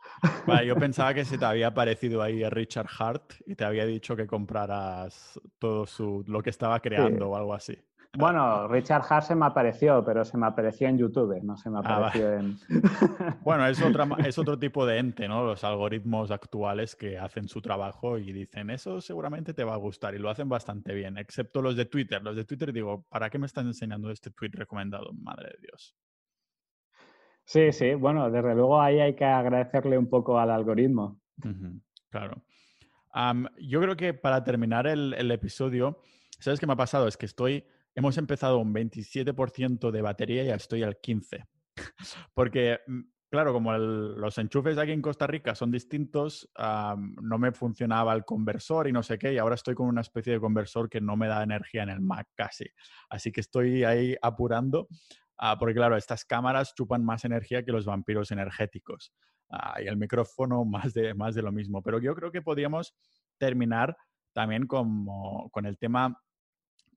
yo 0.65 0.75
pensaba 0.77 1.13
que 1.13 1.25
se 1.25 1.37
te 1.37 1.45
había 1.45 1.67
aparecido 1.67 2.21
ahí 2.21 2.43
a 2.43 2.49
Richard 2.49 2.87
Hart 2.99 3.33
y 3.45 3.55
te 3.55 3.65
había 3.65 3.85
dicho 3.85 4.15
que 4.15 4.27
compraras 4.27 5.39
todo 5.59 5.85
su, 5.85 6.23
lo 6.27 6.41
que 6.41 6.49
estaba 6.49 6.79
creando 6.79 7.29
o 7.29 7.35
algo 7.35 7.53
así. 7.53 7.77
Bueno, 8.17 8.67
Richard 8.67 9.03
Hart 9.09 9.25
se 9.25 9.35
me 9.35 9.45
apareció, 9.45 10.03
pero 10.03 10.25
se 10.25 10.37
me 10.37 10.45
apareció 10.45 10.89
en 10.89 10.97
YouTube, 10.97 11.41
no 11.43 11.55
se 11.55 11.69
me 11.69 11.77
ah, 11.77 11.81
apareció 11.81 12.33
en... 12.33 12.57
bueno, 13.41 13.65
es, 13.67 13.81
otra, 13.81 14.05
es 14.25 14.37
otro 14.37 14.59
tipo 14.59 14.85
de 14.85 14.97
ente, 14.97 15.29
¿no? 15.29 15.45
Los 15.45 15.63
algoritmos 15.63 16.29
actuales 16.29 16.97
que 16.97 17.17
hacen 17.17 17.47
su 17.47 17.61
trabajo 17.61 18.17
y 18.17 18.33
dicen, 18.33 18.69
eso 18.69 18.99
seguramente 18.99 19.53
te 19.53 19.63
va 19.63 19.75
a 19.75 19.77
gustar 19.77 20.13
y 20.13 20.19
lo 20.19 20.29
hacen 20.29 20.49
bastante 20.49 20.93
bien, 20.93 21.17
excepto 21.17 21.61
los 21.61 21.77
de 21.77 21.85
Twitter. 21.85 22.21
Los 22.21 22.35
de 22.35 22.43
Twitter 22.43 22.73
digo, 22.73 23.05
¿para 23.07 23.29
qué 23.29 23.39
me 23.39 23.45
están 23.45 23.67
enseñando 23.67 24.11
este 24.11 24.29
tweet 24.29 24.51
recomendado? 24.55 25.13
Madre 25.13 25.51
de 25.51 25.67
Dios. 25.67 25.95
Sí, 27.45 27.71
sí, 27.71 27.93
bueno, 27.95 28.29
desde 28.29 28.55
luego 28.55 28.81
ahí 28.81 28.99
hay 28.99 29.15
que 29.15 29.25
agradecerle 29.25 29.97
un 29.97 30.09
poco 30.09 30.39
al 30.39 30.51
algoritmo. 30.51 31.19
claro. 32.09 32.41
yo 33.59 33.81
creo 33.81 33.95
que 33.95 34.13
para 34.13 34.43
terminar 34.43 34.87
el, 34.87 35.13
el 35.17 35.31
episodio, 35.31 35.99
¿sabes 36.39 36.59
qué 36.59 36.67
me 36.67 36.73
ha 36.73 36.77
pasado? 36.77 37.07
Es 37.07 37.17
que 37.17 37.25
estoy 37.25 37.65
hemos 37.95 38.17
empezado 38.17 38.57
un 38.57 38.73
27% 38.73 39.91
de 39.91 40.01
batería 40.01 40.43
y 40.43 40.47
ya 40.47 40.55
estoy 40.55 40.83
al 40.83 40.99
15%. 40.99 41.47
Porque, 42.33 42.79
mm, 42.87 43.01
claro, 43.29 43.53
como 43.53 43.73
los 43.77 44.37
enchufes 44.37 44.77
aquí 44.77 44.91
en 44.91 45.01
Costa 45.01 45.27
Rica 45.27 45.55
son 45.55 45.71
distintos, 45.71 46.49
no 46.57 47.37
me 47.37 47.51
funcionaba 47.51 48.13
el 48.13 48.25
conversor 48.25 48.87
y 48.87 48.91
no 48.91 49.03
sé 49.03 49.17
qué, 49.17 49.33
y 49.33 49.37
ahora 49.37 49.55
estoy 49.55 49.75
con 49.75 49.87
una 49.87 50.01
especie 50.01 50.33
de 50.33 50.39
conversor 50.39 50.89
que 50.89 51.01
no 51.01 51.15
me 51.15 51.27
da 51.27 51.43
energía 51.43 51.83
en 51.83 51.89
el 51.89 52.01
Mac 52.01 52.27
casi. 52.35 52.65
Así 53.09 53.31
que 53.31 53.41
estoy 53.41 53.83
ahí 53.83 54.15
apurando, 54.21 54.87
ah, 55.37 55.57
porque 55.57 55.75
claro, 55.75 55.97
estas 55.97 56.25
cámaras 56.25 56.73
chupan 56.75 57.03
más 57.03 57.25
energía 57.25 57.63
que 57.63 57.71
los 57.71 57.85
vampiros 57.85 58.31
energéticos. 58.31 59.13
Ah, 59.49 59.81
y 59.81 59.87
el 59.87 59.97
micrófono 59.97 60.63
más 60.65 60.93
de, 60.93 61.13
más 61.13 61.35
de 61.35 61.41
lo 61.41 61.51
mismo. 61.51 61.81
Pero 61.81 61.99
yo 61.99 62.15
creo 62.15 62.31
que 62.31 62.41
podríamos 62.41 62.93
terminar 63.37 63.95
también 64.33 64.67
como, 64.67 65.49
con 65.51 65.65
el 65.65 65.77
tema 65.77 66.21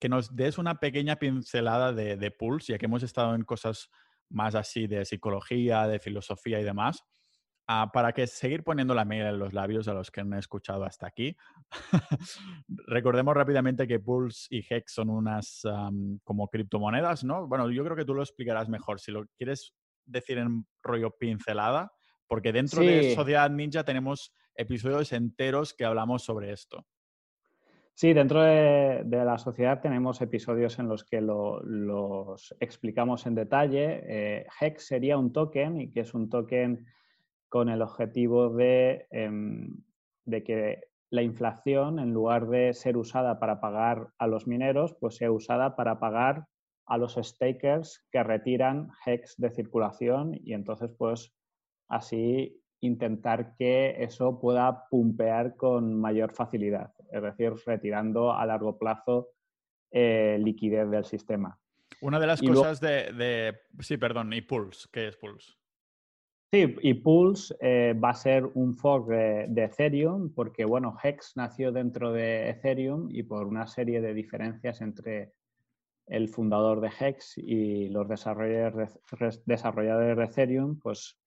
que 0.00 0.08
nos 0.08 0.34
des 0.34 0.58
una 0.58 0.78
pequeña 0.78 1.16
pincelada 1.16 1.92
de, 1.92 2.30
Pulse, 2.30 2.72
ya 2.72 2.78
que 2.78 2.86
hemos 2.86 3.02
estado 3.02 3.34
en 3.34 3.42
cosas 3.42 3.88
más 4.28 4.54
así 4.54 4.86
de 4.86 5.04
psicología, 5.04 5.86
de 5.86 5.98
filosofía 5.98 6.60
y 6.60 6.64
demás, 6.64 7.04
ah, 7.66 7.90
para 7.92 8.12
que 8.12 8.26
seguir 8.26 8.62
poniendo 8.62 8.94
la 8.94 9.04
miel 9.04 9.26
en 9.26 9.38
los 9.38 9.52
labios 9.52 9.88
a 9.88 9.94
los 9.94 10.10
que 10.10 10.20
han 10.20 10.32
escuchado 10.34 10.84
hasta 10.84 11.06
aquí. 11.06 11.36
Recordemos 12.68 13.34
rápidamente 13.34 13.86
que 13.86 14.00
Pulse 14.00 14.46
y 14.50 14.64
Hex 14.68 14.92
son 14.92 15.10
unas 15.10 15.62
como 16.22 16.48
criptomonedas, 16.48 17.24
¿no? 17.24 17.46
Bueno, 17.46 17.70
yo 17.70 17.84
creo 17.84 17.96
que 17.96 18.04
tú 18.04 18.14
lo 18.14 18.22
explicarás 18.22 18.68
mejor. 18.68 19.00
Si 19.00 19.12
lo 19.12 19.26
quieres 19.36 19.74
decir 20.04 20.38
en 20.38 20.66
rollo 20.82 21.10
pincelada, 21.10 21.92
porque 22.26 22.52
dentro 22.52 22.82
de 22.82 23.14
Sociedad 23.14 23.50
Ninja 23.50 23.84
tenemos 23.84 24.34
episodios 24.54 25.12
enteros 25.12 25.74
que 25.74 25.84
hablamos 25.84 26.24
sobre 26.24 26.52
esto. 26.52 26.86
Sí, 27.94 28.12
dentro 28.12 28.42
de, 28.42 29.04
la 29.06 29.38
sociedad 29.38 29.80
tenemos 29.80 30.20
episodios 30.20 30.80
en 30.80 30.88
los 30.88 31.04
que 31.04 31.20
los 31.20 32.54
explicamos 32.58 33.24
en 33.26 33.36
detalle. 33.36 34.02
Eh, 34.06 34.46
HEX 34.60 34.86
sería 34.88 35.16
un 35.16 35.32
token 35.32 35.80
y 35.80 35.92
que 35.92 36.00
es 36.00 36.12
un 36.12 36.28
token 36.28 36.86
con 37.54 37.68
el 37.68 37.82
objetivo 37.82 38.50
de, 38.50 39.06
em, 39.12 39.76
de, 40.24 40.42
que 40.42 40.88
la 41.10 41.22
inflación, 41.22 42.00
en 42.00 42.12
lugar 42.12 42.48
de 42.48 42.74
ser 42.74 42.96
usada 42.96 43.38
para 43.38 43.60
pagar 43.60 44.08
a 44.18 44.26
los 44.26 44.48
mineros, 44.48 44.96
pues 44.98 45.14
sea 45.14 45.30
usada 45.30 45.76
para 45.76 46.00
pagar 46.00 46.48
a 46.84 46.98
los 46.98 47.14
stakers 47.14 48.04
que 48.10 48.24
retiran 48.24 48.90
HEX 49.06 49.36
de 49.36 49.50
circulación 49.50 50.32
y 50.34 50.52
entonces 50.52 50.90
pues 50.98 51.32
así 51.88 52.60
intentar 52.80 53.54
que 53.54 54.02
eso 54.02 54.40
pueda 54.40 54.88
pumpear 54.90 55.54
con 55.54 55.94
mayor 55.94 56.32
facilidad, 56.32 56.92
es 57.12 57.22
decir, 57.22 57.52
retirando 57.64 58.32
a 58.32 58.44
largo 58.46 58.80
plazo 58.80 59.28
eh, 59.92 60.40
liquidez 60.40 60.90
del 60.90 61.04
sistema. 61.04 61.56
Una 62.00 62.18
de 62.18 62.26
las 62.26 62.42
cosas 62.42 62.80
de, 62.80 63.54
Sí, 63.78 63.96
perdón, 63.96 64.32
y 64.32 64.40
Pulse, 64.40 64.88
¿qué 64.90 65.06
es 65.06 65.16
Pulse? 65.16 65.52
Sí, 66.54 66.72
y 66.82 66.94
Pulse 66.94 67.52
eh, 67.60 67.94
va 67.94 68.10
a 68.10 68.14
ser 68.14 68.48
un 68.54 68.76
fork 68.76 69.08
de, 69.08 69.46
de, 69.48 69.64
Ethereum 69.64 70.32
porque, 70.32 70.64
bueno, 70.64 70.96
Hex 71.02 71.32
nació 71.34 71.72
dentro 71.72 72.12
de 72.12 72.48
Ethereum 72.48 73.08
y 73.10 73.24
por 73.24 73.48
una 73.48 73.66
serie 73.66 74.00
de 74.00 74.14
diferencias 74.14 74.80
entre 74.80 75.32
el 76.06 76.28
fundador 76.28 76.80
de 76.80 76.92
Hex 76.96 77.38
y 77.38 77.88
los 77.88 78.08
desarrolladores, 78.08 79.00
desarrolladores 79.46 80.16
de 80.16 80.24
Ethereum, 80.26 80.78
pues 80.78 81.18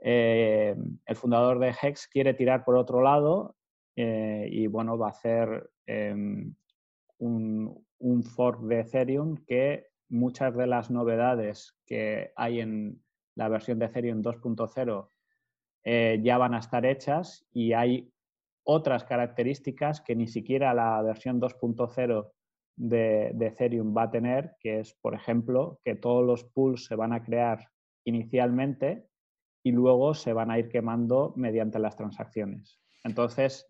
eh, 0.00 0.74
el 1.06 1.14
fundador 1.14 1.60
de 1.60 1.72
Hex 1.80 2.08
quiere 2.08 2.34
tirar 2.34 2.64
por 2.64 2.74
otro 2.74 3.02
lado 3.02 3.54
eh, 3.94 4.48
y 4.50 4.66
bueno, 4.66 4.98
va 4.98 5.06
a 5.06 5.10
hacer 5.10 5.70
em, 5.86 6.56
un, 7.18 7.86
un, 8.00 8.24
fork 8.24 8.62
de 8.62 8.80
Ethereum 8.80 9.36
que 9.46 9.86
muchas 10.08 10.56
de 10.56 10.66
las 10.66 10.90
novedades 10.90 11.78
que 11.86 12.32
hay 12.34 12.58
en 12.58 13.00
la 13.40 13.48
versión 13.48 13.78
de 13.78 13.86
Ethereum 13.86 14.20
2.0 14.22 15.08
eh, 15.84 16.20
ya 16.22 16.36
van 16.36 16.52
a 16.52 16.58
estar 16.58 16.84
hechas 16.84 17.46
y 17.50 17.72
hay 17.72 18.12
otras 18.64 19.04
características 19.04 20.02
que 20.02 20.14
ni 20.14 20.26
siquiera 20.26 20.74
la 20.74 21.00
versión 21.00 21.40
2.0 21.40 22.30
de, 22.76 23.30
de, 23.34 23.46
Ethereum 23.46 23.96
va 23.96 24.02
a 24.04 24.10
tener, 24.10 24.56
que 24.60 24.80
es, 24.80 24.94
por 25.00 25.14
ejemplo, 25.14 25.80
que 25.82 25.94
todos 25.94 26.24
los 26.24 26.44
pools 26.44 26.84
se 26.84 26.96
van 26.96 27.14
a 27.14 27.24
crear 27.24 27.66
inicialmente 28.04 29.08
y 29.62 29.72
luego 29.72 30.12
se 30.12 30.34
van 30.34 30.50
a 30.50 30.58
ir 30.58 30.68
quemando 30.68 31.32
mediante 31.36 31.78
las 31.78 31.96
transacciones. 31.96 32.78
Entonces, 33.04 33.66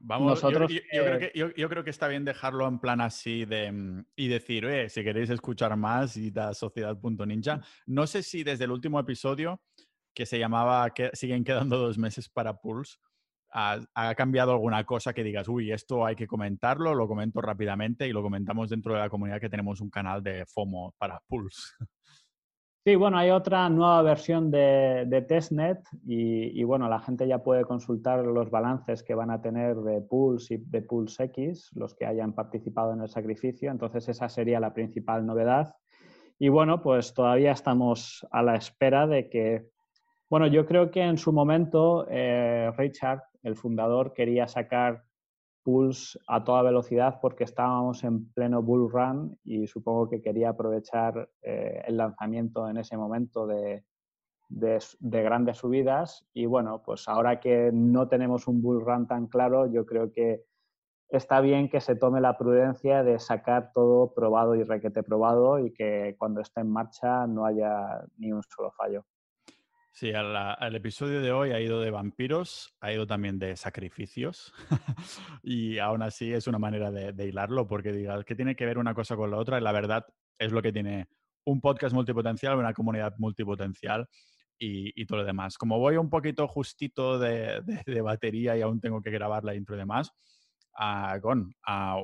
Vamos, 0.00 0.42
nosotros, 0.42 0.70
yo, 0.70 0.80
creo 0.90 1.18
que, 1.18 1.32
yo, 1.34 1.68
creo 1.68 1.82
que, 1.82 1.90
está 1.90 2.06
bien 2.06 2.24
dejarlo 2.24 2.68
en 2.68 2.78
plan 2.78 3.00
así 3.00 3.44
de, 3.44 3.72
mm, 3.72 4.06
y 4.16 4.28
decir, 4.28 4.64
oye, 4.64 4.88
si 4.88 5.02
queréis 5.02 5.30
escuchar 5.30 5.76
más, 5.76 6.16
y 6.16 6.30
da 6.30 6.54
sociedad.ninja. 6.54 7.60
No 7.86 8.06
sé 8.06 8.22
si 8.22 8.44
desde 8.44 8.64
el 8.64 8.70
último 8.70 9.00
episodio, 9.00 9.60
que 10.14 10.24
se 10.24 10.38
llamaba 10.38 10.88
que 10.94 11.10
Siguen 11.14 11.44
quedando 11.44 11.78
dos 11.78 11.98
meses 11.98 12.28
para 12.28 12.60
Pulse, 12.60 12.98
ha, 13.50 13.80
ha, 13.94 14.14
cambiado 14.14 14.52
alguna 14.52 14.84
cosa 14.84 15.12
que 15.12 15.24
digas, 15.24 15.48
uy, 15.48 15.72
esto 15.72 16.06
hay 16.06 16.14
que 16.14 16.26
comentarlo, 16.26 16.94
lo 16.94 17.08
comento 17.08 17.40
rápidamente 17.40 18.06
y 18.06 18.12
lo 18.12 18.22
comentamos 18.22 18.68
dentro 18.68 18.94
de 18.94 19.00
la 19.00 19.08
comunidad 19.08 19.40
que 19.40 19.48
tenemos 19.48 19.80
un 19.80 19.90
canal 19.90 20.22
de 20.22 20.46
FOMO 20.46 20.94
para 20.98 21.20
Pulse. 21.26 21.74
Sí, 22.88 22.96
bueno, 22.96 23.18
hay 23.18 23.28
otra 23.28 23.68
nueva 23.68 24.00
versión 24.00 24.50
de, 24.50 25.26
testnet 25.28 25.86
y, 26.06 26.64
bueno, 26.64 26.88
la 26.88 27.00
gente 27.00 27.28
ya 27.28 27.42
puede 27.42 27.66
consultar 27.66 28.24
los 28.24 28.50
balances 28.50 29.02
que 29.02 29.14
van 29.14 29.30
a 29.30 29.42
tener 29.42 29.76
de 29.76 30.00
Pulse 30.00 30.54
y 30.54 30.56
de 30.56 30.80
Pulse 30.80 31.24
X, 31.24 31.68
los 31.74 31.94
que 31.94 32.06
hayan 32.06 32.32
participado 32.32 32.94
en 32.94 33.02
el 33.02 33.10
sacrificio. 33.10 33.70
Entonces, 33.70 34.08
esa 34.08 34.30
sería 34.30 34.58
la 34.58 34.72
principal 34.72 35.26
novedad. 35.26 35.74
Y 36.38 36.48
bueno, 36.48 36.80
pues 36.80 37.12
todavía 37.12 37.52
estamos 37.52 38.26
a 38.30 38.42
la 38.42 38.56
espera 38.56 39.06
de 39.06 39.28
que, 39.28 39.66
bueno, 40.30 40.46
yo 40.46 40.64
creo 40.64 40.90
que 40.90 41.02
en 41.02 41.18
su 41.18 41.30
momento 41.30 42.06
eh, 42.08 42.72
Richard, 42.78 43.20
el 43.42 43.54
fundador, 43.54 44.14
quería 44.14 44.48
sacar 44.48 45.04
Pulse 45.68 46.18
a 46.26 46.42
toda 46.42 46.62
velocidad 46.62 47.18
porque 47.20 47.44
estábamos 47.44 48.02
en 48.02 48.32
pleno 48.32 48.62
bull 48.62 48.90
run 48.90 49.38
y 49.44 49.66
supongo 49.66 50.08
que 50.08 50.22
quería 50.22 50.48
aprovechar 50.48 51.28
eh, 51.42 51.82
el 51.86 51.98
lanzamiento 51.98 52.70
en 52.70 52.78
ese 52.78 52.96
momento 52.96 53.46
de, 53.46 53.84
grandes 54.48 55.58
subidas. 55.58 56.26
Y 56.32 56.46
bueno, 56.46 56.82
pues 56.82 57.06
ahora 57.06 57.38
que 57.38 57.70
no 57.70 58.08
tenemos 58.08 58.48
un 58.48 58.62
bull 58.62 58.82
run 58.82 59.06
tan 59.06 59.26
claro, 59.26 59.66
yo 59.70 59.84
creo 59.84 60.10
que 60.10 60.42
está 61.10 61.42
bien 61.42 61.68
que 61.68 61.82
se 61.82 61.96
tome 61.96 62.22
la 62.22 62.38
prudencia 62.38 63.02
de 63.02 63.18
sacar 63.18 63.70
todo 63.74 64.14
probado 64.14 64.54
y 64.54 64.62
requete 64.62 65.02
probado 65.02 65.58
y 65.58 65.74
que 65.74 66.16
cuando 66.18 66.40
esté 66.40 66.62
en 66.62 66.70
marcha 66.70 67.26
no 67.26 67.44
haya 67.44 68.06
ni 68.16 68.32
un 68.32 68.42
solo 68.42 68.72
fallo. 68.72 69.04
Sí, 69.98 70.12
al, 70.12 70.76
episodio 70.76 71.20
de 71.20 71.32
hoy 71.32 71.50
ha 71.50 71.60
ido 71.60 71.80
de 71.80 71.90
vampiros, 71.90 72.72
ha 72.80 72.92
ido 72.92 73.04
también 73.04 73.36
de 73.40 73.56
sacrificios 73.56 74.52
y 75.42 75.78
aún 75.78 76.02
así 76.02 76.32
es 76.32 76.46
una 76.46 76.60
manera 76.60 76.92
de, 76.92 77.26
hilarlo 77.26 77.66
porque 77.66 77.90
digas 77.90 78.24
que 78.24 78.36
tiene 78.36 78.54
que 78.54 78.64
ver 78.64 78.78
una 78.78 78.94
cosa 78.94 79.16
con 79.16 79.28
la 79.32 79.38
otra 79.38 79.58
y 79.58 79.60
la 79.60 79.72
verdad 79.72 80.06
es 80.38 80.52
lo 80.52 80.62
que 80.62 80.70
tiene 80.70 81.08
un 81.46 81.60
podcast 81.60 81.96
multipotencial, 81.96 82.56
una 82.58 82.72
comunidad 82.74 83.16
multipotencial 83.18 84.08
y, 84.56 85.04
todo 85.06 85.18
lo 85.18 85.24
demás. 85.24 85.58
Como 85.58 85.80
voy 85.80 85.96
un 85.96 86.10
poquito 86.10 86.46
justito 86.46 87.18
de, 87.18 87.60
batería 88.00 88.56
y 88.56 88.62
aún 88.62 88.80
tengo 88.80 89.02
que 89.02 89.10
grabar 89.10 89.42
la 89.42 89.56
intro 89.56 89.74
y 89.74 89.78
demás, 89.78 90.12
uh, 90.78 91.18
Gon, 91.20 91.52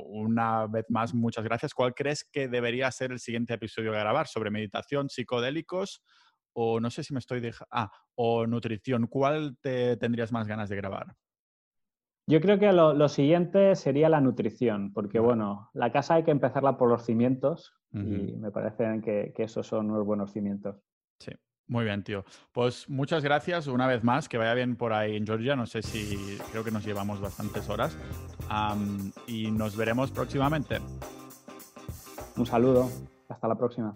una 0.07 0.67
vez 0.67 0.87
más, 0.89 1.15
muchas 1.15 1.45
gracias. 1.45 1.73
¿Cuál 1.73 1.95
crees 1.95 2.25
que 2.25 2.49
debería 2.49 2.91
ser 2.91 3.13
el 3.13 3.21
siguiente 3.21 3.55
episodio 3.55 3.93
a 3.93 4.01
grabar? 4.01 4.27
¿Sobre 4.27 4.51
meditación, 4.51 5.09
psicodélicos? 5.09 6.03
O 6.55 6.81
no 6.81 6.91
sé 6.91 7.03
si 7.05 7.13
me 7.13 7.19
estoy 7.19 7.41
dejando... 7.41 7.69
Ah, 7.71 7.91
o 8.15 8.47
nutrición. 8.47 9.07
¿Cuál 9.07 9.57
te 9.61 9.97
tendrías 9.97 10.33
más 10.33 10.47
ganas 10.47 10.69
de 10.69 10.77
grabar? 10.77 11.15
Yo 12.27 12.41
creo 12.41 12.59
que 12.59 12.73
lo, 12.73 13.09
siguiente 13.09 13.75
sería 13.77 14.09
la 14.09 14.21
nutrición, 14.21 14.93
porque 14.95 15.19
bueno, 15.19 15.69
la 15.75 15.93
casa 15.93 16.15
hay 16.15 16.23
que 16.23 16.31
empezarla 16.31 16.79
por 16.79 16.89
los 16.89 17.05
cimientos 17.05 17.75
y 17.93 18.37
me 18.37 18.51
parece 18.51 19.01
que, 19.05 19.33
que, 19.37 19.45
esos 19.45 19.67
son 19.67 19.91
unos 19.91 20.05
buenos 20.05 20.33
cimientos. 20.33 20.77
Sí, 21.21 21.31
muy 21.69 21.85
bien, 21.85 22.03
tío. 22.03 22.25
Pues 22.51 22.89
muchas 22.89 23.23
gracias 23.23 23.67
una 23.67 23.87
vez 23.87 24.03
más, 24.03 24.29
que 24.29 24.39
vaya 24.39 24.55
bien 24.55 24.75
por 24.75 24.93
ahí 24.93 25.17
en 25.17 25.27
Georgia, 25.27 25.55
no 25.55 25.67
sé 25.67 25.83
si 25.83 26.39
creo 26.51 26.65
que 26.65 26.71
nos 26.71 26.85
llevamos 26.85 27.21
bastantes 27.21 27.69
horas 27.69 27.97
y 29.29 29.51
nos 29.51 29.77
veremos 29.77 30.11
próximamente. 30.11 30.79
Un 32.37 32.47
saludo, 32.47 32.89
hasta 33.29 33.47
la 33.47 33.55
próxima. 33.55 33.95